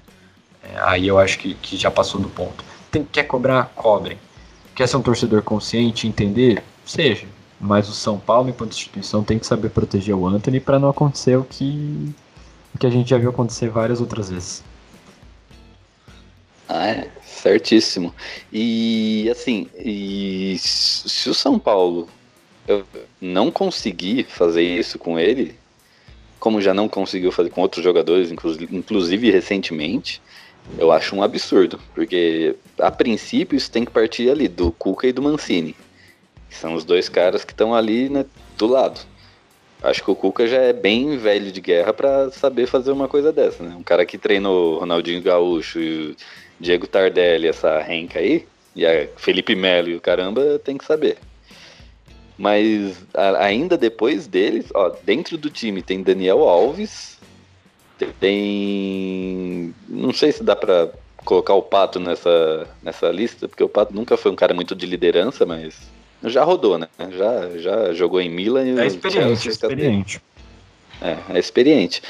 É, 0.62 0.80
aí 0.80 1.06
eu 1.06 1.18
acho 1.18 1.38
que, 1.38 1.54
que 1.54 1.76
já 1.76 1.90
passou 1.90 2.20
do 2.20 2.28
ponto. 2.28 2.64
Tem, 2.90 3.04
quer 3.04 3.24
cobrar? 3.24 3.72
Cobrem. 3.74 4.18
Quer 4.78 4.86
ser 4.86 4.96
um 4.96 5.02
torcedor 5.02 5.42
consciente, 5.42 6.06
entender? 6.06 6.62
Seja. 6.86 7.26
Mas 7.60 7.88
o 7.88 7.92
São 7.92 8.16
Paulo, 8.16 8.48
enquanto 8.48 8.70
instituição, 8.70 9.24
tem 9.24 9.36
que 9.36 9.44
saber 9.44 9.70
proteger 9.70 10.14
o 10.14 10.24
Anthony 10.24 10.60
para 10.60 10.78
não 10.78 10.88
acontecer 10.88 11.36
o 11.36 11.42
que, 11.42 12.14
o 12.72 12.78
que 12.78 12.86
a 12.86 12.90
gente 12.90 13.10
já 13.10 13.18
viu 13.18 13.30
acontecer 13.30 13.70
várias 13.70 14.00
outras 14.00 14.30
vezes. 14.30 14.62
Ah, 16.68 16.90
é, 16.90 17.10
certíssimo. 17.24 18.14
E 18.52 19.28
assim, 19.32 19.66
e 19.76 20.54
se 20.60 21.28
o 21.28 21.34
São 21.34 21.58
Paulo 21.58 22.08
não 23.20 23.50
conseguir 23.50 24.26
fazer 24.28 24.62
isso 24.62 24.96
com 24.96 25.18
ele, 25.18 25.56
como 26.38 26.62
já 26.62 26.72
não 26.72 26.88
conseguiu 26.88 27.32
fazer 27.32 27.50
com 27.50 27.62
outros 27.62 27.82
jogadores, 27.82 28.30
inclusive 28.30 29.28
recentemente, 29.28 30.22
eu 30.76 30.92
acho 30.92 31.14
um 31.14 31.22
absurdo, 31.22 31.80
porque 31.94 32.54
a 32.78 32.90
princípio 32.90 33.56
isso 33.56 33.70
tem 33.70 33.84
que 33.84 33.90
partir 33.90 34.30
ali 34.30 34.48
do 34.48 34.70
Cuca 34.72 35.06
e 35.06 35.12
do 35.12 35.22
Mancini, 35.22 35.74
que 36.48 36.56
são 36.56 36.74
os 36.74 36.84
dois 36.84 37.08
caras 37.08 37.44
que 37.44 37.52
estão 37.52 37.74
ali 37.74 38.08
né, 38.08 38.26
do 38.56 38.66
lado. 38.66 39.00
Acho 39.82 40.02
que 40.02 40.10
o 40.10 40.16
Cuca 40.16 40.46
já 40.46 40.58
é 40.58 40.72
bem 40.72 41.16
velho 41.16 41.52
de 41.52 41.60
guerra 41.60 41.92
para 41.92 42.30
saber 42.32 42.66
fazer 42.66 42.90
uma 42.90 43.06
coisa 43.06 43.32
dessa, 43.32 43.62
né? 43.62 43.76
Um 43.78 43.82
cara 43.82 44.04
que 44.04 44.18
treinou 44.18 44.80
Ronaldinho 44.80 45.22
Gaúcho 45.22 45.78
e 45.78 46.16
Diego 46.58 46.86
Tardelli, 46.86 47.46
essa 47.46 47.78
renca 47.78 48.18
aí, 48.18 48.44
e 48.74 48.84
a 48.84 49.08
Felipe 49.16 49.54
Melo 49.54 49.88
e 49.88 49.94
o 49.94 50.00
caramba, 50.00 50.58
tem 50.58 50.76
que 50.76 50.84
saber. 50.84 51.18
Mas 52.36 52.96
a, 53.14 53.44
ainda 53.44 53.76
depois 53.76 54.26
deles, 54.26 54.66
ó, 54.74 54.92
dentro 55.04 55.36
do 55.36 55.48
time 55.48 55.80
tem 55.80 56.02
Daniel 56.02 56.40
Alves, 56.48 57.17
tem. 58.06 59.74
Não 59.88 60.12
sei 60.12 60.32
se 60.32 60.42
dá 60.42 60.54
para 60.54 60.90
colocar 61.24 61.54
o 61.54 61.62
Pato 61.62 62.00
nessa, 62.00 62.66
nessa 62.82 63.08
lista, 63.10 63.48
porque 63.48 63.62
o 63.62 63.68
Pato 63.68 63.94
nunca 63.94 64.16
foi 64.16 64.32
um 64.32 64.36
cara 64.36 64.54
muito 64.54 64.74
de 64.74 64.86
liderança, 64.86 65.44
mas 65.44 65.90
já 66.24 66.42
rodou, 66.42 66.78
né? 66.78 66.88
Já, 67.10 67.58
já 67.58 67.92
jogou 67.92 68.20
em 68.20 68.30
Milan 68.30 68.64
e 68.64 68.78
é 68.78 68.86
experiente, 68.86 69.48
é 69.48 69.50
experiente. 69.50 70.22
É, 71.00 71.16
é 71.30 71.38
experiente. 71.38 72.02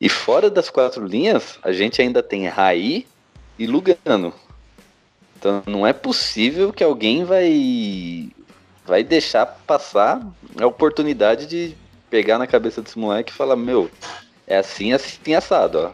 E 0.00 0.08
fora 0.08 0.50
das 0.50 0.68
quatro 0.68 1.06
linhas, 1.06 1.58
a 1.62 1.72
gente 1.72 2.02
ainda 2.02 2.22
tem 2.22 2.46
Raí 2.46 3.06
e 3.58 3.66
Lugano. 3.66 4.34
Então 5.38 5.62
não 5.66 5.86
é 5.86 5.92
possível 5.92 6.72
que 6.72 6.82
alguém 6.82 7.24
vai 7.24 8.30
vai 8.84 9.02
deixar 9.02 9.46
passar 9.66 10.20
a 10.60 10.66
oportunidade 10.66 11.46
de 11.46 11.74
pegar 12.10 12.38
na 12.38 12.46
cabeça 12.46 12.82
desse 12.82 12.98
moleque 12.98 13.32
e 13.32 13.34
falar, 13.34 13.56
meu, 13.56 13.90
é 14.46 14.56
assim, 14.56 14.92
assim, 14.92 15.34
assado, 15.34 15.78
ó. 15.78 15.92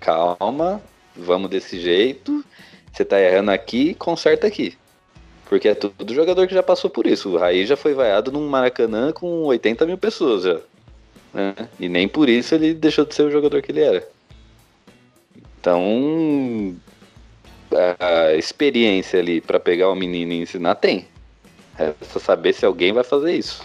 Calma, 0.00 0.82
vamos 1.14 1.50
desse 1.50 1.80
jeito. 1.80 2.44
Você 2.92 3.04
tá 3.04 3.20
errando 3.20 3.50
aqui, 3.50 3.94
conserta 3.94 4.46
aqui. 4.46 4.76
Porque 5.48 5.68
é 5.68 5.74
tudo 5.74 6.14
jogador 6.14 6.46
que 6.46 6.54
já 6.54 6.62
passou 6.62 6.90
por 6.90 7.06
isso. 7.06 7.30
O 7.30 7.38
Raí 7.38 7.66
já 7.66 7.76
foi 7.76 7.94
vaiado 7.94 8.32
num 8.32 8.48
Maracanã 8.48 9.12
com 9.12 9.44
80 9.44 9.86
mil 9.86 9.98
pessoas 9.98 10.42
já. 10.42 10.60
Né? 11.32 11.54
E 11.78 11.88
nem 11.88 12.08
por 12.08 12.28
isso 12.28 12.54
ele 12.54 12.74
deixou 12.74 13.04
de 13.04 13.14
ser 13.14 13.22
o 13.22 13.30
jogador 13.30 13.62
que 13.62 13.70
ele 13.70 13.80
era. 13.80 14.08
Então, 15.60 16.76
a 17.98 18.34
experiência 18.34 19.18
ali 19.18 19.40
para 19.40 19.60
pegar 19.60 19.90
o 19.90 19.94
menino 19.94 20.32
e 20.32 20.42
ensinar 20.42 20.76
tem. 20.76 21.06
É 21.78 21.92
só 22.02 22.18
saber 22.18 22.52
se 22.54 22.64
alguém 22.64 22.92
vai 22.92 23.04
fazer 23.04 23.34
isso. 23.34 23.62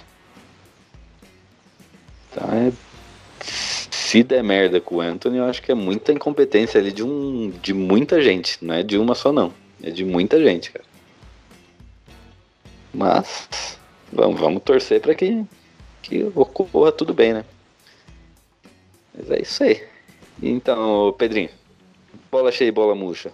Então 2.32 2.50
é 2.52 2.72
se 3.92 4.24
der 4.24 4.42
merda 4.42 4.80
com 4.80 4.96
o 4.96 5.02
Anthony, 5.02 5.38
eu 5.38 5.46
acho 5.46 5.62
que 5.62 5.72
é 5.72 5.76
muita 5.76 6.14
incompetência 6.14 6.80
ali 6.80 6.92
de, 6.92 7.04
um, 7.04 7.52
de 7.62 7.74
muita 7.74 8.22
gente. 8.22 8.58
Não 8.64 8.74
é 8.74 8.82
de 8.82 8.98
uma 8.98 9.14
só, 9.14 9.32
não. 9.34 9.54
É 9.84 9.92
de 9.92 10.06
muita 10.06 10.42
gente, 10.42 10.72
cara. 10.72 10.86
Mas 12.94 13.78
vamos, 14.12 14.40
vamos 14.40 14.64
torcer 14.64 15.02
para 15.02 15.14
que, 15.14 15.46
que 16.02 16.24
ocorra 16.34 16.92
tudo 16.92 17.14
bem, 17.14 17.34
né? 17.34 17.46
Mas 19.14 19.30
é 19.30 19.42
isso 19.42 19.64
aí. 19.64 19.84
Então, 20.42 21.14
Pedrinho, 21.18 21.50
bola 22.32 22.52
cheia 22.52 22.70
e 22.70 22.72
bola 22.72 22.96
murcha. 22.96 23.32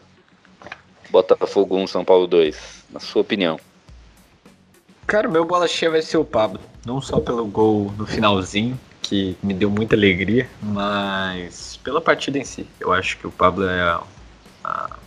Botafogo 1.12 1.78
1, 1.78 1.88
São 1.88 2.04
Paulo 2.04 2.28
2. 2.28 2.84
Na 2.90 3.00
sua 3.00 3.22
opinião. 3.22 3.60
Cara, 5.06 5.28
meu 5.28 5.46
bola 5.46 5.68
cheia 5.68 5.92
vai 5.92 6.02
ser 6.02 6.18
o 6.18 6.26
Pablo. 6.26 6.60
Não 6.86 7.00
só 7.00 7.20
pelo 7.20 7.46
gol 7.46 7.94
no 7.98 8.06
finalzinho, 8.06 8.78
que 9.08 9.38
me 9.42 9.54
deu 9.54 9.70
muita 9.70 9.96
alegria, 9.96 10.50
mas 10.62 11.80
pela 11.82 12.02
partida 12.02 12.38
em 12.38 12.44
si. 12.44 12.68
Eu 12.80 12.92
acho 12.92 13.18
que 13.18 13.26
o 13.26 13.32
Pablo 13.32 13.66
é 13.66 13.82
a, 13.82 14.04
a 14.66 14.98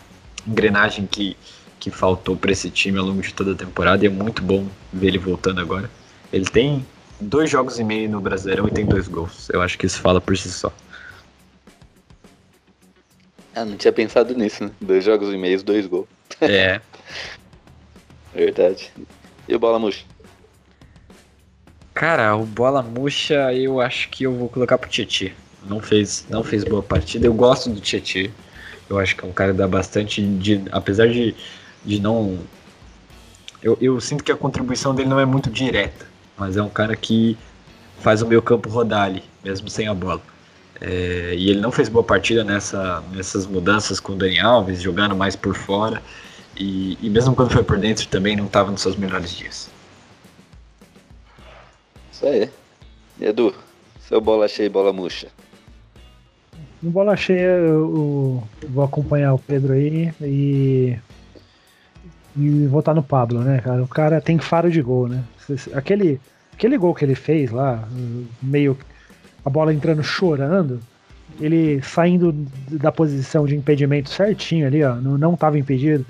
engrenagem 0.47 1.07
que, 1.07 1.37
que 1.79 1.91
faltou 1.91 2.35
para 2.35 2.51
esse 2.51 2.71
time 2.71 2.99
ao 2.99 3.05
longo 3.05 3.21
de 3.21 3.35
toda 3.35 3.53
a 3.53 3.55
temporada 3.55 4.03
e 4.03 4.07
é 4.07 4.11
muito 4.11 4.43
bom 4.43 4.67
ver 4.91 5.09
ele 5.09 5.19
voltando 5.19 5.61
agora. 5.61 5.91
Ele 6.33 6.47
tem 6.47 6.87
dois 7.21 7.51
jogos 7.51 7.79
e 7.79 7.85
meio 7.85 8.09
no 8.09 8.21
Brasileirão 8.23 8.67
e 8.69 8.71
tem 8.71 8.87
dois 8.87 9.07
gols. 9.07 9.51
Eu 9.51 9.61
acho 9.61 9.77
que 9.77 9.85
isso 9.85 10.01
fala 10.01 10.21
por 10.21 10.37
si 10.37 10.51
só. 10.51 10.73
Ah, 13.55 13.65
não 13.65 13.77
tinha 13.77 13.93
pensado 13.93 14.35
nisso, 14.35 14.65
né? 14.65 14.71
Dois 14.81 15.05
jogos 15.05 15.35
e 15.35 15.37
meio, 15.37 15.63
dois 15.63 15.87
gols. 15.87 16.07
É. 16.41 16.81
Verdade. 18.33 18.91
E 19.47 19.55
o 19.55 19.59
bola 19.59 19.79
murcha? 19.79 20.05
Cara, 22.01 22.35
o 22.35 22.47
bola 22.47 22.83
murcha 22.83 23.53
eu 23.53 23.79
acho 23.79 24.09
que 24.09 24.25
eu 24.25 24.35
vou 24.35 24.49
colocar 24.49 24.79
pro 24.79 24.89
Tietchan. 24.89 25.33
Não 25.69 25.81
fez, 25.81 26.25
não 26.31 26.43
fez 26.43 26.65
boa 26.65 26.83
partida. 26.83 27.27
Eu 27.27 27.35
gosto 27.35 27.69
do 27.69 27.79
Tietchan. 27.79 28.31
Eu 28.89 28.99
acho 28.99 29.15
que 29.15 29.23
é 29.23 29.29
um 29.29 29.33
cara 29.33 29.53
que 29.53 29.59
dá 29.59 29.69
bastante 29.69 30.23
de. 30.23 30.63
Apesar 30.73 31.09
de, 31.09 31.35
de 31.85 32.01
não. 32.01 32.39
Eu, 33.63 33.77
eu 33.83 34.01
sinto 34.01 34.25
que 34.25 34.33
a 34.33 34.35
contribuição 34.35 34.95
dele 34.95 35.11
não 35.11 35.21
é 35.21 35.27
muito 35.27 35.51
direta. 35.51 36.07
Mas 36.39 36.57
é 36.57 36.63
um 36.63 36.71
cara 36.71 36.97
que 36.97 37.37
faz 37.99 38.23
o 38.23 38.27
meio 38.27 38.41
campo 38.41 38.71
rodar 38.71 39.03
ali, 39.03 39.23
mesmo 39.45 39.69
sem 39.69 39.87
a 39.87 39.93
bola. 39.93 40.23
É, 40.81 41.35
e 41.37 41.51
ele 41.51 41.61
não 41.61 41.71
fez 41.71 41.91
boa 41.91 42.03
partida 42.03 42.43
nessa, 42.43 43.05
nessas 43.13 43.47
mudanças 43.47 44.01
com 44.01 44.15
o 44.15 44.17
Dani 44.17 44.41
Alves, 44.41 44.81
jogando 44.81 45.15
mais 45.15 45.37
por 45.37 45.55
fora. 45.55 46.03
E, 46.57 46.97
e 47.03 47.11
mesmo 47.11 47.35
quando 47.35 47.51
foi 47.51 47.63
por 47.63 47.77
dentro 47.77 48.09
também 48.09 48.37
não 48.37 48.47
estava 48.47 48.71
nos 48.71 48.81
seus 48.81 48.97
melhores 48.97 49.37
dias. 49.37 49.69
Isso 52.21 52.27
aí. 52.27 52.51
Edu, 53.19 53.55
seu 53.99 54.21
bola 54.21 54.47
cheia 54.47 54.67
e 54.67 54.69
bola 54.69 54.93
murcha. 54.93 55.29
No 56.83 56.91
bola 56.91 57.17
cheia, 57.17 57.47
eu, 57.47 58.43
vou 58.69 58.85
acompanhar 58.85 59.33
o 59.33 59.39
Pedro 59.39 59.73
aí 59.73 60.13
e. 60.21 60.99
E 62.37 62.67
votar 62.67 62.95
no 62.95 63.03
Pablo, 63.03 63.41
né, 63.41 63.61
cara? 63.65 63.83
O 63.83 63.89
cara 63.89 64.21
tem 64.21 64.39
faro 64.39 64.71
de 64.71 64.83
gol, 64.83 65.09
né? 65.09 65.25
Aquele, 65.73 66.21
aquele 66.53 66.77
gol 66.77 66.95
que 66.95 67.07
ele 67.07 67.15
fez 67.15 67.51
lá, 67.51 67.89
meio. 68.43 68.77
a 69.43 69.49
bola 69.49 69.73
entrando 69.73 70.03
chorando, 70.03 70.79
ele 71.41 71.81
saindo 71.83 72.33
da 72.71 72.93
posição 72.93 73.47
de 73.47 73.57
impedimento 73.57 74.11
certinho 74.11 74.67
ali, 74.67 74.85
ó, 74.85 74.95
não, 74.97 75.17
não 75.17 75.37
tava 75.37 75.59
impedido. 75.59 76.05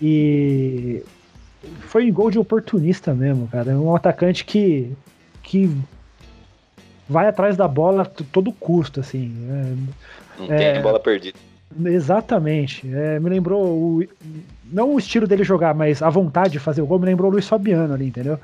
E 0.00 1.02
foi 1.80 2.10
gol 2.10 2.30
de 2.30 2.38
oportunista 2.38 3.14
mesmo, 3.14 3.48
cara. 3.48 3.72
É 3.72 3.74
um 3.74 3.94
atacante 3.94 4.44
que, 4.44 4.92
que 5.42 5.70
vai 7.08 7.28
atrás 7.28 7.56
da 7.56 7.68
bola 7.68 8.02
a 8.02 8.06
todo 8.06 8.52
custo, 8.52 9.00
assim. 9.00 9.34
É, 9.48 10.40
não 10.40 10.52
é, 10.52 10.72
tem 10.72 10.82
bola 10.82 10.98
perdida. 10.98 11.38
Exatamente. 11.84 12.88
É, 12.92 13.18
me 13.18 13.30
lembrou 13.30 13.64
o, 13.64 14.04
não 14.72 14.94
o 14.94 14.98
estilo 14.98 15.26
dele 15.26 15.44
jogar, 15.44 15.74
mas 15.74 16.02
a 16.02 16.10
vontade 16.10 16.52
de 16.52 16.58
fazer 16.58 16.82
o 16.82 16.86
gol 16.86 16.98
me 16.98 17.06
lembrou 17.06 17.30
o 17.30 17.32
Luiz 17.32 17.48
Fabiano 17.48 17.94
ali, 17.94 18.06
entendeu? 18.06 18.38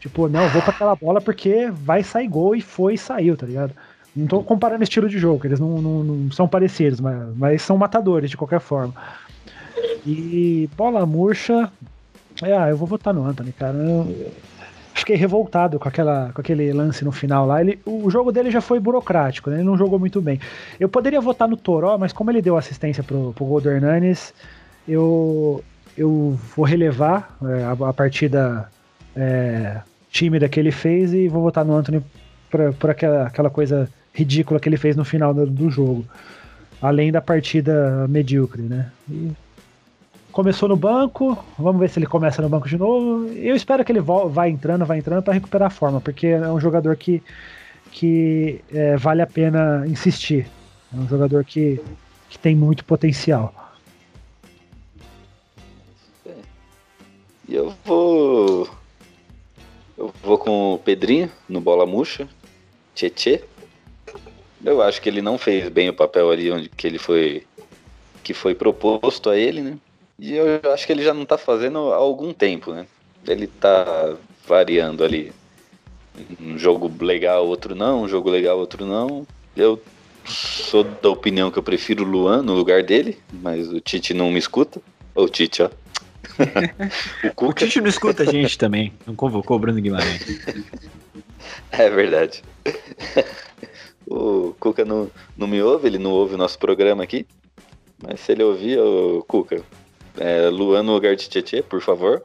Tipo, 0.00 0.28
não, 0.28 0.48
vou 0.48 0.60
para 0.62 0.72
aquela 0.72 0.96
bola 0.96 1.20
porque 1.20 1.70
vai 1.70 2.02
sair 2.02 2.26
gol 2.26 2.56
e 2.56 2.60
foi 2.60 2.94
e 2.94 2.98
saiu, 2.98 3.36
tá 3.36 3.46
ligado? 3.46 3.72
Não 4.14 4.26
tô 4.26 4.42
comparando 4.42 4.82
estilo 4.82 5.08
de 5.08 5.18
jogo, 5.18 5.46
eles 5.46 5.60
não, 5.60 5.80
não, 5.80 6.04
não 6.04 6.32
são 6.32 6.46
parecidos, 6.46 7.00
mas, 7.00 7.36
mas 7.36 7.62
são 7.62 7.78
matadores 7.78 8.28
de 8.28 8.36
qualquer 8.36 8.60
forma. 8.60 8.94
E 10.04 10.68
bola 10.76 11.06
murcha. 11.06 11.70
É, 12.42 12.56
ah, 12.56 12.68
eu 12.68 12.76
vou 12.76 12.88
votar 12.88 13.14
no 13.14 13.24
Anthony, 13.24 13.52
cara. 13.52 13.76
Eu 13.76 14.32
fiquei 14.94 15.16
revoltado 15.16 15.78
com, 15.78 15.88
aquela, 15.88 16.30
com 16.32 16.40
aquele 16.40 16.72
lance 16.72 17.04
no 17.04 17.12
final 17.12 17.46
lá. 17.46 17.60
Ele, 17.60 17.78
o 17.86 18.10
jogo 18.10 18.32
dele 18.32 18.50
já 18.50 18.60
foi 18.60 18.80
burocrático, 18.80 19.50
né? 19.50 19.56
ele 19.56 19.64
não 19.64 19.76
jogou 19.76 19.98
muito 19.98 20.20
bem. 20.20 20.40
Eu 20.78 20.88
poderia 20.88 21.20
votar 21.20 21.48
no 21.48 21.56
Toró, 21.56 21.96
mas 21.96 22.12
como 22.12 22.30
ele 22.30 22.42
deu 22.42 22.56
assistência 22.56 23.02
pro, 23.02 23.32
pro 23.32 23.44
gol 23.44 23.62
eu, 24.88 25.62
eu 25.96 26.38
vou 26.56 26.64
relevar 26.64 27.36
é, 27.44 27.62
a, 27.62 27.88
a, 27.88 27.92
partida 27.92 28.68
é, 29.14 29.80
tímida 30.10 30.48
que 30.48 30.58
ele 30.58 30.72
fez 30.72 31.12
e 31.12 31.28
vou 31.28 31.42
votar 31.42 31.64
no 31.64 31.76
Anthony 31.76 32.02
por, 32.50 32.74
por 32.74 32.90
aquela, 32.90 33.26
aquela 33.26 33.50
coisa 33.50 33.88
ridícula 34.12 34.58
que 34.58 34.68
ele 34.68 34.76
fez 34.76 34.96
no 34.96 35.04
final 35.04 35.32
do, 35.32 35.46
do 35.46 35.70
jogo. 35.70 36.04
Além 36.80 37.12
da 37.12 37.20
partida 37.20 38.06
medíocre, 38.08 38.62
né? 38.62 38.90
E 39.08 39.30
começou 40.32 40.68
no 40.68 40.76
banco, 40.76 41.38
vamos 41.58 41.80
ver 41.80 41.90
se 41.90 41.98
ele 41.98 42.06
começa 42.06 42.42
no 42.42 42.48
banco 42.48 42.68
de 42.68 42.76
novo. 42.76 43.28
Eu 43.34 43.54
espero 43.54 43.84
que 43.84 43.92
ele 43.92 44.00
vá 44.00 44.48
entrando, 44.48 44.84
vá 44.84 44.96
entrando 44.96 45.22
para 45.22 45.34
recuperar 45.34 45.68
a 45.68 45.70
forma, 45.70 46.00
porque 46.00 46.28
é 46.28 46.50
um 46.50 46.58
jogador 46.58 46.96
que, 46.96 47.22
que 47.92 48.60
é, 48.72 48.96
vale 48.96 49.22
a 49.22 49.26
pena 49.26 49.84
insistir. 49.86 50.46
É 50.92 50.96
um 50.96 51.06
jogador 51.06 51.44
que, 51.44 51.80
que 52.28 52.38
tem 52.38 52.56
muito 52.56 52.84
potencial. 52.84 53.54
E 57.46 57.54
eu 57.54 57.74
vou. 57.84 58.68
Eu 59.96 60.12
vou 60.22 60.38
com 60.38 60.74
o 60.74 60.78
Pedrinho 60.78 61.30
no 61.48 61.60
bola 61.60 61.84
murcha. 61.84 62.26
Tietê. 62.94 63.44
Eu 64.64 64.80
acho 64.80 65.02
que 65.02 65.08
ele 65.08 65.20
não 65.20 65.36
fez 65.36 65.68
bem 65.68 65.88
o 65.88 65.94
papel 65.94 66.30
ali 66.30 66.50
onde 66.50 66.68
que 66.68 66.86
ele 66.86 66.98
foi. 66.98 67.44
que 68.22 68.32
foi 68.32 68.54
proposto 68.54 69.28
a 69.28 69.36
ele, 69.36 69.60
né? 69.60 69.76
E 70.22 70.34
eu 70.34 70.60
acho 70.72 70.86
que 70.86 70.92
ele 70.92 71.02
já 71.02 71.12
não 71.12 71.26
tá 71.26 71.36
fazendo 71.36 71.92
há 71.92 71.96
algum 71.96 72.32
tempo, 72.32 72.72
né? 72.72 72.86
Ele 73.26 73.48
tá 73.48 74.14
variando 74.46 75.02
ali. 75.02 75.32
Um 76.40 76.56
jogo 76.56 76.88
legal, 77.04 77.44
outro 77.48 77.74
não, 77.74 78.04
um 78.04 78.08
jogo 78.08 78.30
legal, 78.30 78.56
outro 78.56 78.86
não. 78.86 79.26
Eu 79.56 79.82
sou 80.24 80.84
da 80.84 81.08
opinião 81.08 81.50
que 81.50 81.58
eu 81.58 81.62
prefiro 81.62 82.04
o 82.04 82.06
Luan 82.06 82.40
no 82.40 82.54
lugar 82.54 82.84
dele, 82.84 83.18
mas 83.32 83.68
o 83.72 83.80
Tite 83.80 84.14
não 84.14 84.30
me 84.30 84.38
escuta. 84.38 84.80
Ô 85.12 85.28
Tite, 85.28 85.64
ó. 85.64 85.70
o, 87.36 87.46
o 87.46 87.52
Tite 87.52 87.80
não 87.80 87.88
escuta 87.88 88.22
a 88.22 88.26
gente 88.26 88.56
também. 88.56 88.92
Não 89.04 89.16
convocou 89.16 89.56
o 89.56 89.58
Bruno 89.60 89.80
Guimarães. 89.80 90.24
é 91.72 91.90
verdade. 91.90 92.44
o 94.06 94.54
Cuca 94.60 94.84
não, 94.84 95.10
não 95.36 95.48
me 95.48 95.60
ouve, 95.60 95.88
ele 95.88 95.98
não 95.98 96.12
ouve 96.12 96.36
o 96.36 96.38
nosso 96.38 96.60
programa 96.60 97.02
aqui. 97.02 97.26
Mas 98.00 98.20
se 98.20 98.30
ele 98.30 98.44
ouvir, 98.44 98.78
o 98.78 99.24
Cuca, 99.26 99.64
é, 100.16 100.48
Luan 100.48 100.82
no 100.82 100.92
lugar 100.92 101.16
de 101.16 101.28
Tietê, 101.28 101.62
por 101.62 101.80
favor. 101.80 102.22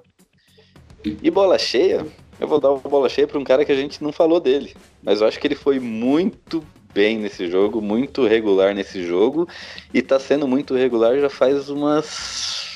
E 1.04 1.30
bola 1.30 1.58
cheia, 1.58 2.06
eu 2.40 2.48
vou 2.48 2.60
dar 2.60 2.72
uma 2.72 2.80
bola 2.80 3.10
cheia 3.10 3.28
para 3.28 3.40
um 3.40 3.44
cara 3.44 3.64
que 3.64 3.72
a 3.72 3.76
gente 3.76 4.04
não 4.04 4.12
falou 4.12 4.40
dele. 4.40 4.76
Mas 5.02 5.22
eu 5.22 5.28
acho 5.28 5.40
que 5.40 5.48
ele 5.48 5.56
foi 5.56 5.80
muito 5.80 6.64
bem 6.94 7.18
nesse 7.18 7.50
jogo, 7.50 7.82
muito 7.82 8.26
regular 8.26 8.74
nesse 8.74 9.06
jogo. 9.06 9.48
E 9.94 10.02
tá 10.02 10.20
sendo 10.20 10.48
muito 10.48 10.76
regular 10.76 11.20
já 11.20 11.30
faz 11.30 11.70
umas 11.70 12.76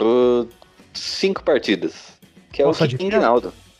uh, 0.00 0.48
cinco 0.94 1.42
partidas. 1.42 2.18
Que 2.52 2.62
é 2.62 2.64
Nossa, 2.64 2.84
o 2.84 2.88
King. 2.88 3.10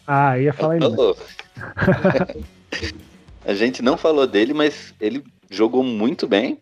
Ah, 0.06 0.38
ia 0.38 0.52
falar 0.52 0.78
isso. 0.78 1.16
a 3.44 3.54
gente 3.54 3.82
não 3.82 3.96
falou 3.96 4.26
dele, 4.26 4.54
mas 4.54 4.94
ele 5.00 5.24
jogou 5.50 5.82
muito 5.82 6.26
bem. 6.26 6.58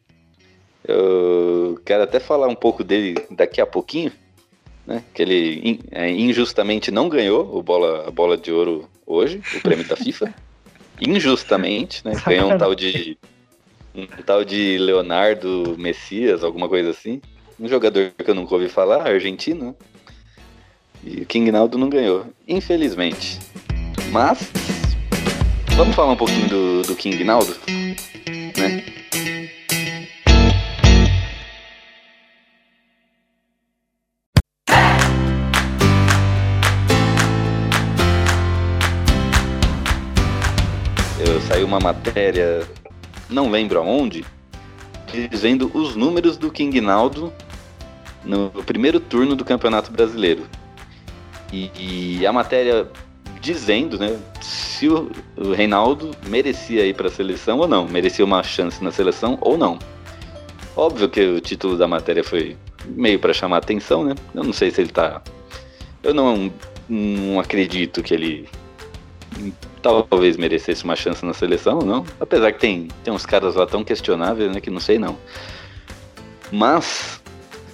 Eu 0.87 1.81
quero 1.85 2.05
até 2.05 2.21
falar 2.21 2.47
um 2.47 2.55
pouco 2.55 2.85
dele 2.85 3.17
daqui 3.31 3.61
a 3.61 3.67
pouquinho, 3.67 4.13
né? 4.87 5.03
Que 5.13 5.23
ele 5.23 5.81
é, 5.91 6.09
injustamente 6.11 6.91
não 6.91 7.09
ganhou 7.09 7.57
o 7.57 7.63
bola, 7.63 8.07
a 8.07 8.11
bola 8.11 8.37
de 8.37 8.53
ouro 8.53 8.89
hoje, 9.05 9.43
o 9.57 9.61
prêmio 9.61 9.87
da 9.87 9.97
FIFA. 9.97 10.33
Injustamente, 11.01 12.03
né? 12.05 12.13
Ganhou 12.25 12.53
um 12.53 12.59
tal 12.59 12.75
de 12.75 13.19
um 13.95 14.07
tal 14.23 14.45
de 14.45 14.79
Leonardo 14.79 15.75
Messias, 15.79 16.45
alguma 16.45 16.69
coisa 16.69 16.91
assim. 16.91 17.21
Um 17.59 17.69
jogador 17.69 18.13
que 18.13 18.31
eu 18.31 18.35
nunca 18.35 18.55
ouvi 18.55 18.69
falar, 18.69 19.07
argentino. 19.07 19.75
E 21.03 21.23
o 21.23 21.27
King 21.27 21.51
Naldo 21.51 21.79
não 21.79 21.89
ganhou, 21.89 22.27
infelizmente. 22.47 23.39
Mas 24.11 24.51
vamos 25.77 25.95
falar 25.95 26.13
um 26.13 26.17
pouquinho 26.17 26.49
do, 26.49 26.83
do 26.83 26.97
King 26.97 27.23
Naldo, 27.25 27.57
né? 28.57 28.96
Saiu 41.47 41.67
uma 41.67 41.79
matéria, 41.79 42.67
não 43.31 43.51
lembro 43.51 43.79
aonde, 43.79 44.25
dizendo 45.31 45.71
os 45.73 45.95
números 45.95 46.37
do 46.37 46.51
King 46.51 46.81
Naldo 46.81 47.33
no 48.25 48.51
primeiro 48.65 48.99
turno 48.99 49.37
do 49.37 49.45
Campeonato 49.45 49.93
Brasileiro. 49.93 50.45
E, 51.53 52.19
e 52.19 52.27
a 52.27 52.33
matéria 52.33 52.89
dizendo, 53.41 53.97
né, 53.97 54.19
se 54.41 54.89
o, 54.89 55.11
o 55.37 55.53
Reinaldo 55.53 56.11
merecia 56.27 56.85
ir 56.85 56.95
para 56.95 57.07
a 57.07 57.11
seleção 57.11 57.59
ou 57.59 57.69
não, 57.69 57.87
merecia 57.87 58.25
uma 58.25 58.43
chance 58.43 58.83
na 58.83 58.91
seleção 58.91 59.39
ou 59.41 59.57
não. 59.57 59.79
Óbvio 60.77 61.09
que 61.09 61.21
o 61.21 61.41
título 61.41 61.79
da 61.79 61.87
matéria 61.87 62.25
foi 62.25 62.57
meio 62.87 63.21
para 63.21 63.33
chamar 63.33 63.59
atenção, 63.59 64.05
né? 64.05 64.15
Eu 64.35 64.43
não 64.43 64.53
sei 64.53 64.71
se 64.71 64.81
ele 64.81 64.91
tá. 64.91 65.23
Eu 66.03 66.13
não, 66.13 66.53
não 66.89 67.39
acredito 67.39 68.03
que 68.03 68.13
ele 68.13 68.49
talvez 69.87 70.37
merecesse 70.37 70.85
uma 70.85 70.97
chance 70.97 71.25
na 71.25 71.33
seleção, 71.33 71.81
não? 71.81 72.05
Apesar 72.21 72.53
que 72.53 72.61
tem, 72.61 72.89
tem 73.05 73.13
uns 73.13 73.27
caras 73.27 73.55
lá 73.55 73.67
tão 73.67 73.85
questionáveis, 73.85 74.53
né, 74.53 74.61
que 74.61 74.71
não 74.71 74.81
sei 74.81 74.99
não. 74.99 75.17
Mas 76.51 77.21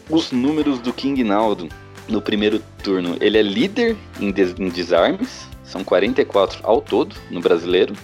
os 0.08 0.32
números 0.32 0.78
do 0.78 0.92
King 0.92 1.22
Naldo 1.24 1.68
no 2.08 2.20
primeiro 2.20 2.60
turno, 2.82 3.16
ele 3.20 3.38
é 3.38 3.42
líder 3.42 3.96
em, 4.20 4.30
des 4.30 4.54
em 4.58 4.68
desarmes, 4.68 5.46
são 5.64 5.84
44 5.84 6.60
ao 6.62 6.80
todo 6.80 7.14
no 7.30 7.40
brasileiro. 7.40 7.94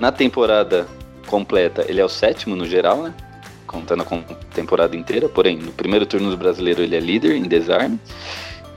Na 0.00 0.10
temporada 0.10 0.86
completa, 1.26 1.84
ele 1.88 2.00
é 2.00 2.04
o 2.04 2.08
sétimo 2.08 2.56
no 2.56 2.66
geral, 2.66 3.02
né? 3.02 3.14
contando 3.66 4.02
a 4.02 4.54
temporada 4.54 4.96
inteira, 4.96 5.28
porém, 5.28 5.58
no 5.58 5.72
primeiro 5.72 6.06
turno 6.06 6.30
do 6.30 6.36
brasileiro 6.36 6.82
ele 6.82 6.94
é 6.94 7.00
líder 7.00 7.34
em 7.34 7.42
desarme. 7.42 7.98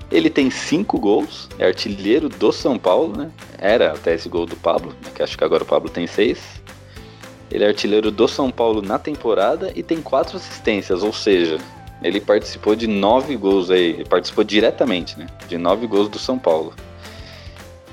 Ele 0.09 0.29
tem 0.29 0.49
cinco 0.49 0.99
gols, 0.99 1.49
é 1.59 1.65
artilheiro 1.65 2.29
do 2.29 2.51
São 2.51 2.77
Paulo, 2.79 3.17
né? 3.17 3.29
Era 3.57 3.91
até 3.91 4.15
esse 4.15 4.29
gol 4.29 4.45
do 4.45 4.55
Pablo, 4.55 4.95
né? 5.03 5.11
que 5.13 5.21
acho 5.21 5.37
que 5.37 5.43
agora 5.43 5.63
o 5.63 5.65
Pablo 5.65 5.89
tem 5.89 6.07
seis. 6.07 6.61
Ele 7.51 7.63
é 7.63 7.67
artilheiro 7.67 8.09
do 8.09 8.27
São 8.27 8.49
Paulo 8.49 8.81
na 8.81 8.97
temporada 8.97 9.71
e 9.75 9.83
tem 9.83 10.01
quatro 10.01 10.37
assistências, 10.37 11.03
ou 11.03 11.11
seja, 11.11 11.57
ele 12.01 12.21
participou 12.21 12.75
de 12.75 12.87
nove 12.87 13.35
gols 13.35 13.71
aí, 13.71 13.91
ele 13.91 14.05
participou 14.05 14.43
diretamente, 14.43 15.17
né? 15.17 15.27
De 15.47 15.57
nove 15.57 15.87
gols 15.87 16.09
do 16.09 16.19
São 16.19 16.37
Paulo. 16.37 16.73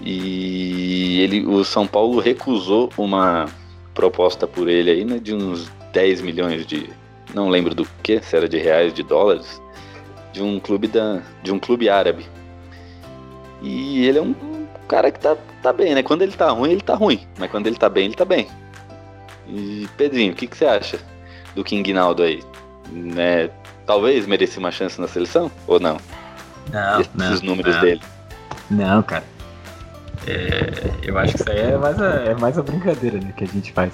E 0.03 1.21
ele, 1.21 1.47
o 1.47 1.65
São 1.65 1.87
Paulo 1.87 2.21
recusou 2.21 2.91
uma 2.99 3.47
proposta 3.95 4.47
por 4.47 4.69
ele 4.69 4.91
aí, 4.91 5.05
né? 5.05 5.19
De 5.19 5.35
uns 5.35 5.71
10 5.93 6.21
milhões 6.21 6.67
de. 6.67 6.91
Não 7.33 7.49
lembro 7.49 7.75
do 7.75 7.87
que, 8.03 8.21
se 8.21 8.37
era 8.37 8.49
de 8.49 8.59
reais, 8.59 8.93
de 8.93 9.03
dólares. 9.03 9.61
De 10.35 10.43
um 10.43 10.59
clube 10.59 10.89
da. 10.89 11.23
De 11.45 11.53
um 11.53 11.61
clube 11.61 11.89
árabe. 11.89 12.27
E 13.63 14.05
ele 14.05 14.19
é 14.19 14.23
um 14.23 14.35
cara 14.89 15.13
que 15.13 15.21
tá, 15.21 15.37
tá 15.63 15.73
bem, 15.73 15.95
né? 15.95 16.03
Quando 16.03 16.23
ele 16.23 16.33
tá 16.33 16.51
ruim, 16.51 16.73
ele 16.73 16.81
tá 16.81 16.97
ruim. 16.97 17.21
Mas 17.39 17.49
quando 17.53 17.69
ele 17.69 17.77
tá 17.77 17.89
bem, 17.89 18.07
ele 18.07 18.17
tá 18.17 18.25
bem. 18.25 18.49
E 19.47 19.89
Pedrinho, 19.97 20.33
o 20.33 20.37
que, 20.37 20.49
que 20.49 20.57
você 20.57 20.65
acha 20.65 20.99
do 21.55 21.63
King 21.63 21.93
Naldo 21.93 22.25
aí? 22.25 22.43
Né, 22.91 23.49
talvez 23.87 24.27
merecia 24.27 24.59
uma 24.59 24.73
chance 24.73 25.01
na 25.01 25.07
seleção? 25.07 25.51
Ou 25.69 25.79
não? 25.79 25.99
Não, 26.73 27.01
Esses 27.01 27.41
não. 27.41 27.51
números 27.51 27.77
não. 27.77 27.81
dele. 27.83 28.01
Não, 28.71 29.03
cara. 29.05 29.25
É, 30.27 30.91
eu 31.03 31.17
acho 31.17 31.35
que 31.35 31.43
isso 31.43 31.51
aí 31.51 31.59
é 31.59 31.77
mais, 31.77 32.03
a, 32.03 32.07
é 32.07 32.35
mais 32.35 32.59
a 32.59 32.63
brincadeira 32.63 33.19
né, 33.21 33.33
que 33.37 33.45
a 33.45 33.47
gente 33.47 33.73
faz. 33.73 33.93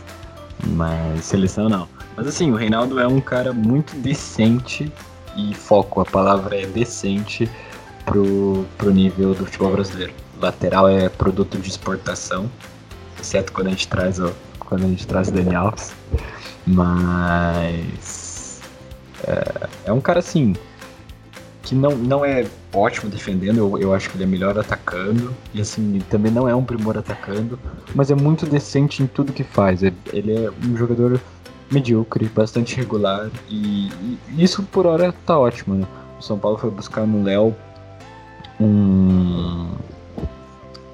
Mas 0.68 1.22
seleção 1.24 1.68
não. 1.68 1.86
Mas 2.16 2.26
assim, 2.26 2.50
o 2.50 2.54
Reinaldo 2.54 2.98
é 2.98 3.06
um 3.06 3.20
cara 3.20 3.52
muito 3.52 3.94
decente 3.96 4.90
e 5.36 5.54
foco, 5.54 6.00
a 6.00 6.04
palavra 6.04 6.60
é 6.60 6.66
decente 6.66 7.48
pro, 8.04 8.64
pro 8.76 8.90
nível 8.90 9.34
do 9.34 9.44
futebol 9.46 9.72
brasileiro. 9.72 10.12
Lateral 10.40 10.88
é 10.88 11.08
produto 11.08 11.58
de 11.58 11.68
exportação, 11.68 12.50
exceto 13.18 13.52
quando 13.52 13.68
a 13.68 13.70
gente 13.70 13.88
traz 13.88 14.18
o, 14.18 14.32
quando 14.58 14.84
a 14.84 14.88
gente 14.88 15.06
traz 15.06 15.30
Dani 15.30 15.54
Alves. 15.54 15.92
Mas 16.66 18.60
é, 19.26 19.68
é 19.86 19.92
um 19.92 20.00
cara 20.00 20.20
assim 20.20 20.54
que 21.62 21.74
não, 21.74 21.90
não 21.90 22.24
é 22.24 22.46
ótimo 22.72 23.10
defendendo, 23.10 23.58
eu, 23.58 23.78
eu 23.78 23.94
acho 23.94 24.08
que 24.10 24.16
ele 24.16 24.24
é 24.24 24.26
melhor 24.26 24.58
atacando, 24.58 25.34
e 25.52 25.60
assim, 25.60 26.00
também 26.08 26.32
não 26.32 26.48
é 26.48 26.54
um 26.54 26.64
primor 26.64 26.96
atacando, 26.96 27.58
mas 27.94 28.10
é 28.10 28.14
muito 28.14 28.46
decente 28.46 29.02
em 29.02 29.06
tudo 29.06 29.32
que 29.32 29.44
faz. 29.44 29.82
É- 29.82 29.92
Ele 30.12 30.32
é 30.32 30.50
um 30.66 30.76
jogador 30.76 31.20
medíocre, 31.70 32.26
bastante 32.26 32.76
regular, 32.76 33.30
e, 33.48 33.88
e 33.88 34.18
isso 34.36 34.62
por 34.64 34.86
hora 34.86 35.14
tá 35.24 35.38
ótimo, 35.38 35.74
né? 35.74 35.86
O 36.18 36.22
São 36.22 36.38
Paulo 36.38 36.58
foi 36.58 36.70
buscar 36.70 37.06
no 37.06 37.22
Léo 37.22 37.54
um, 38.60 39.68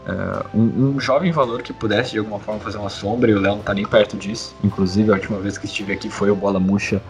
é, 0.07 0.47
um, 0.55 0.95
um 0.95 1.01
jovem 1.01 1.33
valor 1.33 1.62
que 1.62 1.72
pudesse 1.72 2.12
de 2.12 2.18
alguma 2.18 2.39
forma 2.39 2.61
fazer 2.61 2.79
uma 2.79 2.91
sombra, 2.91 3.31
e 3.31 3.35
o 3.35 3.41
Léo 3.41 3.57
não 3.57 3.62
tá 3.62 3.74
nem 3.74 3.87
perto 3.87 4.16
disso. 4.16 4.55
Inclusive, 4.62 5.11
a 5.11 5.14
última 5.14 5.39
vez 5.39 5.59
que 5.59 5.66
estive 5.66 5.93
aqui 5.93 6.09
foi 6.09 6.31
o 6.31 6.37
Bola 6.37 6.61
Murcha 6.61 7.03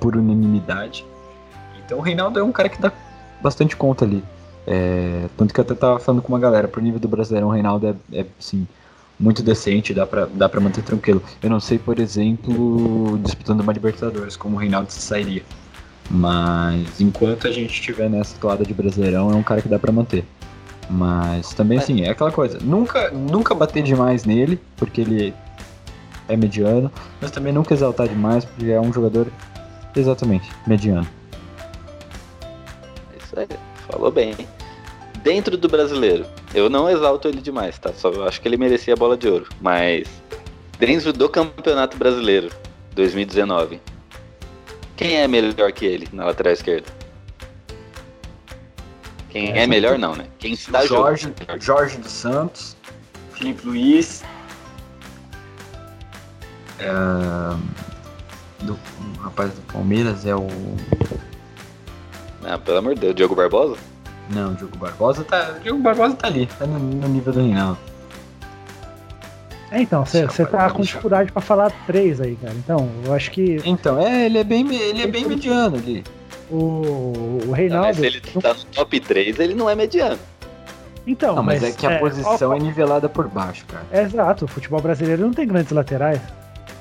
por 0.00 0.16
unanimidade. 0.16 1.06
Então 1.84 1.98
o 1.98 2.00
Reinaldo 2.02 2.38
é 2.38 2.42
um 2.42 2.52
cara 2.52 2.68
que 2.68 2.80
dá 2.80 2.92
bastante 3.40 3.76
conta 3.76 4.04
ali. 4.04 4.22
É, 4.66 5.26
tanto 5.36 5.52
que 5.52 5.58
eu 5.58 5.64
até 5.64 5.74
tava 5.74 5.98
falando 5.98 6.22
com 6.22 6.28
uma 6.28 6.38
galera, 6.38 6.68
pro 6.68 6.80
nível 6.80 7.00
do 7.00 7.08
Brasileirão, 7.08 7.48
o 7.48 7.52
Reinaldo 7.52 7.86
é, 7.86 8.20
é 8.20 8.26
assim, 8.38 8.66
muito 9.22 9.40
decente, 9.40 9.94
dá 9.94 10.04
pra, 10.04 10.26
dá 10.26 10.48
pra 10.48 10.60
manter 10.60 10.82
tranquilo. 10.82 11.22
Eu 11.40 11.48
não 11.48 11.60
sei, 11.60 11.78
por 11.78 12.00
exemplo, 12.00 13.18
disputando 13.22 13.60
uma 13.60 13.72
Libertadores, 13.72 14.36
como 14.36 14.56
o 14.56 14.58
Reinaldo 14.58 14.90
se 14.92 15.00
sairia. 15.00 15.42
Mas 16.10 17.00
enquanto 17.00 17.46
a 17.46 17.52
gente 17.52 17.72
estiver 17.72 18.10
nessa 18.10 18.36
toada 18.38 18.64
de 18.64 18.74
Brasileirão, 18.74 19.30
é 19.30 19.34
um 19.34 19.42
cara 19.42 19.62
que 19.62 19.68
dá 19.68 19.78
pra 19.78 19.92
manter. 19.92 20.24
Mas 20.90 21.54
também 21.54 21.78
assim, 21.78 22.02
é 22.02 22.10
aquela 22.10 22.32
coisa, 22.32 22.58
nunca, 22.60 23.10
nunca 23.10 23.54
bater 23.54 23.84
demais 23.84 24.24
nele, 24.24 24.60
porque 24.76 25.00
ele 25.00 25.32
é 26.28 26.36
mediano, 26.36 26.90
mas 27.20 27.30
também 27.30 27.52
nunca 27.52 27.72
exaltar 27.72 28.08
demais, 28.08 28.44
porque 28.44 28.70
é 28.72 28.80
um 28.80 28.92
jogador 28.92 29.28
exatamente 29.94 30.50
mediano. 30.66 31.06
Isso 33.16 33.38
aí, 33.38 33.46
falou 33.88 34.10
bem. 34.10 34.34
Dentro 35.22 35.56
do 35.56 35.68
brasileiro, 35.68 36.26
eu 36.54 36.68
não 36.68 36.88
exalto 36.88 37.28
ele 37.28 37.40
demais, 37.40 37.78
tá? 37.78 37.92
Só 37.92 38.10
eu 38.10 38.26
acho 38.26 38.40
que 38.40 38.48
ele 38.48 38.56
merecia 38.56 38.94
a 38.94 38.96
bola 38.96 39.16
de 39.16 39.28
ouro. 39.28 39.48
Mas 39.60 40.08
dentro 40.78 41.12
do 41.12 41.28
Campeonato 41.28 41.96
Brasileiro 41.96 42.50
2019, 42.94 43.80
quem 44.96 45.16
é 45.16 45.26
melhor 45.26 45.72
que 45.72 45.84
ele 45.84 46.08
na 46.12 46.26
lateral 46.26 46.52
esquerda? 46.52 46.86
Quem 49.30 49.50
é 49.58 49.66
melhor 49.66 49.98
não, 49.98 50.14
né? 50.14 50.26
Quem 50.38 50.52
está 50.52 50.84
Jorge, 50.84 51.32
jogando. 51.38 51.62
Jorge 51.62 51.96
dos 51.96 52.12
Santos, 52.12 52.76
Felipe 53.32 53.66
Luiz, 53.66 54.22
é, 56.78 56.92
do, 58.64 58.74
o 58.74 59.20
rapaz 59.20 59.52
do 59.54 59.60
Palmeiras 59.72 60.26
é 60.26 60.34
o. 60.34 60.46
Ah, 62.44 62.58
pelo 62.58 62.78
amor 62.78 62.94
de 62.94 63.00
Deus, 63.00 63.14
Diogo 63.14 63.34
Barbosa? 63.34 63.76
Não, 64.30 64.52
o 64.52 64.54
Diogo 64.54 64.76
Barbosa 64.76 65.24
tá. 65.24 65.54
O 65.56 65.60
Diogo 65.60 65.82
Barbosa 65.82 66.14
tá 66.14 66.26
ali, 66.28 66.46
tá 66.46 66.66
no, 66.66 66.78
no 66.78 67.08
nível 67.08 67.32
do 67.32 67.40
Reinaldo. 67.40 67.78
É, 69.70 69.80
então, 69.80 70.04
você 70.04 70.24
eu 70.24 70.46
tá 70.46 70.70
com 70.70 70.80
eu- 70.80 70.84
dificuldade 70.84 71.32
pra 71.32 71.40
falar 71.40 71.72
três 71.86 72.20
aí, 72.20 72.36
cara. 72.36 72.54
Então, 72.54 72.88
eu 73.06 73.14
acho 73.14 73.30
que 73.30 73.58
Então, 73.64 73.98
é, 73.98 74.26
ele 74.26 74.38
é 74.38 74.44
bem, 74.44 74.72
ele 74.74 75.02
é 75.02 75.06
bem 75.06 75.24
mediano 75.26 75.76
ali. 75.76 76.04
o, 76.50 76.56
o 76.56 77.40
Não, 77.46 77.52
Reinaldo. 77.52 77.86
mas 77.86 77.96
se 77.96 78.04
ele 78.06 78.20
tá 78.20 78.52
no 78.54 78.64
top 78.66 79.00
3, 79.00 79.38
ele 79.40 79.54
não 79.54 79.70
é 79.70 79.74
mediano. 79.74 80.18
Então, 81.06 81.34
Não, 81.36 81.42
mas, 81.42 81.62
é 81.64 81.72
que 81.72 81.86
a 81.86 81.98
posição 81.98 82.50
ó, 82.50 82.54
é 82.54 82.58
nivelada 82.60 83.08
por 83.08 83.26
baixo, 83.28 83.64
cara. 83.66 83.82
É 83.90 84.02
exato, 84.02 84.44
o 84.44 84.48
futebol 84.48 84.80
brasileiro 84.80 85.22
não 85.22 85.32
tem 85.32 85.46
grandes 85.48 85.72
laterais. 85.72 86.20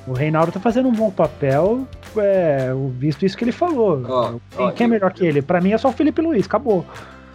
O 0.05 0.11
Reinaldo 0.13 0.51
tá 0.51 0.59
fazendo 0.59 0.89
um 0.89 0.93
bom 0.93 1.09
papel, 1.09 1.87
é, 2.17 2.71
o- 2.73 2.89
visto 2.89 3.25
isso 3.25 3.37
que 3.37 3.43
ele 3.45 3.51
falou. 3.53 4.03
Ó, 4.07 4.33
quem, 4.55 4.71
quem 4.73 4.83
é 4.83 4.87
eu- 4.87 4.89
melhor 4.91 5.13
que 5.13 5.25
ele? 5.25 5.41
Pra 5.41 5.61
mim 5.61 5.71
é 5.71 5.77
só 5.77 5.87
o 5.89 5.91
Felipe 5.93 6.21
Luiz, 6.21 6.45
acabou. 6.45 6.85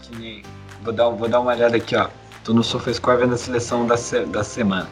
Que 0.08 0.16
nem- 0.16 0.42
Vou 0.82 0.92
dar, 0.92 1.08
vou 1.10 1.28
dar 1.28 1.40
uma 1.40 1.52
olhada 1.52 1.76
aqui, 1.76 1.96
ó. 1.96 2.08
Tô 2.44 2.52
no 2.52 2.62
SofaScore 2.62 3.18
vendo 3.18 3.34
a 3.34 3.38
seleção 3.38 3.86
da, 3.86 3.96
se- 3.96 4.24
da 4.26 4.44
semana. 4.44 4.88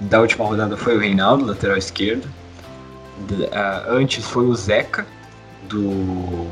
Da 0.00 0.20
última 0.20 0.44
rodada 0.44 0.76
foi 0.76 0.96
o 0.96 1.00
Reinaldo, 1.00 1.44
lateral 1.46 1.76
esquerdo. 1.76 2.28
Ah, 3.52 3.84
antes 3.88 4.24
foi 4.24 4.44
o 4.46 4.54
Zeca, 4.54 5.06
do, 5.68 6.46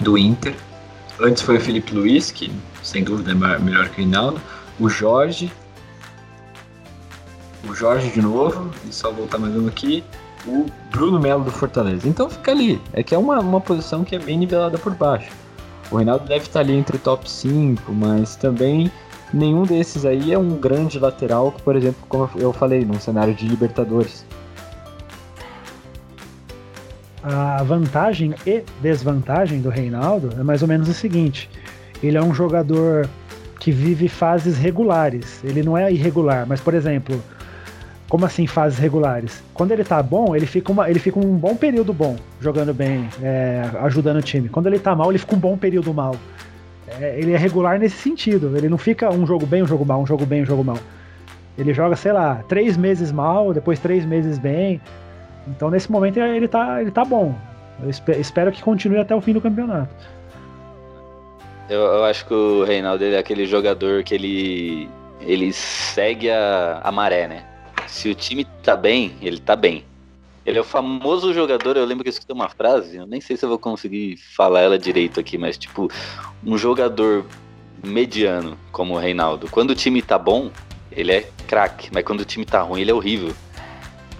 do 0.00 0.18
Inter. 0.18 0.54
Antes 1.20 1.42
foi 1.42 1.56
o 1.56 1.60
Felipe 1.60 1.94
Luiz, 1.94 2.30
que 2.30 2.52
sem 2.82 3.02
dúvida 3.04 3.30
é 3.30 3.34
ma- 3.34 3.58
melhor 3.58 3.88
que 3.88 4.00
o 4.00 4.04
Reinaldo. 4.04 4.40
O 4.78 4.88
Jorge. 4.88 5.50
O 7.68 7.74
Jorge 7.74 8.10
de 8.10 8.20
novo, 8.20 8.70
e 8.88 8.92
só 8.92 9.10
voltar 9.10 9.38
mais 9.38 9.56
um 9.56 9.66
aqui. 9.68 10.04
O 10.46 10.66
Bruno 10.90 11.18
Melo 11.18 11.44
do 11.44 11.50
Fortaleza. 11.50 12.06
Então 12.06 12.28
fica 12.28 12.50
ali. 12.50 12.80
É 12.92 13.02
que 13.02 13.14
é 13.14 13.18
uma, 13.18 13.40
uma 13.40 13.60
posição 13.60 14.04
que 14.04 14.14
é 14.14 14.18
bem 14.18 14.36
nivelada 14.36 14.76
por 14.76 14.94
baixo. 14.94 15.30
O 15.90 15.96
Reinaldo 15.96 16.26
deve 16.26 16.46
estar 16.46 16.60
ali 16.60 16.74
entre 16.74 16.98
top 16.98 17.30
5, 17.30 17.92
mas 17.92 18.36
também 18.36 18.90
nenhum 19.32 19.64
desses 19.64 20.04
aí 20.04 20.32
é 20.32 20.38
um 20.38 20.56
grande 20.56 20.98
lateral, 20.98 21.52
por 21.64 21.76
exemplo, 21.76 22.02
como 22.08 22.28
eu 22.36 22.52
falei, 22.52 22.84
num 22.84 22.98
cenário 22.98 23.34
de 23.34 23.46
Libertadores. 23.46 24.24
A 27.22 27.62
vantagem 27.62 28.34
e 28.46 28.62
desvantagem 28.82 29.60
do 29.60 29.70
Reinaldo 29.70 30.30
é 30.38 30.42
mais 30.42 30.60
ou 30.60 30.68
menos 30.68 30.88
o 30.88 30.94
seguinte: 30.94 31.48
ele 32.02 32.18
é 32.18 32.22
um 32.22 32.34
jogador 32.34 33.08
que 33.58 33.70
vive 33.70 34.08
fases 34.08 34.58
regulares. 34.58 35.42
Ele 35.42 35.62
não 35.62 35.76
é 35.76 35.90
irregular, 35.90 36.46
mas 36.46 36.60
por 36.60 36.74
exemplo, 36.74 37.18
como 38.14 38.26
assim 38.26 38.46
fases 38.46 38.78
regulares? 38.78 39.42
Quando 39.52 39.72
ele 39.72 39.82
tá 39.82 40.00
bom, 40.00 40.36
ele 40.36 40.46
fica, 40.46 40.70
uma, 40.70 40.88
ele 40.88 41.00
fica 41.00 41.18
um 41.18 41.36
bom 41.36 41.56
período 41.56 41.92
bom, 41.92 42.14
jogando 42.40 42.72
bem, 42.72 43.08
é, 43.20 43.68
ajudando 43.80 44.18
o 44.18 44.22
time. 44.22 44.48
Quando 44.48 44.68
ele 44.68 44.78
tá 44.78 44.94
mal, 44.94 45.10
ele 45.10 45.18
fica 45.18 45.34
um 45.34 45.38
bom 45.40 45.58
período 45.58 45.92
mal. 45.92 46.14
É, 46.86 47.18
ele 47.18 47.32
é 47.32 47.36
regular 47.36 47.76
nesse 47.76 47.96
sentido. 47.96 48.56
Ele 48.56 48.68
não 48.68 48.78
fica 48.78 49.10
um 49.10 49.26
jogo 49.26 49.44
bem, 49.46 49.64
um 49.64 49.66
jogo 49.66 49.84
mal, 49.84 50.00
um 50.00 50.06
jogo 50.06 50.24
bem, 50.24 50.42
um 50.42 50.46
jogo 50.46 50.62
mal. 50.62 50.78
Ele 51.58 51.74
joga, 51.74 51.96
sei 51.96 52.12
lá, 52.12 52.36
três 52.48 52.76
meses 52.76 53.10
mal, 53.10 53.52
depois 53.52 53.80
três 53.80 54.06
meses 54.06 54.38
bem. 54.38 54.80
Então 55.48 55.68
nesse 55.68 55.90
momento 55.90 56.16
ele 56.20 56.46
tá, 56.46 56.80
ele 56.80 56.92
tá 56.92 57.04
bom. 57.04 57.34
Eu 57.82 57.90
espe- 57.90 58.20
espero 58.20 58.52
que 58.52 58.62
continue 58.62 59.00
até 59.00 59.12
o 59.12 59.20
fim 59.20 59.32
do 59.32 59.40
campeonato. 59.40 59.92
Eu, 61.68 61.80
eu 61.80 62.04
acho 62.04 62.24
que 62.26 62.32
o 62.34 62.62
Reinaldo 62.62 63.02
é 63.02 63.18
aquele 63.18 63.44
jogador 63.44 64.04
que 64.04 64.14
ele, 64.14 64.88
ele 65.20 65.52
segue 65.52 66.30
a, 66.30 66.80
a 66.80 66.92
maré, 66.92 67.26
né? 67.26 67.42
Se 67.86 68.08
o 68.08 68.14
time 68.14 68.44
tá 68.62 68.76
bem, 68.76 69.16
ele 69.20 69.38
tá 69.38 69.54
bem. 69.56 69.84
Ele 70.44 70.58
é 70.58 70.60
o 70.60 70.64
famoso 70.64 71.32
jogador, 71.32 71.76
eu 71.76 71.84
lembro 71.84 72.04
que 72.04 72.08
eu 72.08 72.12
escutei 72.12 72.34
uma 72.34 72.50
frase, 72.50 72.96
eu 72.98 73.06
nem 73.06 73.20
sei 73.20 73.36
se 73.36 73.44
eu 73.44 73.48
vou 73.48 73.58
conseguir 73.58 74.18
falar 74.18 74.60
ela 74.60 74.78
direito 74.78 75.18
aqui, 75.18 75.38
mas 75.38 75.56
tipo, 75.56 75.90
um 76.44 76.58
jogador 76.58 77.24
mediano 77.82 78.58
como 78.70 78.94
o 78.94 78.98
Reinaldo. 78.98 79.48
Quando 79.50 79.70
o 79.70 79.74
time 79.74 80.02
tá 80.02 80.18
bom, 80.18 80.50
ele 80.92 81.12
é 81.12 81.28
craque, 81.46 81.88
mas 81.92 82.04
quando 82.04 82.20
o 82.20 82.24
time 82.24 82.44
tá 82.44 82.60
ruim, 82.60 82.82
ele 82.82 82.90
é 82.90 82.94
horrível. 82.94 83.34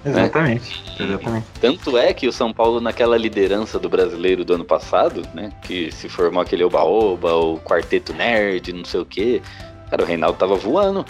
Exatamente, 0.05 0.83
né? 0.87 1.07
exatamente. 1.07 1.47
Tanto 1.61 1.97
é 1.97 2.13
que 2.13 2.29
o 2.29 2.33
São 2.33 2.53
Paulo, 2.53 2.81
naquela 2.81 3.17
liderança 3.17 3.79
do 3.79 3.89
brasileiro 3.89 4.45
do 4.45 4.55
ano 4.55 4.65
passado, 4.65 5.23
né? 5.33 5.51
Que 5.63 5.91
se 5.91 6.09
formou 6.09 6.43
aquele 6.43 6.63
oba-oba, 6.63 7.35
o 7.35 7.59
quarteto 7.59 8.13
nerd, 8.13 8.73
não 8.73 8.85
sei 8.85 9.01
o 9.01 9.07
quê. 9.07 9.41
Cara, 9.89 10.03
o 10.03 10.07
Reinaldo 10.07 10.39
tava 10.39 10.57
voando. 10.57 11.07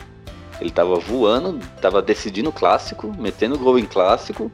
Ele 0.61 0.71
tava 0.71 0.97
voando, 0.97 1.59
tava 1.81 2.01
decidindo 2.01 2.53
clássico, 2.53 3.13
metendo 3.19 3.59
gol 3.59 3.79
em 3.79 3.87
clássico. 3.87 4.51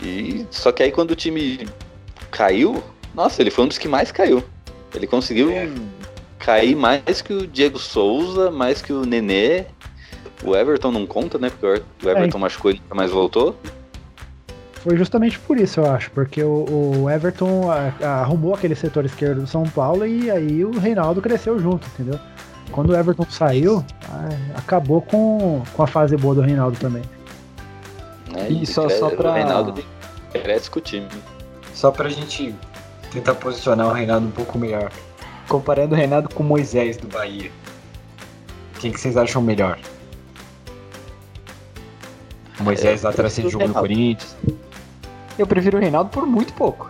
E 0.00 0.46
só 0.50 0.72
que 0.72 0.82
aí 0.82 0.90
quando 0.90 1.12
o 1.12 1.16
time 1.16 1.68
caiu, 2.30 2.82
nossa, 3.14 3.42
ele 3.42 3.50
foi 3.50 3.64
um 3.64 3.68
dos 3.68 3.78
que 3.78 3.88
mais 3.88 4.10
caiu. 4.10 4.42
Ele 4.94 5.06
conseguiu 5.06 5.50
é. 5.50 5.68
cair 6.38 6.74
mais 6.74 7.22
que 7.22 7.32
o 7.32 7.46
Diego 7.46 7.78
Souza, 7.78 8.50
mais 8.50 8.82
que 8.82 8.92
o 8.92 9.04
Nenê. 9.04 9.66
O 10.44 10.56
Everton 10.56 10.90
não 10.90 11.06
conta, 11.06 11.38
né? 11.38 11.50
Porque 11.50 11.82
o 12.04 12.10
Everton 12.10 12.38
é. 12.38 12.40
machucou 12.40 12.70
e 12.72 12.74
nunca 12.74 12.94
mais 12.94 13.10
voltou. 13.10 13.56
Foi 14.82 14.96
justamente 14.96 15.38
por 15.38 15.56
isso, 15.58 15.78
eu 15.78 15.88
acho, 15.88 16.10
porque 16.10 16.42
o, 16.42 17.04
o 17.04 17.08
Everton 17.08 17.70
a, 17.70 17.92
a, 18.04 18.20
arrumou 18.22 18.52
aquele 18.52 18.74
setor 18.74 19.04
esquerdo 19.04 19.42
do 19.42 19.46
São 19.46 19.62
Paulo 19.62 20.04
e 20.04 20.28
aí 20.28 20.64
o 20.64 20.76
Reinaldo 20.76 21.22
cresceu 21.22 21.56
junto, 21.60 21.86
entendeu? 21.86 22.18
Quando 22.72 22.90
o 22.90 22.96
Everton 22.96 23.26
saiu, 23.28 23.84
acabou 24.56 25.02
com, 25.02 25.62
com 25.74 25.82
a 25.82 25.86
fase 25.86 26.16
boa 26.16 26.34
do 26.34 26.40
Reinaldo 26.40 26.78
também. 26.78 27.02
É, 28.34 28.48
e 28.48 28.66
só, 28.66 28.88
só 28.88 29.10
pra... 29.10 29.30
O 29.30 29.34
Reinaldo 29.34 29.84
cresce 30.32 30.70
com 30.70 30.78
o 30.78 30.82
time. 30.82 31.08
Só 31.74 31.90
pra 31.90 32.08
gente 32.08 32.54
tentar 33.12 33.34
posicionar 33.34 33.88
o 33.88 33.92
Reinaldo 33.92 34.26
um 34.26 34.30
pouco 34.30 34.58
melhor. 34.58 34.90
Comparando 35.48 35.94
o 35.94 35.98
Reinaldo 35.98 36.30
com 36.30 36.42
o 36.42 36.46
Moisés 36.46 36.96
do 36.96 37.06
Bahia. 37.08 37.50
Quem 38.80 38.90
que 38.90 38.98
vocês 38.98 39.16
acham 39.16 39.42
melhor? 39.42 39.78
O 42.58 42.62
Moisés 42.62 43.04
é, 43.04 43.06
lá 43.06 43.12
trazendo 43.12 43.50
jogo 43.50 43.68
no 43.68 43.74
Corinthians. 43.74 44.34
Eu 45.38 45.46
prefiro 45.46 45.76
o 45.76 45.80
Reinaldo 45.80 46.10
por 46.10 46.26
muito 46.26 46.52
pouco. 46.54 46.88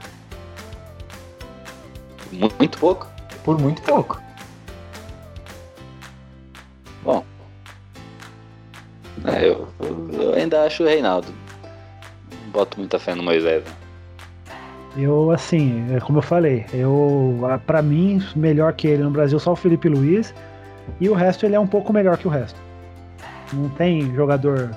Muito 2.30 2.78
pouco? 2.78 3.06
Por 3.44 3.60
muito 3.60 3.82
pouco. 3.82 4.20
Bom. 7.02 7.24
É, 9.24 9.48
eu, 9.48 9.68
eu 10.12 10.34
ainda 10.34 10.64
acho 10.64 10.82
o 10.82 10.86
Reinaldo. 10.86 11.28
Não 12.44 12.50
boto 12.52 12.78
muita 12.78 12.98
fé 12.98 13.14
no 13.14 13.22
Moisés. 13.22 13.64
Eu, 14.96 15.30
assim, 15.30 15.86
é 15.94 16.00
como 16.00 16.18
eu 16.18 16.22
falei, 16.22 16.66
eu 16.72 17.38
para 17.66 17.80
mim, 17.80 18.22
melhor 18.36 18.74
que 18.74 18.86
ele 18.86 19.02
no 19.02 19.10
Brasil 19.10 19.38
só 19.38 19.52
o 19.52 19.56
Felipe 19.56 19.88
Luiz. 19.88 20.34
E 21.00 21.08
o 21.08 21.14
resto 21.14 21.46
ele 21.46 21.54
é 21.54 21.60
um 21.60 21.66
pouco 21.66 21.92
melhor 21.92 22.18
que 22.18 22.26
o 22.26 22.30
resto. 22.30 22.60
Não 23.52 23.68
tem 23.70 24.14
jogador 24.14 24.70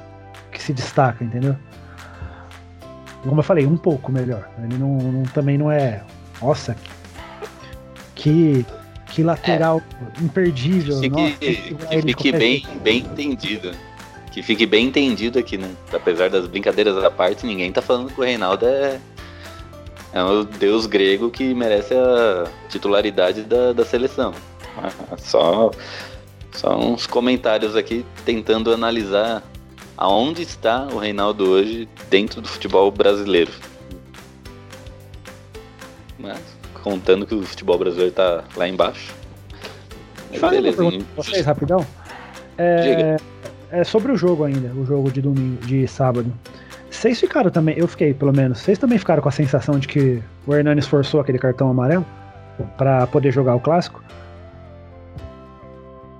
que 0.52 0.62
se 0.62 0.74
destaca, 0.74 1.24
entendeu? 1.24 1.56
Como 3.24 3.40
eu 3.40 3.44
falei, 3.44 3.66
um 3.66 3.78
pouco 3.78 4.12
melhor. 4.12 4.48
Ele 4.64 4.78
não, 4.78 4.98
não 4.98 5.24
também 5.24 5.58
não 5.58 5.72
é. 5.72 6.02
Nossa, 6.42 6.76
que, 8.14 8.66
que 9.16 9.24
lateral 9.24 9.82
é. 10.20 10.24
imperdível. 10.24 11.00
Fique, 11.00 11.10
nossa, 11.10 11.36
que, 11.36 11.56
que 11.56 12.02
fique 12.02 12.32
bem, 12.34 12.68
bem 12.84 12.98
entendido. 12.98 13.72
Que 14.30 14.44
fique 14.44 14.66
bem 14.66 14.88
entendido 14.88 15.40
aqui, 15.40 15.58
né? 15.58 15.72
Apesar 15.94 16.30
das 16.30 16.46
brincadeiras 16.48 17.02
à 17.02 17.10
parte, 17.10 17.46
ninguém 17.46 17.72
tá 17.72 17.82
falando 17.82 18.12
que 18.12 18.20
o 18.20 18.24
Reinaldo 18.24 18.66
é 18.66 19.00
é 20.12 20.24
um 20.24 20.46
deus 20.46 20.86
grego 20.86 21.30
que 21.30 21.54
merece 21.54 21.94
a 21.94 22.50
titularidade 22.70 23.44
da, 23.44 23.74
da 23.74 23.86
seleção. 23.86 24.34
Só, 25.18 25.72
só 26.54 26.78
uns 26.78 27.06
comentários 27.06 27.76
aqui 27.76 28.06
tentando 28.26 28.74
analisar 28.74 29.44
aonde 29.98 30.42
está 30.42 30.88
o 30.88 30.98
Reinaldo 30.98 31.50
hoje 31.50 31.88
dentro 32.10 32.42
do 32.42 32.48
futebol 32.48 32.90
brasileiro. 32.92 33.52
Mas, 36.18 36.40
contando 36.86 37.26
que 37.26 37.34
o 37.34 37.42
futebol 37.42 37.80
brasileiro 37.80 38.12
está 38.12 38.44
lá 38.56 38.70
embaixo. 38.70 39.12
Beleza. 40.40 40.84
Vocês, 41.16 41.44
rapidão. 41.44 41.84
É, 42.60 43.18
é 43.72 43.84
sobre 43.84 44.12
o 44.12 44.16
jogo 44.16 44.44
ainda, 44.44 44.72
o 44.80 44.86
jogo 44.86 45.12
de 45.12 45.20
domingo, 45.20 45.66
de 45.66 45.88
sábado. 45.88 46.32
Vocês 46.92 47.20
ficaram 47.20 47.50
também, 47.50 47.76
eu 47.76 47.88
fiquei 47.88 48.14
pelo 48.14 48.32
menos, 48.32 48.60
vocês 48.60 48.78
também 48.78 49.00
ficaram 49.00 49.22
com 49.24 49.28
a 49.28 49.32
sensação 49.32 49.80
de 49.80 49.88
que 49.88 50.22
o 50.46 50.54
Hernanes 50.54 50.86
forçou 50.86 51.20
aquele 51.20 51.40
cartão 51.40 51.70
amarelo 51.70 52.06
para 52.78 53.08
poder 53.08 53.32
jogar 53.32 53.56
o 53.56 53.60
clássico? 53.60 54.04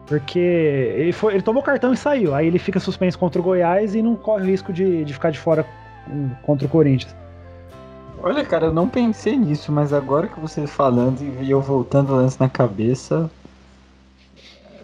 Porque 0.08 0.40
ele, 0.40 1.12
foi, 1.12 1.36
ele 1.36 1.44
tomou 1.44 1.62
o 1.62 1.66
cartão 1.66 1.94
e 1.94 1.98
saiu. 1.98 2.34
Aí 2.34 2.48
ele 2.48 2.60
fica 2.60 2.80
suspenso 2.80 3.20
contra 3.20 3.40
o 3.40 3.44
Goiás 3.44 3.94
e 3.94 4.02
não 4.02 4.16
corre 4.16 4.44
o 4.44 4.46
risco 4.48 4.74
de, 4.74 5.06
de 5.06 5.14
ficar 5.14 5.30
de 5.30 5.38
fora 5.38 5.66
contra 6.44 6.66
o 6.66 6.70
Corinthians. 6.70 7.16
Olha, 8.22 8.44
cara, 8.44 8.68
eu 8.68 8.74
não 8.74 8.88
pensei 8.88 9.38
nisso, 9.38 9.72
mas 9.72 9.94
agora 9.94 10.28
que 10.28 10.40
você 10.40 10.66
falando 10.66 11.22
e 11.42 11.52
eu 11.52 11.62
voltando 11.62 12.14
o 12.14 12.16
lance 12.16 12.40
na 12.40 12.50
cabeça, 12.50 13.30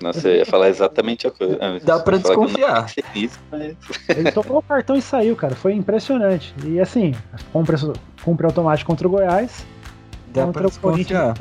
nossa, 0.01 0.27
eu 0.27 0.37
ia 0.37 0.45
falar 0.45 0.69
exatamente 0.69 1.27
a 1.27 1.31
coisa. 1.31 1.57
Dá 1.83 1.99
pra 1.99 2.17
desconfiar. 2.17 2.91
Isso, 3.15 3.39
mas... 3.51 3.75
Ele 4.09 4.31
tocou 4.31 4.57
o 4.57 4.61
cartão 4.61 4.95
e 4.95 5.01
saiu, 5.01 5.35
cara. 5.35 5.55
Foi 5.55 5.73
impressionante. 5.73 6.53
E 6.65 6.79
assim, 6.79 7.13
cumpre, 7.53 7.77
cumpre 8.23 8.45
automático 8.47 8.89
contra 8.89 9.07
o 9.07 9.11
Goiás. 9.11 9.65
Dá 10.33 10.45
contra 10.45 10.61
pra 10.61 10.69
desconfiar. 10.69 11.35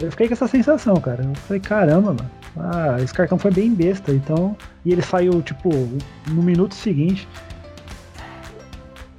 Eu 0.00 0.10
fiquei 0.10 0.26
com 0.26 0.34
essa 0.34 0.48
sensação, 0.48 0.96
cara. 0.96 1.22
Eu 1.22 1.34
falei, 1.34 1.60
caramba, 1.60 2.12
mano. 2.12 2.30
Ah, 2.56 2.96
esse 3.00 3.14
cartão 3.14 3.38
foi 3.38 3.52
bem 3.52 3.72
besta, 3.72 4.10
então. 4.10 4.56
E 4.84 4.90
ele 4.92 5.02
saiu, 5.02 5.40
tipo, 5.40 5.70
no 6.28 6.42
minuto 6.42 6.74
seguinte. 6.74 7.28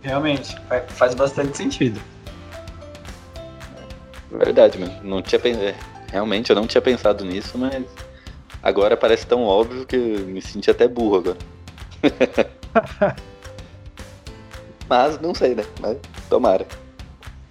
Realmente, 0.02 0.56
faz 0.90 1.14
bastante 1.14 1.58
sentido. 1.58 2.02
Verdade, 4.32 4.80
mano. 4.80 4.94
Não 5.04 5.22
tinha 5.22 5.40
pensado. 5.40 5.76
Realmente 6.12 6.50
eu 6.50 6.56
não 6.56 6.68
tinha 6.68 6.82
pensado 6.82 7.24
nisso, 7.24 7.58
mas 7.58 7.86
Agora 8.64 8.96
parece 8.96 9.26
tão 9.26 9.44
óbvio 9.44 9.86
que 9.86 9.96
eu 9.96 10.20
me 10.28 10.42
senti 10.42 10.70
até 10.70 10.88
burro 10.88 11.18
agora. 11.18 11.38
Mas 14.88 15.20
não 15.20 15.34
sei, 15.34 15.56
né? 15.56 15.64
Mas 15.80 15.98
tomara. 16.30 16.68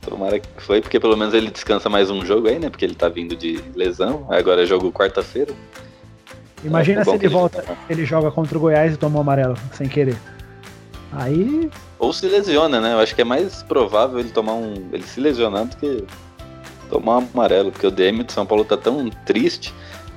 Tomara 0.03 0.39
que 0.39 0.49
foi, 0.59 0.81
porque 0.81 1.01
pelo 1.01 1.17
menos 1.17 1.35
ele 1.35 1.51
descansa 1.51 1.89
mais 1.89 2.11
um 2.11 2.25
jogo 2.25 2.49
aí, 2.49 2.59
né? 2.59 2.71
Porque 2.71 2.85
ele 2.85 2.95
tá 2.95 3.09
vindo 3.09 3.35
de 3.35 3.63
lesão. 3.75 4.27
Agora 4.31 4.63
é 4.63 4.67
jogo 4.67 4.93
quarta-feira. 4.93 5.53
Imagina 6.63 7.01
é 7.01 7.05
se 7.05 7.11
ele, 7.11 7.29
volta, 7.29 7.65
ele 7.89 8.05
joga 8.05 8.31
contra 8.31 8.57
o 8.57 8.61
Goiás 8.61 8.95
e 8.95 8.97
toma 8.97 9.19
um 9.19 9.23
amarelo, 9.23 9.57
sem 9.73 9.89
querer. 9.89 10.17
Aí. 11.13 11.71
Ou 11.99 12.13
se 12.13 12.27
lesiona, 12.27 12.81
né? 12.81 12.93
Eu 12.93 13.01
acho 13.01 13.15
que 13.15 13.23
é 13.23 13.25
mais 13.25 13.63
provável 13.63 14.19
ele 14.19 14.31
tomar 14.31 14.55
um. 14.55 14.75
ele 14.93 15.03
se 15.03 15.21
lesionar 15.21 15.67
do 15.67 15.77
que 15.77 16.05
tomar 16.89 17.19
um 17.19 17.29
amarelo, 17.35 17.71
porque 17.71 17.87
o 17.87 17.91
DM 17.91 18.25
de 18.25 18.33
São 18.33 18.47
Paulo 18.47 18.65
tá 18.65 18.77
tão 18.77 19.09
triste 19.25 19.73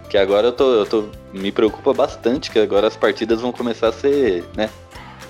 que 0.10 0.18
agora 0.18 0.48
eu 0.48 0.52
tô, 0.52 0.74
eu 0.74 0.86
tô. 0.86 1.06
Me 1.34 1.52
preocupa 1.52 1.94
bastante 1.94 2.52
que 2.52 2.60
agora 2.60 2.88
as 2.88 2.96
partidas 2.96 3.42
vão 3.42 3.52
começar 3.52 3.88
a 3.88 3.92
ser, 3.92 4.44
né? 4.56 4.70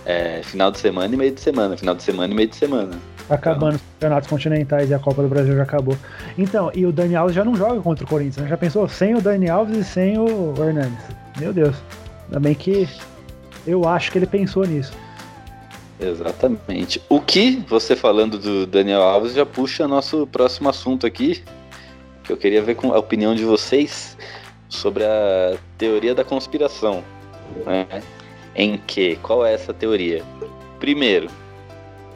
É, 0.06 0.42
final 0.44 0.70
de 0.70 0.80
semana 0.80 1.14
e 1.14 1.18
meio 1.18 1.32
de 1.32 1.40
semana, 1.40 1.78
final 1.78 1.96
de 1.96 2.04
semana 2.04 2.34
e 2.34 2.36
meio 2.36 2.50
de 2.50 2.58
semana. 2.58 2.92
Acabando 3.30 3.76
então. 3.76 3.76
os 3.76 3.82
campeonatos 3.94 4.30
continentais 4.30 4.90
e 4.90 4.94
a 4.94 5.00
Copa 5.00 5.22
do 5.22 5.30
Brasil 5.30 5.56
já 5.56 5.64
acabou. 5.64 5.98
Então, 6.38 6.70
e 6.76 6.86
o 6.86 6.92
Dani 6.92 7.16
Alves 7.16 7.34
já 7.34 7.46
não 7.46 7.56
joga 7.56 7.80
contra 7.80 8.04
o 8.04 8.08
Corinthians, 8.08 8.44
né? 8.44 8.50
Já 8.50 8.58
pensou? 8.58 8.90
Sem 8.90 9.16
o 9.16 9.22
Dani 9.22 9.50
Alves 9.50 9.78
e 9.78 9.84
sem 9.86 10.18
o 10.18 10.54
Hernandes. 10.58 11.06
Meu 11.40 11.54
Deus. 11.54 11.78
Ainda 12.26 12.42
bem 12.42 12.54
que 12.54 12.90
eu 13.66 13.88
acho 13.88 14.12
que 14.12 14.18
ele 14.18 14.26
pensou 14.26 14.66
nisso. 14.66 14.92
Exatamente. 16.00 17.02
O 17.08 17.22
que 17.22 17.64
você 17.68 17.96
falando 17.96 18.38
do 18.38 18.66
Daniel 18.66 19.02
Alves 19.02 19.34
já 19.34 19.46
puxa 19.46 19.88
nosso 19.88 20.28
próximo 20.28 20.70
assunto 20.70 21.06
aqui, 21.06 21.44
que 22.24 22.32
eu 22.32 22.38
queria 22.38 22.62
ver 22.62 22.76
com 22.76 22.94
a 22.94 22.98
opinião 22.98 23.36
de 23.36 23.44
vocês 23.44 24.18
sobre 24.70 25.04
a 25.04 25.58
teoria 25.78 26.16
da 26.16 26.24
conspiração. 26.24 27.04
Né? 27.66 28.02
Em 28.56 28.78
que, 28.78 29.18
qual 29.18 29.46
é 29.46 29.54
essa 29.54 29.74
teoria? 29.74 30.24
Primeiro, 30.80 31.30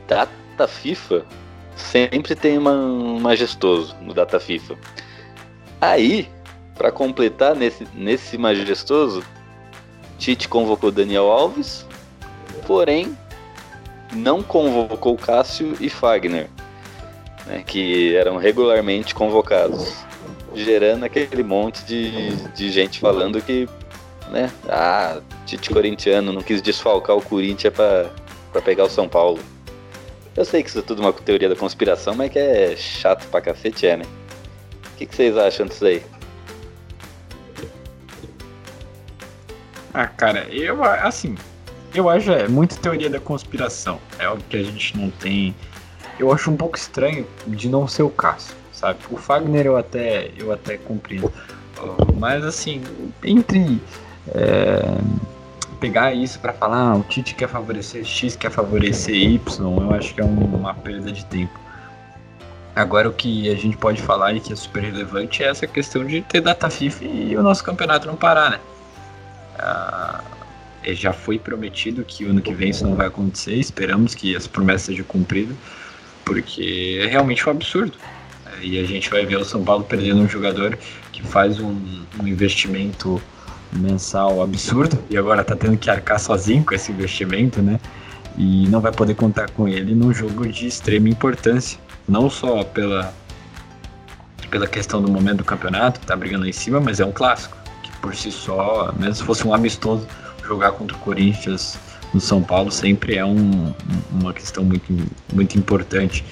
data 0.07 0.67
FIFA 0.67 1.25
sempre 1.75 2.35
tem 2.35 2.57
uma, 2.57 2.73
um 2.73 3.19
majestoso 3.19 3.95
no 4.01 4.13
data 4.13 4.39
FIFA. 4.39 4.75
Aí, 5.79 6.27
para 6.75 6.91
completar 6.91 7.55
nesse, 7.55 7.87
nesse 7.93 8.37
majestoso, 8.37 9.23
Tite 10.17 10.47
convocou 10.47 10.91
Daniel 10.91 11.29
Alves, 11.31 11.85
porém 12.65 13.15
não 14.13 14.41
convocou 14.41 15.17
Cássio 15.17 15.75
e 15.79 15.89
Fagner, 15.89 16.47
né, 17.45 17.63
que 17.65 18.15
eram 18.15 18.37
regularmente 18.37 19.13
convocados 19.13 19.93
gerando 20.55 21.03
aquele 21.03 21.43
monte 21.43 21.83
de, 21.85 22.35
de 22.47 22.71
gente 22.71 22.99
falando 22.99 23.41
que, 23.41 23.67
né, 24.29 24.51
ah, 24.67 25.19
Tite 25.45 25.69
corintiano 25.69 26.33
não 26.33 26.41
quis 26.41 26.61
desfalcar 26.61 27.15
o 27.15 27.21
Corinthians 27.21 27.73
pra 27.73 28.61
pegar 28.63 28.85
o 28.85 28.89
São 28.89 29.07
Paulo. 29.07 29.39
Eu 30.35 30.45
sei 30.45 30.61
que 30.61 30.69
isso 30.69 30.79
é 30.79 30.81
tudo 30.81 31.01
uma 31.01 31.11
teoria 31.13 31.49
da 31.49 31.55
conspiração, 31.55 32.15
mas 32.15 32.31
que 32.31 32.37
é 32.37 32.75
chato 32.75 33.27
pra 33.29 33.41
cacete, 33.41 33.87
é, 33.87 33.97
né? 33.97 34.05
O 34.93 34.97
que, 34.97 35.05
que 35.05 35.15
vocês 35.15 35.37
acham 35.37 35.65
disso 35.65 35.85
aí? 35.85 36.03
Ah, 39.93 40.07
cara, 40.07 40.47
eu, 40.51 40.83
assim, 40.83 41.35
eu 41.97 42.09
acho 42.09 42.31
é 42.31 42.47
muito 42.47 42.77
teoria 42.79 43.09
da 43.09 43.19
conspiração. 43.19 43.99
É 44.19 44.25
algo 44.25 44.43
que 44.47 44.55
a 44.55 44.63
gente 44.63 44.97
não 44.97 45.09
tem. 45.09 45.55
Eu 46.19 46.31
acho 46.31 46.49
um 46.51 46.57
pouco 46.57 46.77
estranho 46.77 47.27
de 47.45 47.67
não 47.67 47.87
ser 47.87 48.03
o 48.03 48.09
caso, 48.09 48.53
sabe? 48.71 48.99
O 49.09 49.17
Fagner 49.17 49.65
eu 49.65 49.77
até 49.77 50.31
eu 50.37 50.51
até 50.51 50.77
compreendo, 50.77 51.31
mas 52.15 52.43
assim 52.43 52.81
entre 53.23 53.81
é, 54.33 54.97
pegar 55.79 56.13
isso 56.13 56.39
para 56.39 56.53
falar, 56.53 56.91
ah, 56.91 56.95
o 56.95 57.03
Tite 57.03 57.35
quer 57.35 57.47
favorecer 57.47 58.03
X, 58.03 58.35
quer 58.35 58.49
favorecer 58.51 59.15
Y, 59.15 59.81
eu 59.81 59.93
acho 59.93 60.13
que 60.13 60.21
é 60.21 60.23
um, 60.23 60.55
uma 60.55 60.73
perda 60.73 61.11
de 61.11 61.23
tempo. 61.25 61.59
Agora 62.75 63.09
o 63.09 63.13
que 63.13 63.49
a 63.49 63.55
gente 63.55 63.77
pode 63.77 64.01
falar 64.01 64.33
e 64.33 64.39
que 64.39 64.53
é 64.53 64.55
super 64.55 64.83
relevante 64.83 65.43
é 65.43 65.47
essa 65.47 65.65
questão 65.65 66.05
de 66.05 66.21
ter 66.21 66.41
data 66.41 66.69
FIFA 66.69 67.05
e 67.05 67.35
o 67.35 67.41
nosso 67.41 67.63
campeonato 67.63 68.07
não 68.07 68.15
parar, 68.15 68.51
né? 68.51 68.59
Ah, 69.57 70.21
já 70.93 71.13
foi 71.13 71.37
prometido 71.39 72.03
que 72.03 72.25
o 72.25 72.29
ano 72.29 72.41
que 72.41 72.53
vem 72.53 72.69
isso 72.69 72.85
não 72.85 72.95
vai 72.95 73.07
acontecer, 73.07 73.55
esperamos 73.55 74.15
que 74.15 74.35
essa 74.35 74.49
promessa 74.49 74.85
seja 74.87 75.03
cumprida, 75.03 75.53
porque 76.25 76.99
é 77.03 77.07
realmente 77.07 77.47
um 77.47 77.51
absurdo. 77.51 77.93
E 78.61 78.79
a 78.79 78.83
gente 78.85 79.09
vai 79.09 79.25
ver 79.25 79.37
o 79.37 79.45
São 79.45 79.63
Paulo 79.63 79.83
perdendo 79.83 80.21
um 80.21 80.27
jogador 80.27 80.77
que 81.11 81.21
faz 81.21 81.59
um, 81.59 81.77
um 82.19 82.27
investimento 82.27 83.21
mensal 83.71 84.41
absurdo 84.41 84.97
e 85.09 85.17
agora 85.17 85.43
tá 85.43 85.55
tendo 85.55 85.77
que 85.77 85.89
arcar 85.89 86.19
sozinho 86.19 86.63
com 86.63 86.73
esse 86.73 86.91
investimento, 86.91 87.61
né? 87.61 87.79
E 88.37 88.67
não 88.67 88.79
vai 88.79 88.91
poder 88.91 89.15
contar 89.15 89.49
com 89.51 89.67
ele 89.67 89.93
num 89.93 90.13
jogo 90.13 90.47
de 90.47 90.67
extrema 90.67 91.09
importância, 91.09 91.79
não 92.07 92.29
só 92.29 92.63
pela 92.63 93.13
pela 94.49 94.65
questão 94.65 95.01
do 95.01 95.11
momento 95.11 95.39
do 95.39 95.43
campeonato, 95.43 95.99
que 95.99 96.05
tá 96.05 96.15
brigando 96.15 96.43
lá 96.43 96.49
em 96.49 96.53
cima, 96.53 96.79
mas 96.79 97.01
é 97.01 97.05
um 97.05 97.11
clássico, 97.11 97.57
que 97.83 97.91
por 97.97 98.15
si 98.15 98.31
só, 98.31 98.93
mesmo 98.97 99.15
se 99.15 99.23
fosse 99.23 99.45
um 99.45 99.53
amistoso, 99.53 100.07
jogar 100.47 100.71
contra 100.71 100.95
o 100.95 100.99
Corinthians 100.99 101.77
no 102.13 102.21
São 102.21 102.41
Paulo 102.41 102.71
sempre 102.71 103.17
é 103.17 103.25
um, 103.25 103.73
uma 104.11 104.33
questão 104.33 104.63
muito, 104.63 104.85
muito 105.33 105.57
importante. 105.57 106.23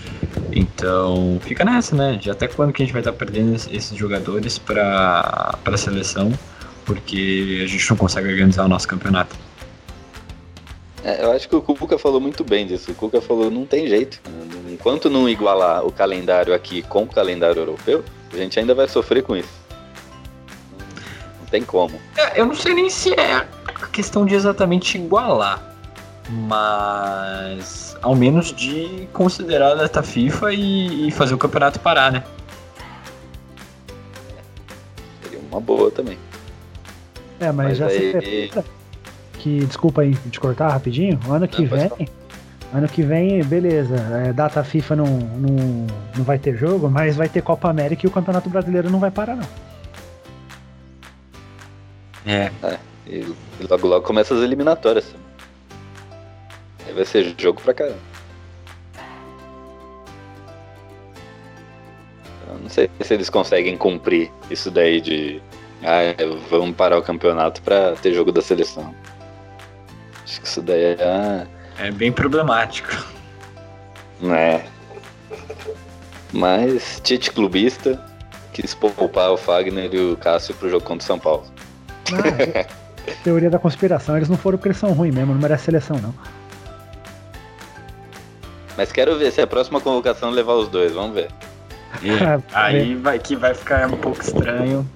Então, 0.51 1.37
fica 1.41 1.65
nessa, 1.65 1.95
né? 1.95 2.15
De 2.15 2.31
até 2.31 2.47
quando 2.47 2.71
que 2.71 2.81
a 2.81 2.85
gente 2.85 2.93
vai 2.93 3.01
estar 3.01 3.11
tá 3.11 3.17
perdendo 3.17 3.55
esses 3.55 3.95
jogadores 3.97 4.57
para 4.57 5.57
a 5.65 5.77
seleção? 5.77 6.31
porque 6.85 7.61
a 7.63 7.67
gente 7.67 7.89
não 7.89 7.97
consegue 7.97 8.29
organizar 8.29 8.63
o 8.65 8.67
nosso 8.67 8.87
campeonato. 8.87 9.35
É, 11.03 11.23
eu 11.23 11.31
acho 11.31 11.49
que 11.49 11.55
o 11.55 11.61
Cuca 11.61 11.97
falou 11.97 12.21
muito 12.21 12.43
bem 12.43 12.65
disso. 12.65 12.91
O 12.91 12.95
Cuca 12.95 13.19
falou 13.19 13.51
não 13.51 13.65
tem 13.65 13.87
jeito. 13.87 14.21
Enquanto 14.71 15.09
não 15.09 15.27
igualar 15.27 15.85
o 15.85 15.91
calendário 15.91 16.53
aqui 16.53 16.81
com 16.83 17.03
o 17.03 17.07
calendário 17.07 17.61
europeu, 17.61 18.03
a 18.31 18.37
gente 18.37 18.59
ainda 18.59 18.73
vai 18.73 18.87
sofrer 18.87 19.23
com 19.23 19.35
isso. 19.35 19.65
Não 21.39 21.47
tem 21.47 21.63
como. 21.63 21.99
É, 22.15 22.39
eu 22.39 22.45
não 22.45 22.55
sei 22.55 22.73
nem 22.73 22.89
se 22.89 23.13
é 23.13 23.47
questão 23.91 24.25
de 24.25 24.35
exatamente 24.35 24.97
igualar, 24.97 25.61
mas 26.29 27.95
ao 28.01 28.15
menos 28.15 28.53
de 28.53 29.07
considerar 29.13 29.71
a 29.71 29.75
data 29.75 30.01
FIFA 30.01 30.53
e, 30.53 31.07
e 31.07 31.11
fazer 31.11 31.33
o 31.33 31.37
campeonato 31.37 31.79
parar, 31.79 32.11
né? 32.11 32.23
Seria 35.23 35.39
uma 35.51 35.59
boa 35.59 35.91
também. 35.91 36.17
É, 37.39 37.51
mas, 37.51 37.67
mas 37.67 37.77
já 37.77 37.87
aí... 37.87 38.13
se 38.13 38.63
que, 39.39 39.59
desculpa 39.65 40.01
aí 40.01 40.15
te 40.31 40.39
cortar 40.39 40.69
rapidinho, 40.69 41.19
ano 41.29 41.47
que 41.47 41.61
não, 41.61 41.69
vem, 41.69 42.09
ano 42.73 42.87
que 42.87 43.03
vem, 43.03 43.43
beleza, 43.43 43.95
é, 43.95 44.33
data 44.33 44.63
FIFA 44.63 44.95
não, 44.95 45.05
não, 45.05 45.87
não 46.17 46.23
vai 46.23 46.39
ter 46.39 46.57
jogo, 46.57 46.89
mas 46.89 47.15
vai 47.15 47.29
ter 47.29 47.43
Copa 47.43 47.69
América 47.69 48.05
e 48.05 48.09
o 48.09 48.11
Campeonato 48.11 48.49
Brasileiro 48.49 48.89
não 48.89 48.99
vai 48.99 49.11
parar 49.11 49.35
não. 49.35 49.47
É. 52.25 52.51
é 52.63 52.94
e 53.07 53.25
logo 53.69 53.87
logo 53.87 54.05
começa 54.05 54.33
as 54.33 54.41
eliminatórias. 54.41 55.13
Aí 56.85 56.93
vai 56.93 57.05
ser 57.05 57.35
jogo 57.37 57.61
pra 57.61 57.73
caramba. 57.73 57.99
Eu 62.47 62.59
não 62.61 62.69
sei 62.69 62.89
se 63.01 63.13
eles 63.13 63.29
conseguem 63.29 63.77
cumprir 63.77 64.31
isso 64.49 64.71
daí 64.71 65.01
de 65.01 65.41
ah, 65.83 66.15
vamos 66.49 66.75
parar 66.75 66.97
o 66.97 67.03
campeonato 67.03 67.61
para 67.61 67.95
ter 67.95 68.13
jogo 68.13 68.31
da 68.31 68.41
seleção. 68.41 68.93
Acho 70.23 70.41
que 70.41 70.47
isso 70.47 70.61
daí 70.61 70.95
é. 70.99 71.47
É 71.77 71.91
bem 71.91 72.11
problemático. 72.11 72.89
É. 74.23 74.63
Mas 76.31 76.99
Tite 77.03 77.31
clubista 77.31 78.03
quis 78.53 78.73
poupar 78.73 79.31
o 79.31 79.37
Fagner 79.37 79.93
e 79.93 80.13
o 80.13 80.17
Cássio 80.17 80.55
pro 80.55 80.69
jogo 80.69 80.85
contra 80.85 81.03
o 81.03 81.07
São 81.07 81.19
Paulo. 81.19 81.45
Ah, 82.13 82.65
teoria 83.23 83.49
da 83.49 83.59
conspiração, 83.59 84.15
eles 84.17 84.29
não 84.29 84.37
foram 84.37 84.57
porque 84.57 84.69
eles 84.69 84.77
são 84.77 84.91
ruins 84.93 85.13
mesmo, 85.13 85.33
não 85.33 85.41
merece 85.41 85.65
seleção 85.65 85.97
não. 85.97 86.13
Mas 88.77 88.91
quero 88.91 89.17
ver 89.17 89.31
se 89.31 89.41
a 89.41 89.47
próxima 89.47 89.79
convocação 89.79 90.29
levar 90.29 90.53
os 90.53 90.67
dois, 90.67 90.93
vamos 90.93 91.15
ver. 91.15 91.29
aí 92.53 92.95
vai 92.95 93.19
que 93.19 93.35
vai 93.35 93.53
ficar 93.53 93.87
um 93.87 93.97
pouco 93.97 94.21
estranho. 94.21 94.87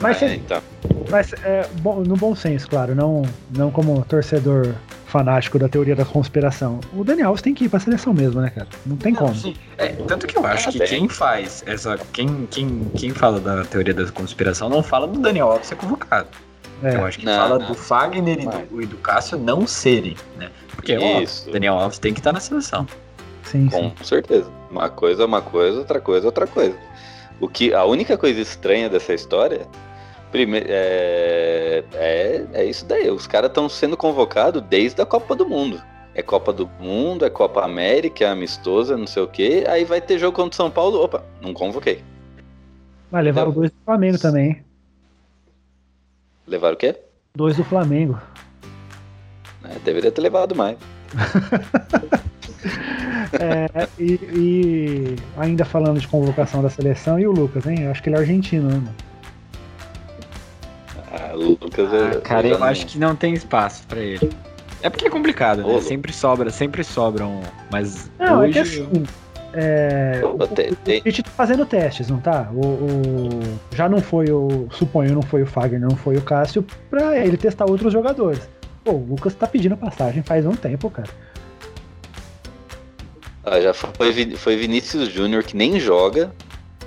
Mas, 0.00 0.22
é, 0.22 0.34
então. 0.34 0.62
mas 1.10 1.32
é, 1.44 1.68
bom, 1.80 2.00
no 2.00 2.16
bom 2.16 2.34
senso, 2.34 2.68
claro, 2.68 2.94
não, 2.94 3.22
não 3.50 3.70
como 3.70 4.04
torcedor 4.04 4.74
fanático 5.06 5.58
da 5.58 5.68
teoria 5.68 5.96
da 5.96 6.04
conspiração. 6.04 6.80
O 6.94 7.04
Daniel 7.04 7.28
Alves 7.28 7.42
tem 7.42 7.54
que 7.54 7.64
ir 7.64 7.68
pra 7.68 7.80
seleção 7.80 8.12
mesmo, 8.12 8.40
né, 8.40 8.50
cara? 8.50 8.68
Não 8.84 8.96
tem 8.96 9.12
não, 9.12 9.20
como. 9.20 9.54
É, 9.78 9.88
tanto 9.88 10.26
que 10.26 10.36
eu 10.36 10.44
acho 10.44 10.70
que 10.72 10.80
quem 10.80 11.08
faz 11.08 11.62
essa. 11.66 11.98
Quem, 12.12 12.46
quem, 12.50 12.90
quem 12.96 13.10
fala 13.10 13.40
da 13.40 13.64
teoria 13.64 13.94
da 13.94 14.10
conspiração 14.10 14.68
não 14.68 14.82
fala 14.82 15.06
do 15.06 15.18
Daniel 15.18 15.50
Alves 15.50 15.68
ser 15.68 15.76
convocado. 15.76 16.28
É. 16.82 16.94
Eu 16.94 17.04
acho 17.04 17.18
que 17.18 17.24
não, 17.24 17.36
fala 17.36 17.58
não. 17.58 17.66
do 17.68 17.74
Fagner 17.74 18.40
e 18.40 18.46
do, 18.46 18.82
e 18.82 18.86
do 18.86 18.96
Cássio 18.98 19.38
não 19.38 19.66
serem, 19.66 20.16
né? 20.36 20.50
Porque, 20.74 20.94
Isso. 20.94 21.48
ó, 21.48 21.52
Daniel 21.52 21.74
Alves 21.74 21.98
tem 21.98 22.12
que 22.12 22.20
estar 22.20 22.32
na 22.32 22.40
seleção. 22.40 22.86
Sim, 23.44 23.68
Com 23.68 23.90
sim. 23.96 24.04
certeza. 24.04 24.50
Uma 24.70 24.88
coisa 24.88 25.22
é 25.22 25.26
uma 25.26 25.40
coisa, 25.40 25.78
outra 25.78 26.00
coisa 26.00 26.26
é 26.26 26.28
outra 26.28 26.46
coisa. 26.46 26.76
O 27.40 27.48
que, 27.48 27.72
a 27.72 27.84
única 27.84 28.18
coisa 28.18 28.40
estranha 28.40 28.88
dessa 28.88 29.14
história 29.14 29.66
Primeiro, 30.30 30.66
é, 30.68 31.84
é, 31.94 32.46
é 32.52 32.64
isso 32.64 32.84
daí. 32.84 33.08
Os 33.10 33.26
caras 33.26 33.48
estão 33.48 33.68
sendo 33.68 33.96
convocados 33.96 34.62
desde 34.62 35.00
a 35.00 35.06
Copa 35.06 35.34
do 35.34 35.48
Mundo. 35.48 35.80
É 36.14 36.22
Copa 36.22 36.52
do 36.52 36.68
Mundo, 36.80 37.24
é 37.24 37.30
Copa 37.30 37.64
América, 37.64 38.24
é 38.24 38.28
amistosa, 38.28 38.96
não 38.96 39.06
sei 39.06 39.22
o 39.22 39.28
quê. 39.28 39.64
Aí 39.68 39.84
vai 39.84 40.00
ter 40.00 40.18
jogo 40.18 40.36
contra 40.36 40.52
o 40.52 40.56
São 40.56 40.70
Paulo. 40.70 41.02
Opa, 41.02 41.24
não 41.40 41.52
convoquei. 41.52 42.02
Vai 43.10 43.22
levar 43.22 43.42
então, 43.42 43.52
dois 43.52 43.70
do 43.70 43.76
Flamengo 43.84 44.18
também. 44.18 44.64
Levaram 46.46 46.74
o 46.74 46.78
quê? 46.78 46.94
Dois 47.34 47.56
do 47.56 47.64
Flamengo. 47.64 48.20
É, 49.64 49.78
deveria 49.84 50.12
ter 50.12 50.20
levado 50.20 50.54
mais. 50.54 50.78
é, 53.40 53.88
e, 53.98 54.14
e, 54.14 55.16
ainda 55.36 55.64
falando 55.64 55.98
de 55.98 56.06
convocação 56.06 56.62
da 56.62 56.70
seleção, 56.70 57.18
e 57.18 57.26
o 57.26 57.32
Lucas, 57.32 57.66
hein? 57.66 57.82
Eu 57.82 57.90
acho 57.90 58.00
que 58.02 58.08
ele 58.08 58.16
é 58.16 58.20
argentino, 58.20 58.68
né, 58.68 58.76
mano? 58.76 58.94
Ah, 61.12 61.32
Lucas 61.34 61.92
é. 61.92 62.16
Ah, 62.16 62.20
cara, 62.20 62.46
eu 62.46 62.62
acho 62.62 62.86
que 62.86 62.98
não 62.98 63.16
tem 63.16 63.34
espaço 63.34 63.84
para 63.86 64.00
ele. 64.00 64.30
É 64.82 64.90
porque 64.90 65.06
é 65.06 65.10
complicado, 65.10 65.66
né? 65.66 65.80
Sempre 65.80 66.12
sobra, 66.12 66.50
sempre 66.50 66.84
sobram. 66.84 67.40
Mas. 67.72 68.10
Não, 68.18 68.40
hoje... 68.40 68.50
é 68.50 68.52
que 68.52 68.68
assim. 68.68 69.04
É, 69.58 70.20
o, 70.22 70.36
a 70.42 71.08
gente 71.08 71.22
tá 71.22 71.30
fazendo 71.30 71.64
testes, 71.64 72.10
não 72.10 72.20
tá? 72.20 72.50
O, 72.52 72.60
o, 72.60 73.28
já 73.74 73.88
não 73.88 74.02
foi 74.02 74.30
o. 74.30 74.68
Suponho, 74.70 75.14
não 75.14 75.22
foi 75.22 75.42
o 75.42 75.46
Fagner, 75.46 75.80
não 75.80 75.96
foi 75.96 76.16
o 76.16 76.22
Cássio, 76.22 76.62
pra 76.90 77.16
ele 77.16 77.38
testar 77.38 77.64
outros 77.64 77.90
jogadores. 77.90 78.46
Pô, 78.84 78.92
o 78.92 79.06
Lucas 79.08 79.34
tá 79.34 79.46
pedindo 79.46 79.74
passagem 79.74 80.22
faz 80.22 80.44
um 80.44 80.54
tempo, 80.54 80.90
cara. 80.90 81.08
Ah, 83.42 83.60
já 83.60 83.72
foi, 83.72 84.36
foi 84.36 84.56
Vinícius 84.56 85.08
Júnior 85.08 85.42
que 85.42 85.56
nem 85.56 85.80
joga, 85.80 86.30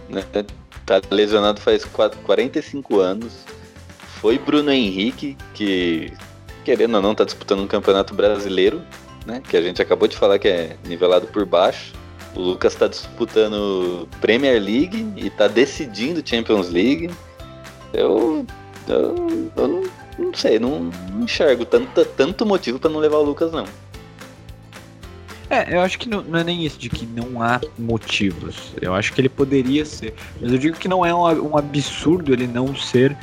né? 0.07 0.23
Tá 0.85 1.01
lesionado 1.09 1.59
faz 1.59 1.85
45 1.85 2.99
anos. 2.99 3.45
Foi 4.21 4.37
Bruno 4.37 4.71
Henrique, 4.71 5.37
que, 5.53 6.13
querendo 6.63 6.95
ou 6.95 7.01
não, 7.01 7.15
tá 7.15 7.23
disputando 7.23 7.61
um 7.61 7.67
campeonato 7.67 8.13
brasileiro, 8.13 8.81
né? 9.25 9.41
Que 9.47 9.57
a 9.57 9.61
gente 9.61 9.81
acabou 9.81 10.07
de 10.07 10.17
falar 10.17 10.37
que 10.37 10.47
é 10.47 10.75
nivelado 10.85 11.27
por 11.27 11.45
baixo. 11.45 11.93
O 12.39 12.41
Lucas 12.41 12.71
está 12.71 12.87
disputando 12.87 14.07
Premier 14.21 14.61
League 14.61 15.05
e 15.17 15.27
está 15.27 15.49
decidindo 15.49 16.23
Champions 16.25 16.69
League. 16.69 17.09
Eu, 17.93 18.45
eu, 18.87 19.51
eu 19.57 19.67
não, 19.67 19.83
não, 20.17 20.33
sei, 20.33 20.57
não, 20.57 20.89
não 21.11 21.23
enxergo 21.23 21.65
tanto, 21.65 22.05
tanto 22.05 22.45
motivo 22.45 22.79
para 22.79 22.89
não 22.89 22.99
levar 23.01 23.17
o 23.17 23.23
Lucas, 23.23 23.51
não. 23.51 23.65
É, 25.49 25.75
eu 25.75 25.81
acho 25.81 25.99
que 25.99 26.07
não, 26.07 26.21
não, 26.21 26.39
é 26.39 26.43
nem 26.45 26.65
isso 26.65 26.79
de 26.79 26.89
que 26.89 27.05
não 27.05 27.41
há 27.41 27.59
motivos. 27.77 28.71
Eu 28.81 28.93
acho 28.93 29.11
que 29.11 29.19
ele 29.19 29.27
poderia 29.27 29.83
ser. 29.83 30.13
Mas 30.39 30.49
eu 30.49 30.57
digo 30.57 30.77
que 30.77 30.87
não 30.87 31.05
é 31.05 31.13
um, 31.13 31.49
um 31.49 31.57
absurdo 31.57 32.31
ele 32.31 32.47
não 32.47 32.73
ser 32.73 33.17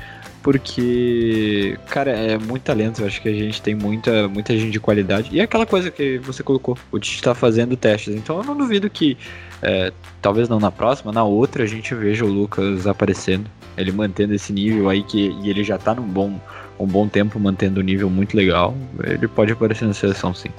porque, 0.46 1.76
cara, 1.88 2.12
é 2.12 2.38
muito 2.38 2.62
talento. 2.62 3.02
Eu 3.02 3.08
acho 3.08 3.20
que 3.20 3.28
a 3.28 3.32
gente 3.32 3.60
tem 3.60 3.74
muita, 3.74 4.28
muita 4.28 4.56
gente 4.56 4.70
de 4.70 4.78
qualidade. 4.78 5.28
E 5.32 5.40
é 5.40 5.42
aquela 5.42 5.66
coisa 5.66 5.90
que 5.90 6.18
você 6.18 6.40
colocou, 6.40 6.78
o 6.92 7.00
Tite 7.00 7.16
está 7.16 7.34
fazendo 7.34 7.76
testes. 7.76 8.14
Então 8.14 8.36
eu 8.36 8.44
não 8.44 8.56
duvido 8.56 8.88
que, 8.88 9.18
é, 9.60 9.92
talvez 10.22 10.48
não 10.48 10.60
na 10.60 10.70
próxima, 10.70 11.10
na 11.10 11.24
outra 11.24 11.64
a 11.64 11.66
gente 11.66 11.92
veja 11.96 12.24
o 12.24 12.28
Lucas 12.28 12.86
aparecendo. 12.86 13.50
Ele 13.76 13.90
mantendo 13.90 14.34
esse 14.34 14.52
nível 14.52 14.88
aí 14.88 15.02
que 15.02 15.36
e 15.42 15.50
ele 15.50 15.64
já 15.64 15.78
tá 15.78 15.92
num 15.96 16.06
bom, 16.06 16.40
um 16.78 16.86
bom 16.86 17.08
tempo 17.08 17.40
mantendo 17.40 17.80
um 17.80 17.82
nível 17.82 18.08
muito 18.08 18.36
legal, 18.36 18.72
ele 19.02 19.26
pode 19.26 19.50
aparecer 19.50 19.84
na 19.84 19.94
seleção 19.94 20.32
sim. 20.32 20.50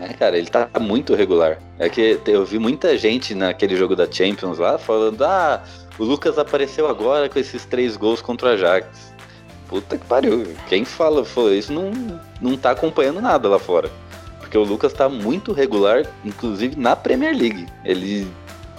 É, 0.00 0.14
cara, 0.14 0.38
ele 0.38 0.46
tá 0.46 0.66
muito 0.80 1.14
regular. 1.14 1.58
É 1.78 1.90
que 1.90 2.18
eu 2.26 2.42
vi 2.46 2.58
muita 2.58 2.96
gente 2.96 3.34
naquele 3.34 3.76
jogo 3.76 3.94
da 3.94 4.10
Champions 4.10 4.56
lá 4.56 4.78
falando: 4.78 5.22
ah, 5.24 5.62
o 5.98 6.04
Lucas 6.04 6.38
apareceu 6.38 6.88
agora 6.88 7.28
com 7.28 7.38
esses 7.38 7.64
três 7.64 7.96
gols 7.96 8.22
contra 8.22 8.48
o 8.48 8.52
Ajax. 8.52 9.12
Puta 9.68 9.98
que 9.98 10.06
pariu. 10.06 10.46
Quem 10.68 10.84
fala 10.84 11.24
falou 11.24 11.52
isso 11.52 11.72
não, 11.72 11.90
não 12.40 12.56
tá 12.56 12.70
acompanhando 12.70 13.20
nada 13.20 13.48
lá 13.48 13.58
fora. 13.58 13.90
Porque 14.38 14.56
o 14.56 14.64
Lucas 14.64 14.92
tá 14.92 15.08
muito 15.08 15.52
regular, 15.52 16.06
inclusive 16.24 16.74
na 16.76 16.96
Premier 16.96 17.36
League. 17.36 17.66
Ele, 17.84 18.26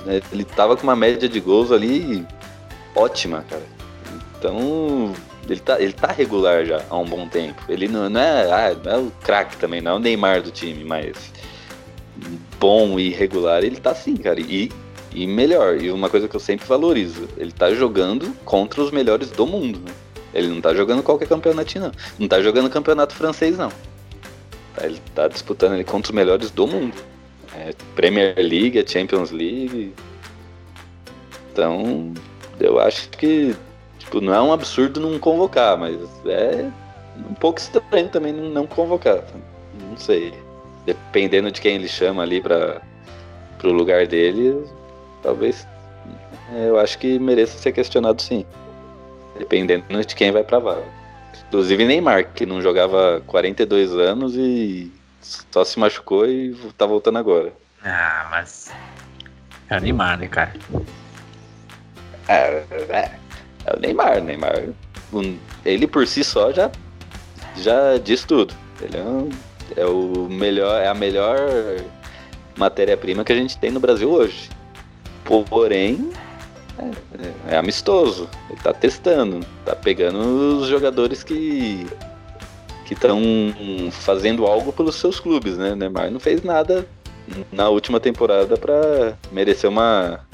né, 0.06 0.22
ele 0.32 0.44
tava 0.44 0.76
com 0.76 0.84
uma 0.84 0.96
média 0.96 1.30
de 1.30 1.40
gols 1.40 1.72
ali 1.72 2.26
ótima, 2.96 3.46
cara. 3.48 3.66
Então, 4.38 5.14
ele 5.48 5.60
tá, 5.60 5.80
ele 5.80 5.94
tá 5.94 6.12
regular 6.12 6.66
já 6.66 6.82
há 6.90 6.98
um 6.98 7.06
bom 7.06 7.28
tempo. 7.28 7.62
Ele 7.70 7.88
não, 7.88 8.10
não 8.10 8.20
é, 8.20 8.52
ah, 8.52 8.76
não 8.84 8.92
é 8.92 8.98
o 8.98 9.12
craque 9.22 9.58
também, 9.58 9.82
não 9.82 9.92
é 9.92 9.96
o 9.96 10.00
Neymar 10.00 10.42
do 10.42 10.50
time, 10.50 10.84
mas 10.84 11.32
bom 12.60 13.00
e 13.00 13.10
regular 13.10 13.64
ele 13.64 13.78
tá 13.78 13.94
sim, 13.94 14.16
cara. 14.16 14.40
E, 14.40 14.72
e 15.14 15.26
melhor, 15.26 15.82
e 15.82 15.92
uma 15.92 16.10
coisa 16.10 16.28
que 16.28 16.36
eu 16.36 16.40
sempre 16.40 16.68
valorizo, 16.68 17.28
ele 17.38 17.52
tá 17.52 17.74
jogando 17.74 18.34
contra 18.46 18.82
os 18.82 18.92
melhores 18.92 19.32
do 19.32 19.46
mundo. 19.46 19.80
Né? 19.80 19.92
Ele 20.34 20.48
não 20.48 20.62
tá 20.62 20.74
jogando 20.74 21.02
qualquer 21.02 21.28
campeonato, 21.28 21.80
não. 21.80 21.92
Não 22.18 22.28
tá 22.28 22.42
jogando 22.42 22.70
campeonato 22.70 23.16
francês, 23.16 23.58
não. 23.58 23.72
Tá, 24.76 24.86
ele 24.86 25.02
tá 25.16 25.28
disputando 25.28 25.74
ele 25.74 25.84
contra 25.84 26.12
os 26.12 26.16
melhores 26.16 26.52
do 26.52 26.68
mundo. 26.68 26.96
É 27.56 27.74
Premier 27.96 28.36
League, 28.38 28.78
é 28.78 28.86
Champions 28.86 29.32
League. 29.32 29.94
Então, 31.52 32.14
eu 32.60 32.80
acho 32.80 33.10
que 33.10 33.56
Tipo, 34.10 34.22
não 34.22 34.34
é 34.34 34.42
um 34.42 34.52
absurdo 34.52 35.00
não 35.00 35.20
convocar, 35.20 35.78
mas 35.78 35.96
é 36.26 36.68
um 37.30 37.36
pouco 37.36 37.60
estranho 37.60 38.10
também 38.10 38.34
não 38.34 38.66
convocar. 38.66 39.24
Não 39.88 39.96
sei. 39.96 40.34
Dependendo 40.84 41.52
de 41.52 41.62
quem 41.62 41.76
ele 41.76 41.88
chama 41.88 42.24
ali 42.24 42.42
para 42.42 42.82
o 43.64 43.68
lugar 43.68 44.08
dele, 44.08 44.64
talvez 45.22 45.68
é, 46.54 46.70
eu 46.70 46.80
acho 46.80 46.98
que 46.98 47.20
mereça 47.20 47.58
ser 47.58 47.72
questionado 47.72 48.22
sim. 48.22 48.46
Dependendo 49.38 50.06
de 50.06 50.16
quem 50.16 50.32
vai 50.32 50.44
pra 50.44 50.60
vaga. 50.60 50.84
Inclusive 51.48 51.86
Neymar, 51.86 52.32
que 52.34 52.46
não 52.46 52.62
jogava 52.62 53.22
42 53.28 53.94
anos 53.94 54.36
e 54.36 54.92
só 55.22 55.64
se 55.64 55.80
machucou 55.80 56.28
e 56.28 56.56
tá 56.78 56.86
voltando 56.86 57.18
agora. 57.18 57.54
Ah, 57.84 58.28
mas. 58.32 58.72
É 59.70 59.80
Neymar, 59.80 60.18
né, 60.18 60.28
cara? 60.28 60.54
É, 62.28 62.64
é. 62.90 63.12
É 63.66 63.76
o 63.76 63.80
Neymar. 63.80 64.22
Neymar, 64.22 64.66
ele 65.66 65.88
por 65.88 66.08
si 66.08 66.24
só 66.24 66.52
já, 66.52 66.72
já 67.56 67.98
diz 67.98 68.24
tudo. 68.24 68.54
Ele 68.82 68.98
é, 68.98 69.02
um, 69.02 69.30
é 69.76 69.86
o 69.86 70.28
melhor, 70.30 70.82
é 70.82 70.88
a 70.88 70.94
melhor 70.94 71.38
matéria-prima 72.58 73.24
que 73.24 73.32
a 73.32 73.36
gente 73.36 73.58
tem 73.58 73.72
no 73.72 73.80
Brasil 73.80 74.10
hoje. 74.10 74.50
Porém, 75.48 76.12
é, 76.80 77.54
é, 77.54 77.58
amistoso. 77.58 78.28
Ele 78.50 78.60
tá 78.62 78.74
testando, 78.74 79.46
tá 79.64 79.76
pegando 79.76 80.18
os 80.58 80.68
jogadores 80.68 81.24
que 81.24 81.86
que 82.86 82.96
estão 82.96 83.22
fazendo 83.92 84.48
algo 84.48 84.74
pelos 84.74 84.96
seus 84.96 85.20
clubes, 85.20 85.56
né? 85.58 85.76
Neymar 85.76 86.10
não 86.10 86.20
fez 86.20 86.42
nada 86.42 86.88
na 87.52 87.70
última 87.70 88.00
temporada 88.00 88.58
para 88.58 89.16
merecer 89.32 89.70
uma 89.70 90.26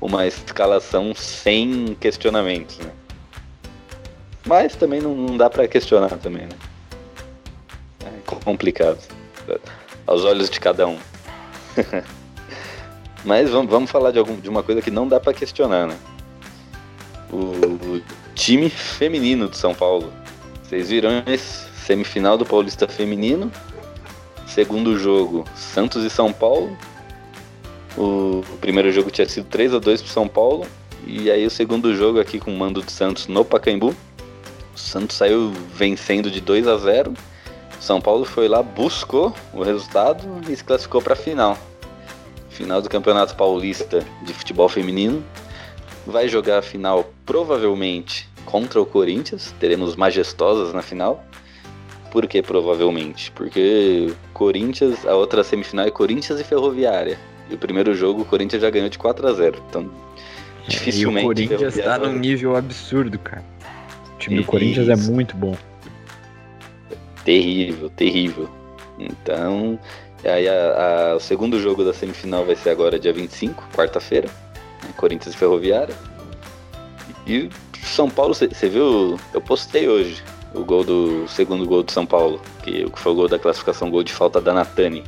uma 0.00 0.26
escalação 0.26 1.14
sem 1.14 1.94
questionamentos, 2.00 2.78
né? 2.78 2.90
Mas 4.46 4.74
também 4.76 5.02
não, 5.02 5.14
não 5.14 5.36
dá 5.36 5.50
para 5.50 5.68
questionar 5.68 6.16
também, 6.18 6.46
né? 6.46 6.56
É 8.06 8.34
complicado. 8.44 8.98
Aos 10.06 10.24
olhos 10.24 10.48
de 10.48 10.60
cada 10.60 10.86
um. 10.86 10.98
Mas 13.24 13.50
vamos, 13.50 13.70
vamos 13.70 13.90
falar 13.90 14.10
de, 14.10 14.18
algum, 14.18 14.36
de 14.36 14.48
uma 14.48 14.62
coisa 14.62 14.82
que 14.82 14.90
não 14.90 15.08
dá 15.08 15.18
para 15.18 15.32
questionar, 15.32 15.86
né? 15.86 15.96
O, 17.32 17.36
o, 17.36 18.02
time 18.34 18.68
feminino 18.68 19.48
de 19.48 19.56
São 19.56 19.74
Paulo. 19.74 20.12
Vocês 20.62 20.90
viram 20.90 21.22
esse 21.26 21.66
semifinal 21.86 22.36
do 22.36 22.44
Paulista 22.44 22.86
Feminino. 22.86 23.50
Segundo 24.46 24.98
jogo, 24.98 25.44
Santos 25.54 26.04
e 26.04 26.10
São 26.10 26.32
Paulo. 26.32 26.76
O, 27.96 28.42
primeiro 28.60 28.92
jogo 28.92 29.10
tinha 29.10 29.28
sido 29.28 29.46
3 29.46 29.74
a 29.74 29.78
2 29.78 30.02
para 30.02 30.12
São 30.12 30.28
Paulo. 30.28 30.66
E 31.06 31.30
aí 31.30 31.46
o 31.46 31.50
segundo 31.50 31.94
jogo 31.94 32.20
aqui 32.20 32.38
com 32.38 32.52
o 32.52 32.58
mando 32.58 32.82
do 32.82 32.90
Santos 32.90 33.26
no 33.26 33.44
Pacaembu. 33.44 33.94
O 34.74 34.78
Santos 34.78 35.16
saiu 35.16 35.52
vencendo 35.74 36.30
de 36.30 36.40
2 36.40 36.66
a 36.66 36.76
0. 36.76 37.14
São 37.80 38.00
Paulo 38.00 38.24
foi 38.24 38.48
lá, 38.48 38.62
buscou 38.62 39.34
o 39.52 39.62
resultado 39.62 40.24
e 40.48 40.56
se 40.56 40.64
classificou 40.64 41.00
para 41.00 41.12
a 41.12 41.16
final. 41.16 41.56
Final 42.54 42.80
do 42.80 42.88
Campeonato 42.88 43.34
Paulista 43.34 44.04
de 44.22 44.32
Futebol 44.32 44.68
Feminino. 44.68 45.24
Vai 46.06 46.28
jogar 46.28 46.58
a 46.58 46.62
final 46.62 47.12
provavelmente 47.26 48.28
contra 48.44 48.80
o 48.80 48.86
Corinthians. 48.86 49.52
Teremos 49.58 49.96
majestosas 49.96 50.72
na 50.72 50.80
final. 50.80 51.24
Por 52.12 52.28
que 52.28 52.40
provavelmente? 52.40 53.32
Porque 53.32 54.12
Corinthians, 54.32 55.04
a 55.04 55.16
outra 55.16 55.42
semifinal 55.42 55.86
é 55.86 55.90
Corinthians 55.90 56.38
e 56.38 56.44
Ferroviária. 56.44 57.18
E 57.50 57.54
o 57.54 57.58
primeiro 57.58 57.92
jogo 57.92 58.22
o 58.22 58.24
Corinthians 58.24 58.62
já 58.62 58.70
ganhou 58.70 58.88
de 58.88 58.98
4 58.98 59.26
a 59.26 59.32
0 59.32 59.62
Então, 59.68 59.90
dificilmente. 60.68 61.42
E 61.42 61.44
o 61.44 61.48
Corinthians 61.48 61.76
tá 61.76 61.98
num 61.98 62.16
nível 62.16 62.54
absurdo, 62.54 63.18
cara. 63.18 63.44
O 64.14 64.18
time 64.18 64.36
do 64.36 64.44
Corinthians 64.44 64.88
é 64.88 64.96
muito 65.10 65.36
bom. 65.36 65.56
Terrível, 67.24 67.90
terrível. 67.90 68.48
Então, 68.96 69.78
aí 70.28 70.48
a, 70.48 71.12
a, 71.12 71.16
o 71.16 71.20
segundo 71.20 71.60
jogo 71.60 71.84
da 71.84 71.92
semifinal 71.92 72.44
vai 72.44 72.56
ser 72.56 72.70
agora 72.70 72.98
dia 72.98 73.12
25, 73.12 73.68
quarta-feira. 73.74 74.28
Né, 74.82 74.90
Corinthians 74.96 75.34
e 75.34 75.38
Ferroviária. 75.38 75.94
E 77.26 77.48
São 77.82 78.08
Paulo, 78.08 78.34
você 78.34 78.68
viu? 78.68 79.18
Eu 79.32 79.40
postei 79.40 79.88
hoje 79.88 80.22
o 80.54 80.64
gol 80.64 80.84
do 80.84 81.24
o 81.24 81.28
segundo 81.28 81.66
gol 81.66 81.82
do 81.82 81.90
São 81.90 82.06
Paulo, 82.06 82.40
que 82.62 82.86
foi 82.94 83.12
o 83.12 83.14
gol 83.14 83.28
da 83.28 83.38
classificação, 83.38 83.90
gol 83.90 84.02
de 84.02 84.12
falta 84.12 84.40
da 84.40 84.52
Natani. 84.52 85.04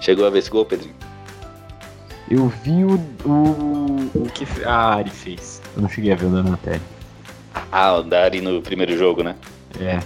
Chegou 0.00 0.26
a 0.26 0.30
ver 0.30 0.40
esse 0.40 0.50
gol, 0.50 0.64
Pedrinho? 0.64 0.94
Eu 2.30 2.48
vi 2.48 2.84
o, 2.84 2.94
o, 3.24 4.10
o 4.14 4.30
que 4.32 4.46
a 4.64 4.94
Ari 4.96 5.10
fez. 5.10 5.60
Eu 5.74 5.82
não 5.82 5.88
cheguei 5.88 6.12
a 6.12 6.16
ver 6.16 6.26
o 6.26 6.30
da 6.30 6.42
Natani. 6.42 6.82
Ah, 7.72 7.94
o 7.96 8.02
da 8.02 8.22
Ari 8.22 8.40
no 8.40 8.62
primeiro 8.62 8.96
jogo, 8.96 9.22
né? 9.22 9.34
É. 9.80 10.00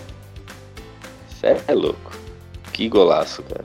Cê 1.40 1.56
é 1.66 1.74
louco. 1.74 2.12
Que 2.72 2.88
golaço, 2.88 3.42
cara. 3.42 3.64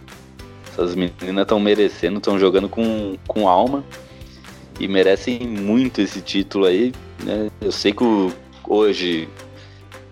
Essas 0.79 0.95
meninas 0.95 1.41
estão 1.41 1.59
merecendo, 1.59 2.19
estão 2.19 2.39
jogando 2.39 2.69
com, 2.69 3.17
com 3.27 3.49
alma 3.49 3.83
e 4.79 4.87
merecem 4.87 5.45
muito 5.45 5.99
esse 5.99 6.21
título 6.21 6.65
aí. 6.65 6.93
Né? 7.21 7.49
Eu 7.59 7.71
sei 7.71 7.91
que 7.91 8.03
o, 8.03 8.31
hoje 8.65 9.27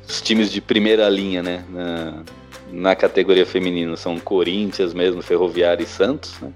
os 0.07 0.21
times 0.21 0.51
de 0.51 0.59
primeira 0.59 1.07
linha, 1.07 1.41
né, 1.41 1.63
na, 1.69 2.23
na 2.71 2.95
categoria 2.95 3.45
feminina 3.45 3.95
são 3.95 4.19
Corinthians 4.19 4.93
mesmo, 4.93 5.21
Ferroviária 5.21 5.83
e 5.83 5.87
Santos, 5.87 6.35
né? 6.41 6.51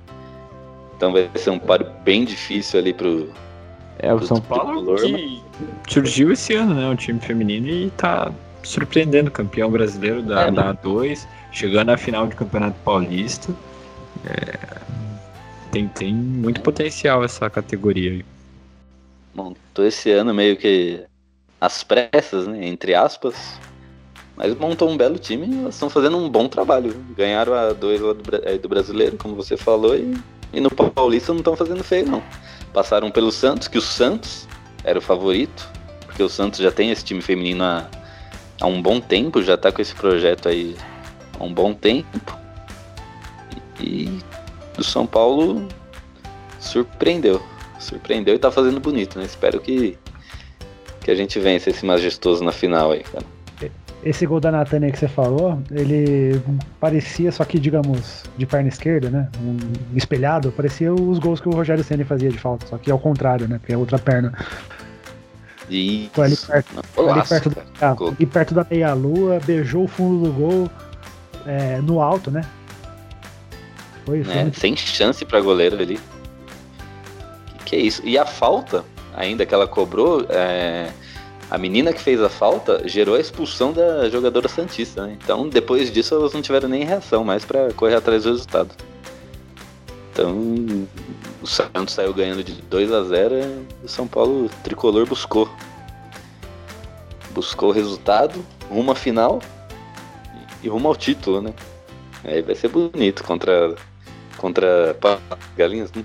Então 0.96 1.12
vai 1.12 1.30
ser 1.36 1.50
um 1.50 1.58
páreo 1.58 1.88
bem 2.04 2.24
difícil 2.24 2.80
ali 2.80 2.94
pro. 2.94 3.30
É, 3.98 4.14
o 4.14 4.22
São 4.22 4.40
Paulo 4.40 4.96
que 4.96 5.42
surgiu 5.88 6.32
esse 6.32 6.54
ano, 6.54 6.76
né? 6.76 6.90
O 6.90 6.96
time 6.96 7.20
feminino 7.20 7.68
e 7.68 7.90
tá 7.92 8.32
surpreendendo, 8.62 9.32
campeão 9.32 9.72
brasileiro 9.72 10.22
da, 10.22 10.44
é, 10.44 10.52
da 10.52 10.76
A2, 10.76 11.26
chegando 11.52 11.90
à 11.90 11.98
final 11.98 12.28
de 12.28 12.36
Campeonato 12.36 12.76
Paulista. 12.86 13.52
É, 14.26 14.82
tem, 15.72 15.88
tem 15.88 16.14
muito 16.14 16.62
potencial 16.62 17.24
essa 17.24 17.50
categoria 17.50 18.12
aí. 18.12 18.26
Montou 19.34 19.86
esse 19.86 20.12
ano 20.12 20.34
meio 20.34 20.58
que 20.58 21.04
às 21.60 21.84
pressas, 21.84 22.48
né? 22.48 22.68
Entre 22.68 22.94
aspas. 22.94 23.60
Mas 24.36 24.56
montou 24.58 24.90
um 24.90 24.98
belo 24.98 25.20
time 25.20 25.48
e 25.48 25.60
elas 25.60 25.76
estão 25.76 25.90
fazendo 25.90 26.18
um 26.18 26.30
bom 26.30 26.48
trabalho. 26.48 26.94
Ganharam 27.16 27.54
a 27.54 27.74
dois 27.74 28.00
do, 28.00 28.18
é, 28.44 28.58
do 28.58 28.68
brasileiro, 28.68 29.18
como 29.18 29.36
você 29.36 29.56
falou, 29.56 29.96
e 29.96 30.14
e 30.54 30.60
no 30.60 30.70
Paulista 30.70 31.32
não 31.32 31.40
estão 31.40 31.56
fazendo 31.56 31.84
feio, 31.84 32.08
não. 32.08 32.24
Passaram 32.74 33.10
pelo 33.10 33.32
Santos, 33.32 33.68
que 33.68 33.78
o 33.78 33.82
Santos 33.82 34.48
era 34.84 35.00
o 35.00 35.02
favorito, 35.02 35.68
porque 36.06 36.22
o 36.22 36.30
Santos 36.30 36.60
já 36.60 36.72
tem 36.72 36.92
esse 36.92 37.04
time 37.04 37.22
feminino 37.22 37.64
há, 37.64 37.88
há 38.60 38.68
um 38.68 38.82
bom 38.82 39.00
tempo, 39.00 39.42
já 39.42 39.56
está 39.56 39.72
com 39.72 39.82
esse 39.82 39.96
projeto 39.96 40.50
aí 40.50 40.76
há 41.40 41.44
um 41.44 41.54
bom 41.54 41.74
tempo. 41.74 42.41
E 43.82 44.20
o 44.78 44.84
São 44.84 45.06
Paulo 45.06 45.68
surpreendeu. 46.60 47.42
Surpreendeu 47.80 48.36
e 48.36 48.38
está 48.38 48.52
fazendo 48.52 48.80
bonito, 48.80 49.18
né? 49.18 49.26
Espero 49.26 49.60
que, 49.60 49.98
que 51.02 51.12
a 51.12 51.16
gente 51.16 51.40
vença 51.40 51.70
esse 51.70 51.86
majestoso 51.86 52.44
na 52.44 52.52
final 52.52 52.92
aí, 52.92 53.04
cara. 53.04 53.26
Esse 54.04 54.26
gol 54.26 54.40
da 54.40 54.52
Natânia 54.52 54.92
que 54.92 54.98
você 54.98 55.08
falou, 55.08 55.62
ele 55.70 56.42
parecia, 56.80 57.32
só 57.32 57.46
que, 57.46 57.60
digamos, 57.60 58.24
de 58.36 58.48
perna 58.48 58.68
esquerda, 58.68 59.12
né? 59.12 59.30
Um 59.40 59.96
espelhado, 59.96 60.52
parecia 60.52 60.92
os 60.92 61.20
gols 61.20 61.40
que 61.40 61.48
o 61.48 61.52
Rogério 61.52 61.84
Senna 61.84 62.04
fazia 62.04 62.32
de 62.32 62.38
falta, 62.38 62.66
só 62.66 62.80
que 62.80 62.90
ao 62.90 62.98
contrário, 62.98 63.48
né? 63.48 63.60
Porque 63.60 63.74
é 63.74 63.78
outra 63.78 64.00
perna. 64.00 64.34
E 65.70 66.10
Foi 66.14 66.26
ali 66.26 66.36
perto, 66.36 66.84
foi 66.94 67.10
ali 67.10 67.28
perto, 67.28 67.50
da, 67.52 67.62
ah, 67.80 67.96
ali 68.18 68.26
perto 68.26 68.54
da 68.56 68.66
meia-lua, 68.70 69.40
beijou 69.46 69.84
o 69.84 69.88
fundo 69.88 70.26
do 70.26 70.34
gol 70.34 70.70
é, 71.46 71.78
no 71.78 72.02
alto, 72.02 72.32
né? 72.32 72.42
Foi, 74.12 74.26
foi 74.26 74.34
é, 74.34 74.42
muito... 74.44 74.60
Sem 74.60 74.76
chance 74.76 75.24
pra 75.24 75.40
goleiro 75.40 75.78
ali. 75.78 75.98
Que, 77.46 77.64
que 77.66 77.76
é 77.78 77.80
isso? 77.80 78.02
E 78.04 78.18
a 78.18 78.26
falta, 78.26 78.84
ainda 79.16 79.46
que 79.46 79.54
ela 79.54 79.66
cobrou, 79.66 80.26
é, 80.30 80.92
a 81.50 81.58
menina 81.58 81.94
que 81.94 82.02
fez 82.02 82.22
a 82.22 82.28
falta 82.28 82.86
gerou 82.90 83.16
a 83.16 83.22
expulsão 83.22 83.72
da 83.72 84.10
jogadora 84.10 84.50
Santista, 84.50 85.08
né? 85.08 85.18
Então, 85.24 85.48
depois 85.48 85.90
disso, 85.90 86.14
elas 86.14 86.34
não 86.34 86.42
tiveram 86.42 86.68
nem 86.68 86.84
reação 86.84 87.24
mais 87.24 87.46
para 87.46 87.72
correr 87.72 87.96
atrás 87.96 88.24
do 88.24 88.32
resultado. 88.32 88.76
Então, 90.12 90.36
o 91.42 91.48
Santos 91.48 91.94
saiu 91.94 92.14
ganhando 92.14 92.44
de 92.44 92.52
2 92.64 92.92
a 92.92 93.04
0 93.04 93.36
e 93.82 93.86
o 93.86 93.88
São 93.88 94.08
Paulo 94.08 94.50
tricolor 94.62 95.08
buscou. 95.08 95.50
Buscou 97.30 97.70
o 97.70 97.72
resultado, 97.72 98.46
rumo 98.70 98.92
à 98.92 98.96
final 98.96 99.42
e 100.62 100.68
rumo 100.68 100.90
ao 100.90 100.98
título, 100.98 101.42
né? 101.42 101.54
Aí 102.26 102.42
vai 102.42 102.56
ser 102.56 102.68
bonito 102.68 103.24
contra 103.24 103.74
contra 104.42 104.98
galinhas, 105.56 105.92
né? 105.94 106.04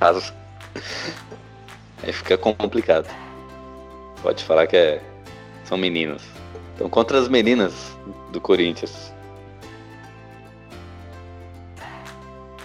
Aí 2.02 2.12
fica 2.12 2.38
complicado. 2.38 3.06
Pode 4.22 4.42
falar 4.42 4.66
que 4.66 4.76
é, 4.76 5.02
são 5.64 5.76
meninas. 5.76 6.22
Então, 6.74 6.88
contra 6.88 7.18
as 7.18 7.28
meninas 7.28 7.94
do 8.32 8.40
Corinthians. 8.40 9.12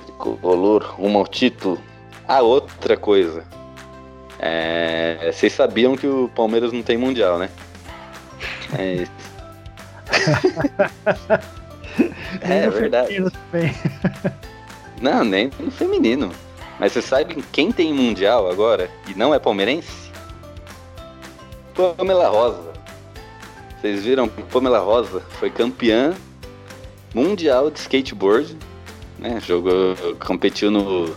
Tricolor, 0.05 0.83
rumo 0.95 1.19
ao 1.19 1.27
título. 1.27 1.81
Ah, 2.25 2.41
outra 2.41 2.95
coisa. 2.95 3.43
É, 4.39 5.31
vocês 5.33 5.51
sabiam 5.51 5.97
que 5.97 6.07
o 6.07 6.29
Palmeiras 6.33 6.71
não 6.71 6.81
tem 6.81 6.97
mundial, 6.97 7.37
né? 7.37 7.49
É 8.77 8.93
isso. 8.93 9.11
é, 12.41 12.69
verdade. 12.69 13.17
Não, 15.01 15.23
nem 15.23 15.51
no 15.59 15.71
feminino. 15.71 16.31
Mas 16.79 16.93
vocês 16.93 17.05
sabem 17.05 17.43
quem 17.51 17.71
tem 17.71 17.93
mundial 17.93 18.49
agora 18.49 18.89
e 19.07 19.13
não 19.13 19.33
é 19.33 19.39
palmeirense? 19.39 20.11
Pamela 21.73 22.29
Rosa. 22.29 22.73
Vocês 23.79 24.03
viram? 24.03 24.27
Pamela 24.27 24.79
Rosa 24.79 25.19
foi 25.39 25.49
campeã 25.49 26.13
mundial 27.13 27.69
de 27.69 27.79
skateboard, 27.79 28.57
né? 29.19 29.39
Jogou, 29.41 29.95
competiu 30.25 30.71
no 30.71 31.15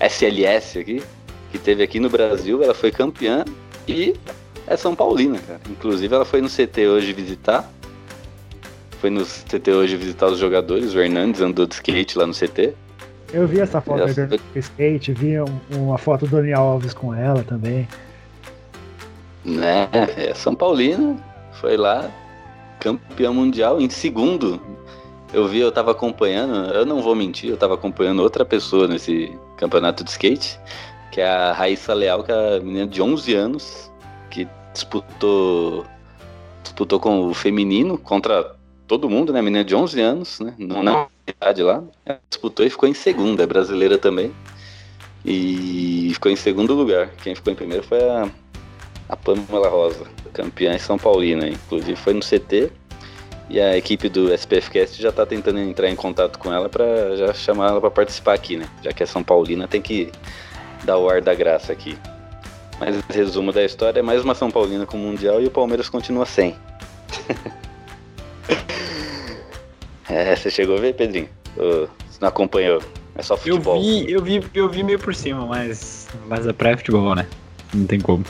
SLS 0.00 0.78
aqui, 0.78 1.02
que 1.50 1.58
teve 1.58 1.82
aqui 1.82 1.98
no 1.98 2.08
Brasil. 2.08 2.62
Ela 2.62 2.74
foi 2.74 2.90
campeã 2.90 3.44
e 3.86 4.14
é 4.66 4.76
São 4.76 4.94
Paulina, 4.94 5.38
cara. 5.38 5.60
Inclusive 5.68 6.14
ela 6.14 6.24
foi 6.24 6.40
no 6.40 6.48
CT 6.48 6.86
hoje 6.86 7.12
visitar. 7.12 7.70
Foi 9.04 9.10
no 9.10 9.22
CT 9.22 9.70
hoje 9.70 9.96
visitar 9.98 10.28
os 10.28 10.38
jogadores. 10.38 10.94
O 10.94 10.98
Hernandes 10.98 11.42
andou 11.42 11.66
de 11.66 11.74
skate 11.74 12.16
lá 12.16 12.26
no 12.26 12.32
CT. 12.32 12.74
Eu 13.34 13.46
vi 13.46 13.60
essa 13.60 13.78
foto 13.78 14.00
ela... 14.00 14.26
do 14.26 14.40
skate, 14.54 15.12
vi 15.12 15.34
uma 15.76 15.98
foto 15.98 16.26
do 16.26 16.36
Daniel 16.36 16.60
Alves 16.60 16.94
com 16.94 17.12
ela 17.12 17.44
também. 17.44 17.86
Né? 19.44 19.90
É 20.16 20.32
São 20.32 20.54
Paulino, 20.54 21.22
foi 21.60 21.76
lá, 21.76 22.10
campeão 22.80 23.34
mundial 23.34 23.78
em 23.78 23.90
segundo. 23.90 24.58
Eu 25.34 25.46
vi, 25.48 25.58
eu 25.60 25.70
tava 25.70 25.90
acompanhando, 25.90 26.72
eu 26.72 26.86
não 26.86 27.02
vou 27.02 27.14
mentir, 27.14 27.50
eu 27.50 27.58
tava 27.58 27.74
acompanhando 27.74 28.22
outra 28.22 28.42
pessoa 28.42 28.88
nesse 28.88 29.38
campeonato 29.58 30.02
de 30.02 30.12
skate, 30.12 30.58
que 31.12 31.20
é 31.20 31.28
a 31.28 31.52
Raíssa 31.52 31.92
Leal, 31.92 32.24
que 32.24 32.32
é 32.32 32.56
a 32.56 32.60
menina 32.60 32.86
de 32.86 33.02
11 33.02 33.34
anos, 33.34 33.92
que 34.30 34.48
disputou 34.72 35.84
disputou 36.62 36.98
com 36.98 37.28
o 37.28 37.34
feminino 37.34 37.98
contra 37.98 38.56
todo 38.86 39.08
mundo, 39.08 39.32
né? 39.32 39.40
Menina 39.42 39.64
de 39.64 39.74
11 39.74 40.00
anos, 40.00 40.40
né? 40.40 40.54
Não 40.58 40.82
na 40.82 41.06
idade 41.26 41.62
lá. 41.62 41.82
Disputou 42.28 42.64
e 42.64 42.70
ficou 42.70 42.88
em 42.88 42.94
segunda, 42.94 43.42
é 43.42 43.46
brasileira 43.46 43.98
também. 43.98 44.32
E 45.24 46.10
ficou 46.12 46.30
em 46.30 46.36
segundo 46.36 46.74
lugar. 46.74 47.10
Quem 47.22 47.34
ficou 47.34 47.52
em 47.52 47.56
primeiro 47.56 47.82
foi 47.82 48.02
a 48.02 48.28
a 49.08 49.16
Pamela 49.16 49.68
Rosa, 49.68 50.06
campeã 50.32 50.74
em 50.74 50.78
São 50.78 50.98
Paulina. 50.98 51.46
Inclusive 51.48 51.96
foi 51.96 52.14
no 52.14 52.20
CT 52.20 52.70
e 53.48 53.60
a 53.60 53.76
equipe 53.76 54.08
do 54.08 54.32
SPFcast 54.32 55.00
já 55.00 55.10
está 55.10 55.26
tentando 55.26 55.58
entrar 55.58 55.88
em 55.88 55.96
contato 55.96 56.38
com 56.38 56.52
ela 56.52 56.68
para 56.68 57.16
já 57.16 57.34
chamar 57.34 57.70
ela 57.70 57.80
para 57.80 57.90
participar 57.90 58.34
aqui, 58.34 58.56
né? 58.56 58.66
Já 58.82 58.92
que 58.92 59.02
é 59.02 59.06
São 59.06 59.22
Paulina, 59.22 59.68
tem 59.68 59.82
que 59.82 60.10
dar 60.84 60.98
o 60.98 61.08
ar 61.08 61.20
da 61.20 61.34
graça 61.34 61.72
aqui. 61.72 61.96
Mas 62.80 63.00
resumo 63.08 63.52
da 63.52 63.64
história 63.64 64.00
é 64.00 64.02
mais 64.02 64.24
uma 64.24 64.34
São 64.34 64.50
Paulina 64.50 64.86
com 64.86 64.96
o 64.96 65.00
Mundial 65.00 65.40
e 65.40 65.46
o 65.46 65.50
Palmeiras 65.50 65.88
continua 65.88 66.26
sem. 66.26 66.56
é, 70.08 70.36
você 70.36 70.50
chegou 70.50 70.76
a 70.76 70.80
ver, 70.80 70.94
Pedrinho? 70.94 71.28
Ou 71.56 71.88
você 72.08 72.18
não 72.20 72.28
acompanhou? 72.28 72.82
É 73.16 73.22
só 73.22 73.36
futebol. 73.36 73.76
Eu 73.76 73.82
vi, 73.82 74.12
eu 74.12 74.22
vi, 74.22 74.50
eu 74.54 74.68
vi 74.68 74.82
meio 74.82 74.98
por 74.98 75.14
cima, 75.14 75.46
mas, 75.46 76.08
mas 76.26 76.46
a 76.48 76.52
praia 76.52 76.74
é 76.74 76.76
futebol, 76.76 77.14
né? 77.14 77.26
Não 77.72 77.86
tem 77.86 78.00
como. 78.00 78.24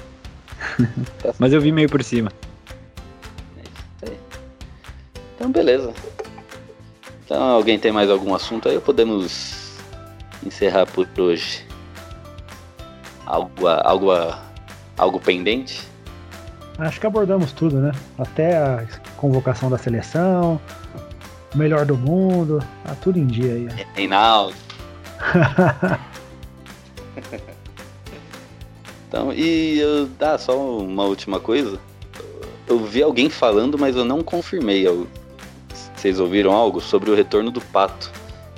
Mas 1.39 1.53
eu 1.53 1.61
vi 1.61 1.71
meio 1.71 1.89
por 1.89 2.03
cima. 2.03 2.33
É. 4.03 4.11
Então, 5.35 5.51
beleza. 5.51 5.93
Então, 7.25 7.43
alguém 7.43 7.79
tem 7.79 7.93
mais 7.93 8.09
algum 8.09 8.35
assunto 8.35 8.69
aí? 8.69 8.77
Ou 8.77 8.81
podemos 8.81 9.77
encerrar 10.45 10.87
por 10.87 11.07
hoje? 11.19 11.67
Algo, 13.27 13.67
algo, 13.67 14.11
algo 14.97 15.21
pendente? 15.21 15.83
Acho 16.79 17.01
que 17.01 17.07
abordamos 17.07 17.53
tudo, 17.53 17.81
né? 17.81 17.93
Até 18.19 18.57
a 18.57 18.87
convocação 19.17 19.71
da 19.71 19.79
seleção, 19.79 20.61
melhor 21.55 21.85
do 21.87 21.97
mundo, 21.97 22.63
tá 22.85 22.95
tudo 22.95 23.19
em 23.19 23.27
dia 23.27 23.53
aí. 23.53 23.69
Reinaldo. 23.95 24.55
Então, 29.15 29.33
e 29.33 29.79
eu, 29.79 30.09
ah, 30.19 30.37
só 30.37 30.59
uma 30.79 31.05
última 31.05 31.39
coisa. 31.39 31.79
Eu 32.67 32.85
vi 32.85 33.01
alguém 33.01 33.31
falando, 33.31 33.79
mas 33.79 33.95
eu 33.95 34.05
não 34.05 34.25
confirmei. 34.25 34.85
Eu, 34.85 35.07
vocês 35.95 36.19
ouviram 36.19 36.51
algo 36.51 36.81
sobre 36.81 37.13
o 37.13 37.15
retorno 37.15 37.53
do 37.53 37.61
Pato? 37.61 38.11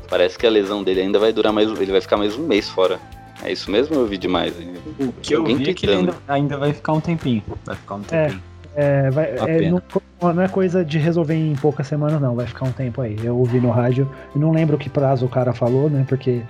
Parece 0.09 0.39
que 0.39 0.47
a 0.47 0.51
lesão 0.51 0.83
dele 0.83 1.03
ainda 1.03 1.19
vai 1.19 1.31
durar 1.31 1.53
mais. 1.53 1.69
Ele 1.69 1.93
vai 1.93 2.01
ficar 2.01 2.17
mais 2.17 2.39
um 2.39 2.47
mês 2.47 2.71
fora. 2.71 2.99
É 3.43 3.53
isso 3.53 3.71
mesmo 3.71 3.97
eu 3.97 4.07
vi 4.07 4.17
demais? 4.17 4.55
O 4.99 5.13
que 5.21 5.35
eu 5.35 5.45
vi 5.45 5.69
é 5.69 5.75
que 5.75 5.85
ele 5.85 5.97
ainda, 5.97 6.17
ainda, 6.27 6.57
vai 6.57 6.73
ficar 6.73 6.95
um 6.95 7.01
tempinho. 7.03 7.43
Vai 7.63 7.77
ficar 7.77 7.97
um 7.97 8.03
é, 8.11 8.25
tempinho. 8.29 8.43
É, 8.43 8.56
é, 8.77 9.11
vai, 9.11 9.35
é 9.47 9.71
não, 9.71 9.83
não, 10.21 10.43
é 10.43 10.49
coisa 10.49 10.85
de 10.85 10.99
resolver 10.99 11.35
em 11.35 11.55
poucas 11.57 11.87
semanas, 11.87 12.21
não. 12.21 12.37
Vai 12.37 12.47
ficar 12.47 12.67
um 12.67 12.73
tempo 12.73 13.01
aí. 13.01 13.17
Eu 13.25 13.37
ouvi 13.39 13.59
no 13.59 13.71
rádio. 13.71 14.09
e 14.35 14.39
não 14.39 14.53
lembro 14.53 14.77
que 14.77 14.91
prazo 14.91 15.25
o 15.25 15.29
cara 15.29 15.55
falou, 15.55 15.89
né? 15.89 16.05
Porque 16.07 16.43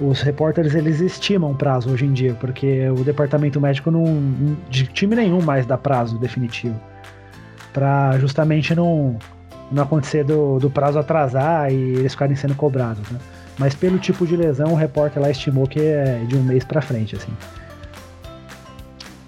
os 0.00 0.20
repórteres 0.22 0.74
eles 0.74 1.00
estimam 1.00 1.54
prazo 1.54 1.90
hoje 1.90 2.06
em 2.06 2.12
dia, 2.12 2.34
porque 2.40 2.88
o 2.88 3.04
departamento 3.04 3.60
médico 3.60 3.90
não 3.90 4.04
de 4.68 4.86
time 4.86 5.14
nenhum 5.14 5.42
mais 5.42 5.66
dá 5.66 5.76
prazo 5.76 6.18
definitivo, 6.18 6.80
para 7.72 8.18
justamente 8.18 8.74
não 8.74 9.18
não 9.70 9.84
acontecer 9.84 10.24
do, 10.24 10.58
do 10.58 10.68
prazo 10.68 10.98
atrasar 10.98 11.70
e 11.72 11.76
eles 11.76 12.12
ficarem 12.12 12.34
sendo 12.34 12.56
cobrados, 12.56 13.08
né? 13.08 13.20
Mas 13.56 13.72
pelo 13.72 13.98
tipo 13.98 14.26
de 14.26 14.34
lesão, 14.34 14.72
o 14.72 14.74
repórter 14.74 15.22
lá 15.22 15.30
estimou 15.30 15.66
que 15.66 15.78
é 15.78 16.24
de 16.26 16.34
um 16.34 16.42
mês 16.42 16.64
para 16.64 16.80
frente, 16.80 17.14
assim. 17.14 17.30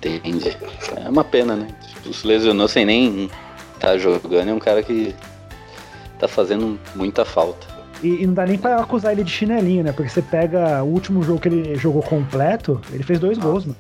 Entendi. 0.04 0.56
É 1.04 1.08
uma 1.08 1.22
pena, 1.22 1.54
né? 1.54 1.68
Tipo, 1.94 2.12
se 2.12 2.26
lesionou 2.26 2.66
sem 2.66 2.84
nem 2.84 3.24
estar 3.74 3.88
tá 3.88 3.98
jogando, 3.98 4.48
é 4.48 4.52
um 4.52 4.58
cara 4.58 4.82
que 4.82 5.14
tá 6.18 6.26
fazendo 6.26 6.78
muita 6.94 7.24
falta. 7.24 7.66
E, 8.02 8.22
e, 8.22 8.26
não 8.26 8.34
dá 8.34 8.44
nem 8.44 8.58
pra 8.58 8.80
acusar 8.80 9.12
ele 9.12 9.22
de 9.22 9.30
chinelinho, 9.30 9.84
né? 9.84 9.92
Porque 9.92 10.10
você 10.10 10.20
pega 10.20 10.82
o 10.82 10.88
último 10.88 11.22
jogo 11.22 11.40
que 11.40 11.48
ele 11.48 11.76
jogou 11.76 12.02
completo, 12.02 12.80
ele 12.92 13.04
fez 13.04 13.20
dois 13.20 13.38
gols, 13.38 13.64
mano. 13.64 13.78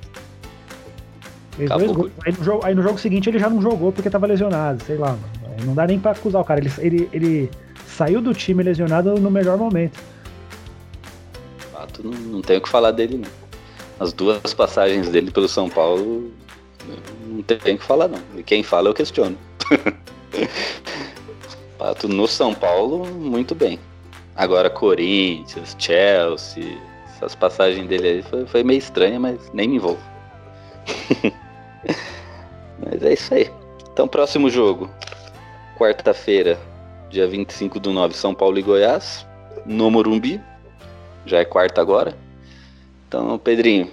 Fez 1.56 1.68
dois 1.68 1.90
gols. 1.90 2.12
Aí 2.24 2.32
no, 2.32 2.44
jogo, 2.44 2.64
aí 2.64 2.74
no, 2.74 2.82
jogo, 2.82 2.98
seguinte 2.98 3.28
ele 3.28 3.40
já 3.40 3.50
não 3.50 3.60
jogou 3.60 3.90
porque 3.90 4.08
tava 4.08 4.26
lesionado, 4.26 4.82
sei 4.84 4.96
lá, 4.96 5.10
mano. 5.10 5.42
Não 5.64 5.74
dá 5.74 5.86
nem 5.86 5.98
pra 5.98 6.12
acusar 6.12 6.40
o 6.40 6.44
cara. 6.44 6.60
Ele, 6.60 6.72
ele, 6.78 7.08
ele 7.12 7.50
saiu 7.86 8.20
do 8.20 8.32
time 8.32 8.62
lesionado 8.62 9.14
no 9.20 9.30
melhor 9.30 9.58
momento. 9.58 9.98
Ah, 11.74 11.86
tu 11.92 12.04
não, 12.04 12.12
não 12.12 12.42
tem 12.42 12.58
o 12.58 12.60
que 12.60 12.68
falar 12.68 12.92
dele, 12.92 13.18
não. 13.18 13.51
As 14.02 14.12
duas 14.12 14.52
passagens 14.52 15.08
dele 15.10 15.30
pelo 15.30 15.48
São 15.48 15.70
Paulo, 15.70 16.32
não 17.24 17.40
tem 17.40 17.76
o 17.76 17.78
que 17.78 17.84
falar, 17.84 18.08
não. 18.08 18.18
E 18.36 18.42
quem 18.42 18.64
fala 18.64 18.88
eu 18.88 18.94
questiono. 18.94 19.38
Pato 21.78 22.08
no 22.08 22.26
São 22.26 22.52
Paulo, 22.52 23.06
muito 23.06 23.54
bem. 23.54 23.78
Agora 24.34 24.68
Corinthians, 24.68 25.76
Chelsea, 25.78 26.76
essas 27.14 27.36
passagens 27.36 27.86
dele 27.86 28.08
aí 28.08 28.22
foi, 28.22 28.44
foi 28.44 28.64
meio 28.64 28.78
estranha, 28.78 29.20
mas 29.20 29.38
nem 29.54 29.68
me 29.68 29.76
envolvo. 29.76 30.02
mas 32.84 33.04
é 33.04 33.12
isso 33.12 33.34
aí. 33.34 33.48
Então, 33.92 34.08
próximo 34.08 34.50
jogo. 34.50 34.90
Quarta-feira, 35.78 36.58
dia 37.08 37.28
25 37.28 37.78
do 37.78 37.92
9, 37.92 38.14
São 38.14 38.34
Paulo 38.34 38.58
e 38.58 38.62
Goiás, 38.62 39.24
no 39.64 39.88
Morumbi. 39.92 40.40
Já 41.24 41.38
é 41.38 41.44
quarta 41.44 41.80
agora. 41.80 42.16
Então, 43.12 43.38
Pedrinho, 43.38 43.90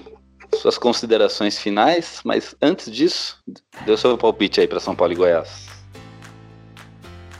suas 0.55 0.77
considerações 0.77 1.57
finais, 1.57 2.21
mas 2.23 2.55
antes 2.61 2.89
disso, 2.89 3.37
deu 3.85 3.97
seu 3.97 4.17
palpite 4.17 4.61
aí 4.61 4.67
para 4.67 4.79
São 4.79 4.95
Paulo 4.95 5.11
e 5.11 5.15
Goiás. 5.17 5.67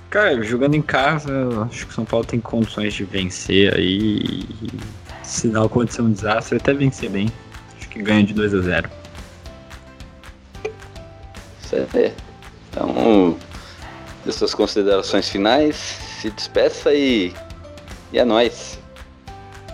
Cara, 0.10 0.42
jogando 0.42 0.76
em 0.76 0.82
casa, 0.82 1.32
acho 1.72 1.86
que 1.86 1.94
o 1.94 1.96
São 1.96 2.04
Paulo 2.04 2.26
tem 2.26 2.42
condições 2.42 2.94
de 2.94 3.06
vencer 3.06 3.74
aí. 3.74 4.44
Se 5.24 5.48
não 5.48 5.64
acontecer 5.64 6.02
um 6.02 6.12
desastre, 6.12 6.58
até 6.58 6.74
vencer 6.74 7.10
bem. 7.10 7.32
Acho 7.78 7.88
que 7.88 8.02
ganha 8.02 8.26
de 8.26 8.34
2 8.34 8.56
a 8.56 8.60
0 8.60 8.90
Isso 11.64 11.76
aí. 11.94 12.14
Então, 12.70 13.38
de 14.26 14.34
suas 14.34 14.54
considerações 14.54 15.30
finais, 15.30 15.78
se 15.78 16.30
despeça 16.30 16.94
e, 16.94 17.34
e 18.12 18.20
é 18.20 18.26
nóis. 18.26 18.78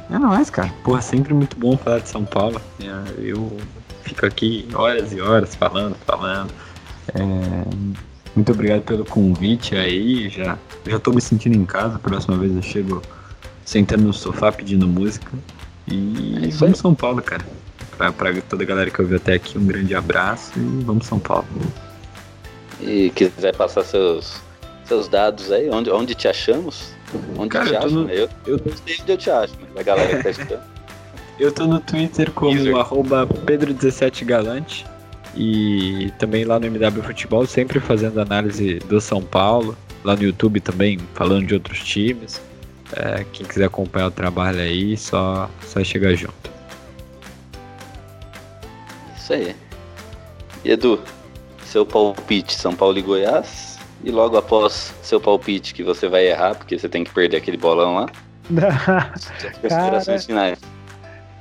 É 0.10 0.19
nóis, 0.19 0.49
cara. 0.49 0.72
Porra, 0.84 1.02
sempre 1.02 1.34
muito 1.34 1.57
bom 1.57 1.77
falar 1.77 1.99
de 1.99 2.10
São 2.10 2.23
Paulo. 2.26 2.61
É, 2.80 3.14
eu 3.18 3.57
fico 4.03 4.26
aqui 4.26 4.68
horas 4.73 5.11
e 5.14 5.19
horas 5.19 5.56
falando, 5.56 5.95
falando. 6.06 6.52
É, 7.14 7.22
muito 8.36 8.52
obrigado 8.52 8.82
pelo 8.82 9.06
convite 9.06 9.76
aí. 9.76 10.30
Já, 10.30 10.57
já 10.86 10.99
tô 10.99 11.11
me 11.11 11.22
sentindo 11.22 11.56
em 11.56 11.65
casa. 11.65 11.98
Próxima 11.99 12.38
vez 12.38 12.56
eu 12.56 12.61
chego 12.61 13.02
sentando 13.64 14.03
no 14.03 14.14
sofá 14.14 14.52
pedindo 14.52 14.88
música. 14.88 15.32
E 15.88 16.36
é 16.44 16.48
vamos 16.49 16.80
São 16.80 16.94
Paulo, 16.94 17.22
cara. 17.22 17.45
Pra, 17.98 18.11
pra 18.11 18.34
toda 18.41 18.64
a 18.64 18.65
galera 18.65 18.90
que 18.91 19.02
ouviu 19.02 19.18
até 19.18 19.34
aqui, 19.34 19.57
um 19.57 19.65
grande 19.65 19.95
abraço 19.95 20.52
e 20.57 20.84
vamos 20.84 21.06
São 21.06 21.18
Paulo. 21.18 21.48
E 22.82 23.10
quiser 23.15 23.56
passar 23.56 23.84
seus, 23.84 24.41
seus 24.84 25.07
dados 25.07 25.52
aí, 25.52 25.69
onde, 25.69 25.90
onde 25.90 26.14
te 26.14 26.27
achamos? 26.27 26.95
Onde 27.38 27.49
Cara, 27.49 27.65
te 27.65 27.73
eu 27.73 27.80
tô 27.80 27.86
acham? 27.86 28.02
no- 28.03 28.10
Eu, 28.10 28.30
eu 28.48 28.61
não 28.65 28.77
sei 28.86 28.98
onde 29.02 29.11
eu 29.11 29.18
te 29.18 29.30
acho, 29.30 29.53
mas 29.61 29.77
a 29.77 29.84
galera 29.84 30.18
que 30.18 30.23
tá 30.23 30.30
escutando. 30.32 30.64
Eu 31.40 31.52
tô 31.52 31.65
no 31.68 31.80
Twitter 31.80 32.32
como 32.32 32.52
User. 32.57 32.76
arroba 32.77 33.27
Pedro17Galante 33.27 34.86
e 35.36 36.11
também 36.18 36.45
lá 36.45 36.60
no 36.60 36.65
MW 36.68 37.03
Futebol, 37.03 37.45
sempre 37.45 37.80
fazendo 37.80 38.19
análise 38.22 38.80
do 38.80 38.99
São 39.02 39.22
Paulo. 39.22 39.77
Lá 40.03 40.15
no 40.15 40.23
YouTube 40.23 40.60
também 40.61 40.98
falando 41.14 41.45
de 41.48 41.53
outros 41.53 41.80
times. 41.84 42.40
É, 42.95 43.26
quem 43.34 43.45
quiser 43.45 43.65
acompanhar 43.65 44.07
o 44.07 44.11
trabalho 44.11 44.60
aí, 44.60 44.95
só, 44.95 45.49
só 45.65 45.84
chegar 45.84 46.14
junto. 46.14 46.52
Isso 49.18 49.34
aí. 49.34 49.56
E 50.64 50.72
Edu, 50.72 50.99
seu 51.65 51.86
palpite 51.86 52.53
São 52.53 52.76
Paulo 52.76 52.98
e 52.98 53.02
Goiás. 53.02 53.75
E 54.04 54.12
logo 54.12 54.38
após 54.38 54.94
seu 55.02 55.20
palpite, 55.20 55.74
que 55.74 55.84
você 55.84 56.08
vai 56.08 56.28
errar, 56.28 56.56
porque 56.56 56.78
você 56.78 56.88
tem 56.88 57.04
que 57.04 57.12
perder 57.12 57.38
aquele 57.38 57.58
bolão 57.58 57.96
lá. 57.96 58.06
Considerações 59.62 60.26
finais. 60.26 60.60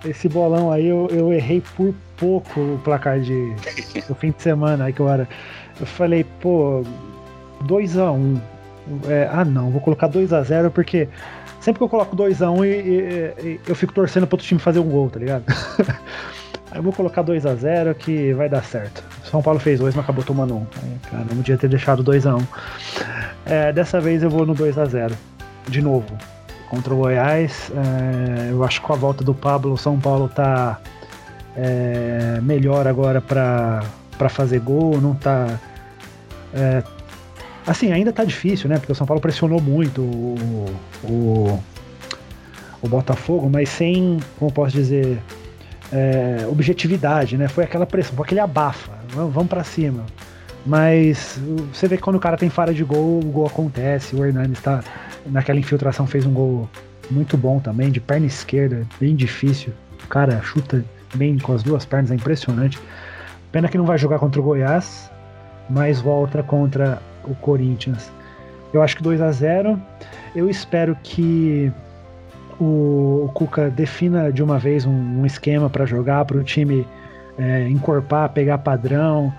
Esse 0.04 0.28
bolão 0.28 0.70
aí 0.70 0.86
eu, 0.86 1.08
eu 1.10 1.32
errei 1.32 1.62
por 1.76 1.94
pouco 2.16 2.60
o 2.60 2.80
placar 2.84 3.20
de 3.20 3.54
do 4.08 4.14
fim 4.14 4.30
de 4.30 4.42
semana 4.42 4.84
aí 4.84 4.92
que 4.92 5.00
eu 5.00 5.08
era. 5.08 5.28
Eu 5.80 5.86
falei, 5.86 6.24
pô, 6.40 6.82
2x1. 7.66 8.38
É, 9.08 9.28
ah 9.32 9.44
não, 9.44 9.70
vou 9.70 9.80
colocar 9.80 10.08
2x0 10.10 10.70
porque 10.70 11.08
sempre 11.60 11.78
que 11.78 11.84
eu 11.84 11.88
coloco 11.88 12.14
2x1 12.14 12.64
e, 12.66 12.68
e- 12.68 13.48
e 13.48 13.60
eu 13.66 13.74
fico 13.74 13.92
torcendo 13.94 14.26
pro 14.26 14.34
outro 14.36 14.46
time 14.46 14.60
fazer 14.60 14.78
um 14.78 14.88
gol, 14.88 15.08
tá 15.10 15.18
ligado? 15.18 15.44
Eu 16.74 16.82
vou 16.82 16.92
colocar 16.92 17.22
2x0 17.22 17.94
que 17.94 18.32
vai 18.32 18.48
dar 18.48 18.64
certo. 18.64 19.02
São 19.24 19.40
Paulo 19.40 19.60
fez 19.60 19.78
2, 19.78 19.94
mas 19.94 20.04
acabou 20.04 20.24
tomando 20.24 20.54
1. 20.54 20.56
Um. 20.58 20.66
Cara, 21.10 21.24
não 21.30 21.36
podia 21.36 21.56
ter 21.56 21.68
deixado 21.68 22.02
2x1. 22.02 22.44
É, 23.46 23.72
dessa 23.72 24.00
vez 24.00 24.22
eu 24.22 24.28
vou 24.28 24.44
no 24.44 24.54
2x0. 24.54 25.12
De 25.68 25.80
novo 25.80 26.14
contra 26.74 26.92
o 26.92 26.96
Goiás. 26.96 27.70
É, 27.70 28.50
eu 28.50 28.64
acho 28.64 28.80
que 28.80 28.86
com 28.86 28.92
a 28.92 28.96
volta 28.96 29.22
do 29.22 29.34
Pablo, 29.34 29.72
o 29.72 29.78
São 29.78 29.98
Paulo 29.98 30.28
tá 30.28 30.80
é, 31.56 32.40
melhor 32.42 32.86
agora 32.86 33.20
para 33.20 34.28
fazer 34.28 34.58
gol, 34.60 35.00
não 35.00 35.14
tá. 35.14 35.58
é, 36.52 36.82
assim, 37.66 37.92
ainda 37.92 38.12
tá 38.12 38.24
difícil, 38.24 38.68
né? 38.68 38.78
Porque 38.78 38.92
o 38.92 38.94
São 38.94 39.06
Paulo 39.06 39.20
pressionou 39.20 39.60
muito 39.60 40.02
o, 40.02 40.66
o, 41.04 41.62
o 42.82 42.88
Botafogo, 42.88 43.48
mas 43.48 43.68
sem, 43.68 44.18
como 44.38 44.52
posso 44.52 44.72
dizer, 44.72 45.20
é, 45.94 46.44
objetividade, 46.48 47.38
né? 47.38 47.46
Foi 47.46 47.62
aquela 47.62 47.86
pressão, 47.86 48.16
foi 48.16 48.24
aquele 48.24 48.40
abafa, 48.40 48.90
vamos, 49.08 49.46
para 49.46 49.62
cima. 49.62 50.04
Mas 50.66 51.40
você 51.72 51.86
vê 51.86 51.96
que 51.96 52.02
quando 52.02 52.16
o 52.16 52.20
cara 52.20 52.36
tem 52.36 52.50
falha 52.50 52.74
de 52.74 52.82
gol, 52.82 53.20
o 53.20 53.26
gol 53.26 53.46
acontece. 53.46 54.16
O 54.16 54.24
Hernandes 54.24 54.60
tá 54.60 54.82
naquela 55.26 55.58
infiltração 55.58 56.06
fez 56.06 56.26
um 56.26 56.32
gol 56.32 56.68
muito 57.10 57.36
bom 57.36 57.60
também, 57.60 57.90
de 57.90 58.00
perna 58.00 58.26
esquerda, 58.26 58.84
bem 58.98 59.14
difícil. 59.14 59.72
O 60.02 60.08
cara 60.08 60.40
chuta 60.42 60.84
bem 61.14 61.38
com 61.38 61.52
as 61.54 61.62
duas 61.62 61.84
pernas, 61.84 62.10
é 62.10 62.14
impressionante. 62.14 62.78
Pena 63.52 63.68
que 63.68 63.78
não 63.78 63.84
vai 63.84 63.96
jogar 63.96 64.18
contra 64.18 64.40
o 64.40 64.44
Goiás, 64.44 65.08
mas 65.70 66.00
volta 66.00 66.42
contra 66.42 67.00
o 67.24 67.34
Corinthians. 67.36 68.10
Eu 68.72 68.82
acho 68.82 68.96
que 68.96 69.02
2 69.02 69.20
a 69.20 69.30
0 69.30 69.80
Eu 70.34 70.50
espero 70.50 70.96
que 71.02 71.72
o, 72.60 73.30
Cuca 73.34 73.70
defina 73.70 74.32
de 74.32 74.42
uma 74.42 74.58
vez 74.58 74.86
um, 74.86 75.20
um 75.20 75.26
esquema 75.26 75.68
para 75.68 75.84
jogar, 75.86 76.24
para 76.24 76.38
o 76.38 76.44
time 76.44 76.86
é, 77.38 77.68
encorpar, 77.68 78.28
pegar 78.30 78.58
padrão. 78.58 79.32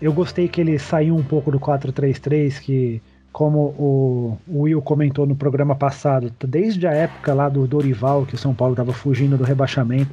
Eu 0.00 0.12
gostei 0.12 0.48
que 0.48 0.60
ele 0.60 0.78
saiu 0.78 1.16
um 1.16 1.22
pouco 1.22 1.50
do 1.50 1.58
4-3-3, 1.58 2.60
que, 2.60 3.02
como 3.32 3.58
o, 3.58 4.38
o 4.46 4.62
Will 4.62 4.80
comentou 4.80 5.26
no 5.26 5.34
programa 5.34 5.74
passado, 5.74 6.32
desde 6.46 6.86
a 6.86 6.92
época 6.92 7.34
lá 7.34 7.48
do 7.48 7.66
Dorival, 7.66 8.24
que 8.24 8.34
o 8.34 8.38
São 8.38 8.54
Paulo 8.54 8.74
estava 8.74 8.92
fugindo 8.92 9.36
do 9.36 9.44
rebaixamento, 9.44 10.10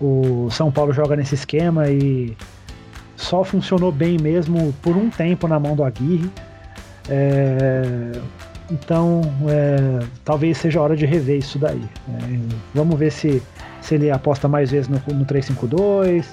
o 0.00 0.48
São 0.50 0.72
Paulo 0.72 0.92
joga 0.92 1.14
nesse 1.14 1.34
esquema 1.34 1.88
e 1.88 2.36
só 3.16 3.44
funcionou 3.44 3.92
bem 3.92 4.18
mesmo 4.20 4.74
por 4.82 4.96
um 4.96 5.08
tempo 5.08 5.46
na 5.46 5.58
mão 5.58 5.76
do 5.76 5.84
Aguirre. 5.84 6.30
É, 7.08 8.12
então, 8.70 9.20
é, 9.48 10.04
talvez 10.24 10.58
seja 10.58 10.80
hora 10.80 10.96
de 10.96 11.04
rever 11.04 11.38
isso 11.38 11.58
daí. 11.58 11.82
É, 12.08 12.38
vamos 12.74 12.98
ver 12.98 13.12
se, 13.12 13.42
se 13.80 13.94
ele 13.94 14.10
aposta 14.10 14.48
mais 14.48 14.70
vezes 14.70 14.88
no, 14.88 15.00
no 15.14 15.24
3-5-2 15.26 16.24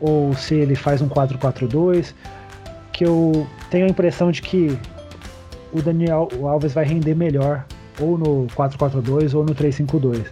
ou 0.00 0.34
se 0.34 0.54
ele 0.54 0.74
faz 0.74 1.02
um 1.02 1.08
4-4-2. 1.08 2.14
Que 2.92 3.04
eu 3.04 3.46
tenho 3.70 3.86
a 3.86 3.88
impressão 3.88 4.30
de 4.30 4.40
que 4.40 4.78
o 5.72 5.82
Daniel 5.82 6.28
Alves 6.44 6.72
vai 6.72 6.84
render 6.84 7.14
melhor 7.14 7.64
ou 8.00 8.16
no 8.16 8.46
4-4-2 8.56 9.34
ou 9.34 9.44
no 9.44 9.54
3-5-2. 9.54 10.24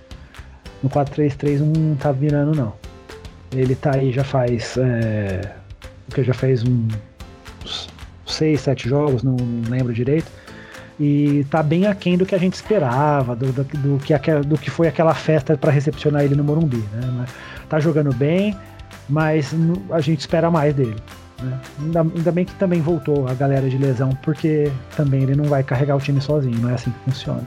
No 0.83 0.89
4-3-3 0.89 1.59
não 1.59 1.97
tá 1.97 2.13
virando, 2.13 2.55
não. 2.55 2.73
Ele 3.53 3.75
tá 3.75 3.95
aí 3.95 4.13
já 4.13 4.25
faz. 4.25 4.77
É, 4.79 5.53
que 6.15 6.23
já 6.23 6.35
fez 6.35 6.63
uns 6.63 7.89
6, 8.27 8.61
7 8.61 8.89
jogos, 8.89 9.23
não 9.23 9.37
lembro 9.69 9.93
direito. 9.93 10.31
E 11.05 11.45
tá 11.51 11.65
bem 11.65 11.87
aquém 11.87 12.17
do 12.17 12.25
que 12.25 12.33
a 12.33 12.39
gente 12.39 12.55
esperava, 12.55 13.35
do, 13.35 13.47
do, 13.53 13.65
do 13.65 13.99
que, 13.99 14.15
do 14.47 14.57
que 14.57 14.71
foi 14.71 14.87
aquela 14.87 15.13
festa 15.15 15.57
para 15.57 15.73
recepcionar 15.73 16.23
ele 16.23 16.37
no 16.37 16.45
Morumbi. 16.45 16.85
Né? 16.93 17.27
Tá 17.69 17.81
jogando 17.81 18.15
bem, 18.15 18.57
mas 19.09 19.53
a 19.91 20.01
gente 20.01 20.21
espera 20.21 20.49
mais 20.49 20.73
dele. 20.75 20.95
né? 21.43 21.59
Ainda, 21.81 22.01
ainda 22.03 22.31
bem 22.31 22.45
que 22.45 22.55
também 22.55 22.81
voltou 22.81 23.27
a 23.27 23.35
galera 23.35 23.69
de 23.69 23.77
lesão, 23.79 24.11
porque 24.23 24.71
também 24.97 25.23
ele 25.25 25.35
não 25.35 25.47
vai 25.47 25.65
carregar 25.65 25.97
o 25.97 26.01
time 26.01 26.21
sozinho, 26.21 26.57
não 26.61 26.71
é 26.71 26.75
assim 26.75 26.91
que 26.93 27.11
funciona. 27.11 27.43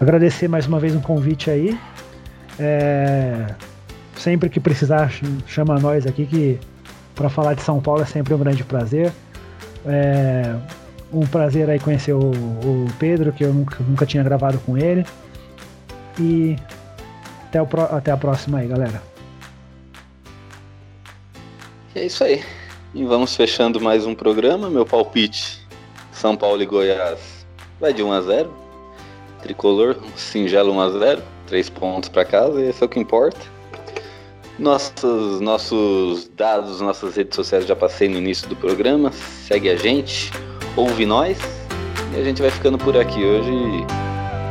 Agradecer 0.00 0.46
mais 0.46 0.64
uma 0.66 0.78
vez 0.78 0.94
um 0.94 1.00
convite 1.00 1.50
aí. 1.50 1.76
É, 2.60 3.46
sempre 4.16 4.48
que 4.48 4.60
precisar, 4.60 5.10
ch- 5.10 5.22
chama 5.48 5.80
nós 5.80 6.06
aqui 6.06 6.26
que 6.26 6.60
para 7.14 7.28
falar 7.28 7.54
de 7.54 7.62
São 7.62 7.80
Paulo 7.80 8.02
é 8.02 8.06
sempre 8.06 8.32
um 8.34 8.38
grande 8.38 8.62
prazer. 8.62 9.10
É, 9.84 10.54
um 11.12 11.26
prazer 11.26 11.68
aí 11.68 11.78
conhecer 11.78 12.12
o, 12.12 12.30
o 12.30 12.86
Pedro, 12.98 13.32
que 13.32 13.44
eu 13.44 13.52
nunca, 13.52 13.82
nunca 13.84 14.06
tinha 14.06 14.22
gravado 14.22 14.58
com 14.60 14.78
ele. 14.78 15.04
E 16.18 16.56
até, 17.48 17.60
o, 17.60 17.68
até 17.90 18.10
a 18.10 18.16
próxima 18.16 18.58
aí, 18.58 18.68
galera. 18.68 19.02
É 21.94 22.06
isso 22.06 22.24
aí. 22.24 22.42
E 22.94 23.04
vamos 23.04 23.36
fechando 23.36 23.80
mais 23.80 24.06
um 24.06 24.14
programa. 24.14 24.70
Meu 24.70 24.86
palpite: 24.86 25.66
São 26.12 26.36
Paulo 26.36 26.62
e 26.62 26.66
Goiás 26.66 27.46
vai 27.78 27.92
de 27.92 28.02
1 28.02 28.12
a 28.12 28.20
0. 28.22 28.52
Tricolor, 29.42 29.96
singelo 30.16 30.72
1 30.72 30.80
a 30.80 30.90
0. 30.90 31.22
Três 31.46 31.68
pontos 31.68 32.08
para 32.08 32.24
casa, 32.24 32.60
e 32.60 32.68
esse 32.68 32.82
é 32.82 32.86
o 32.86 32.88
que 32.88 32.98
importa. 32.98 33.40
Nossos, 34.58 35.40
nossos 35.40 36.28
dados, 36.28 36.80
nossas 36.80 37.16
redes 37.16 37.34
sociais 37.34 37.66
já 37.66 37.74
passei 37.74 38.08
no 38.08 38.18
início 38.18 38.48
do 38.48 38.56
programa. 38.56 39.10
Segue 39.12 39.68
a 39.68 39.76
gente, 39.76 40.30
ouve 40.76 41.06
nós. 41.06 41.38
E 42.14 42.20
a 42.20 42.24
gente 42.24 42.42
vai 42.42 42.50
ficando 42.50 42.78
por 42.78 42.96
aqui 42.96 43.24
hoje. 43.24 43.52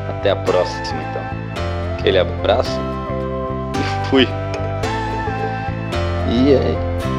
Até 0.10 0.32
a 0.32 0.36
próxima, 0.36 1.02
então. 1.10 1.94
Aquele 1.98 2.20
abraço 2.20 2.80
e 3.76 4.10
fui. 4.10 4.28
E 6.30 6.56
aí? 6.56 7.11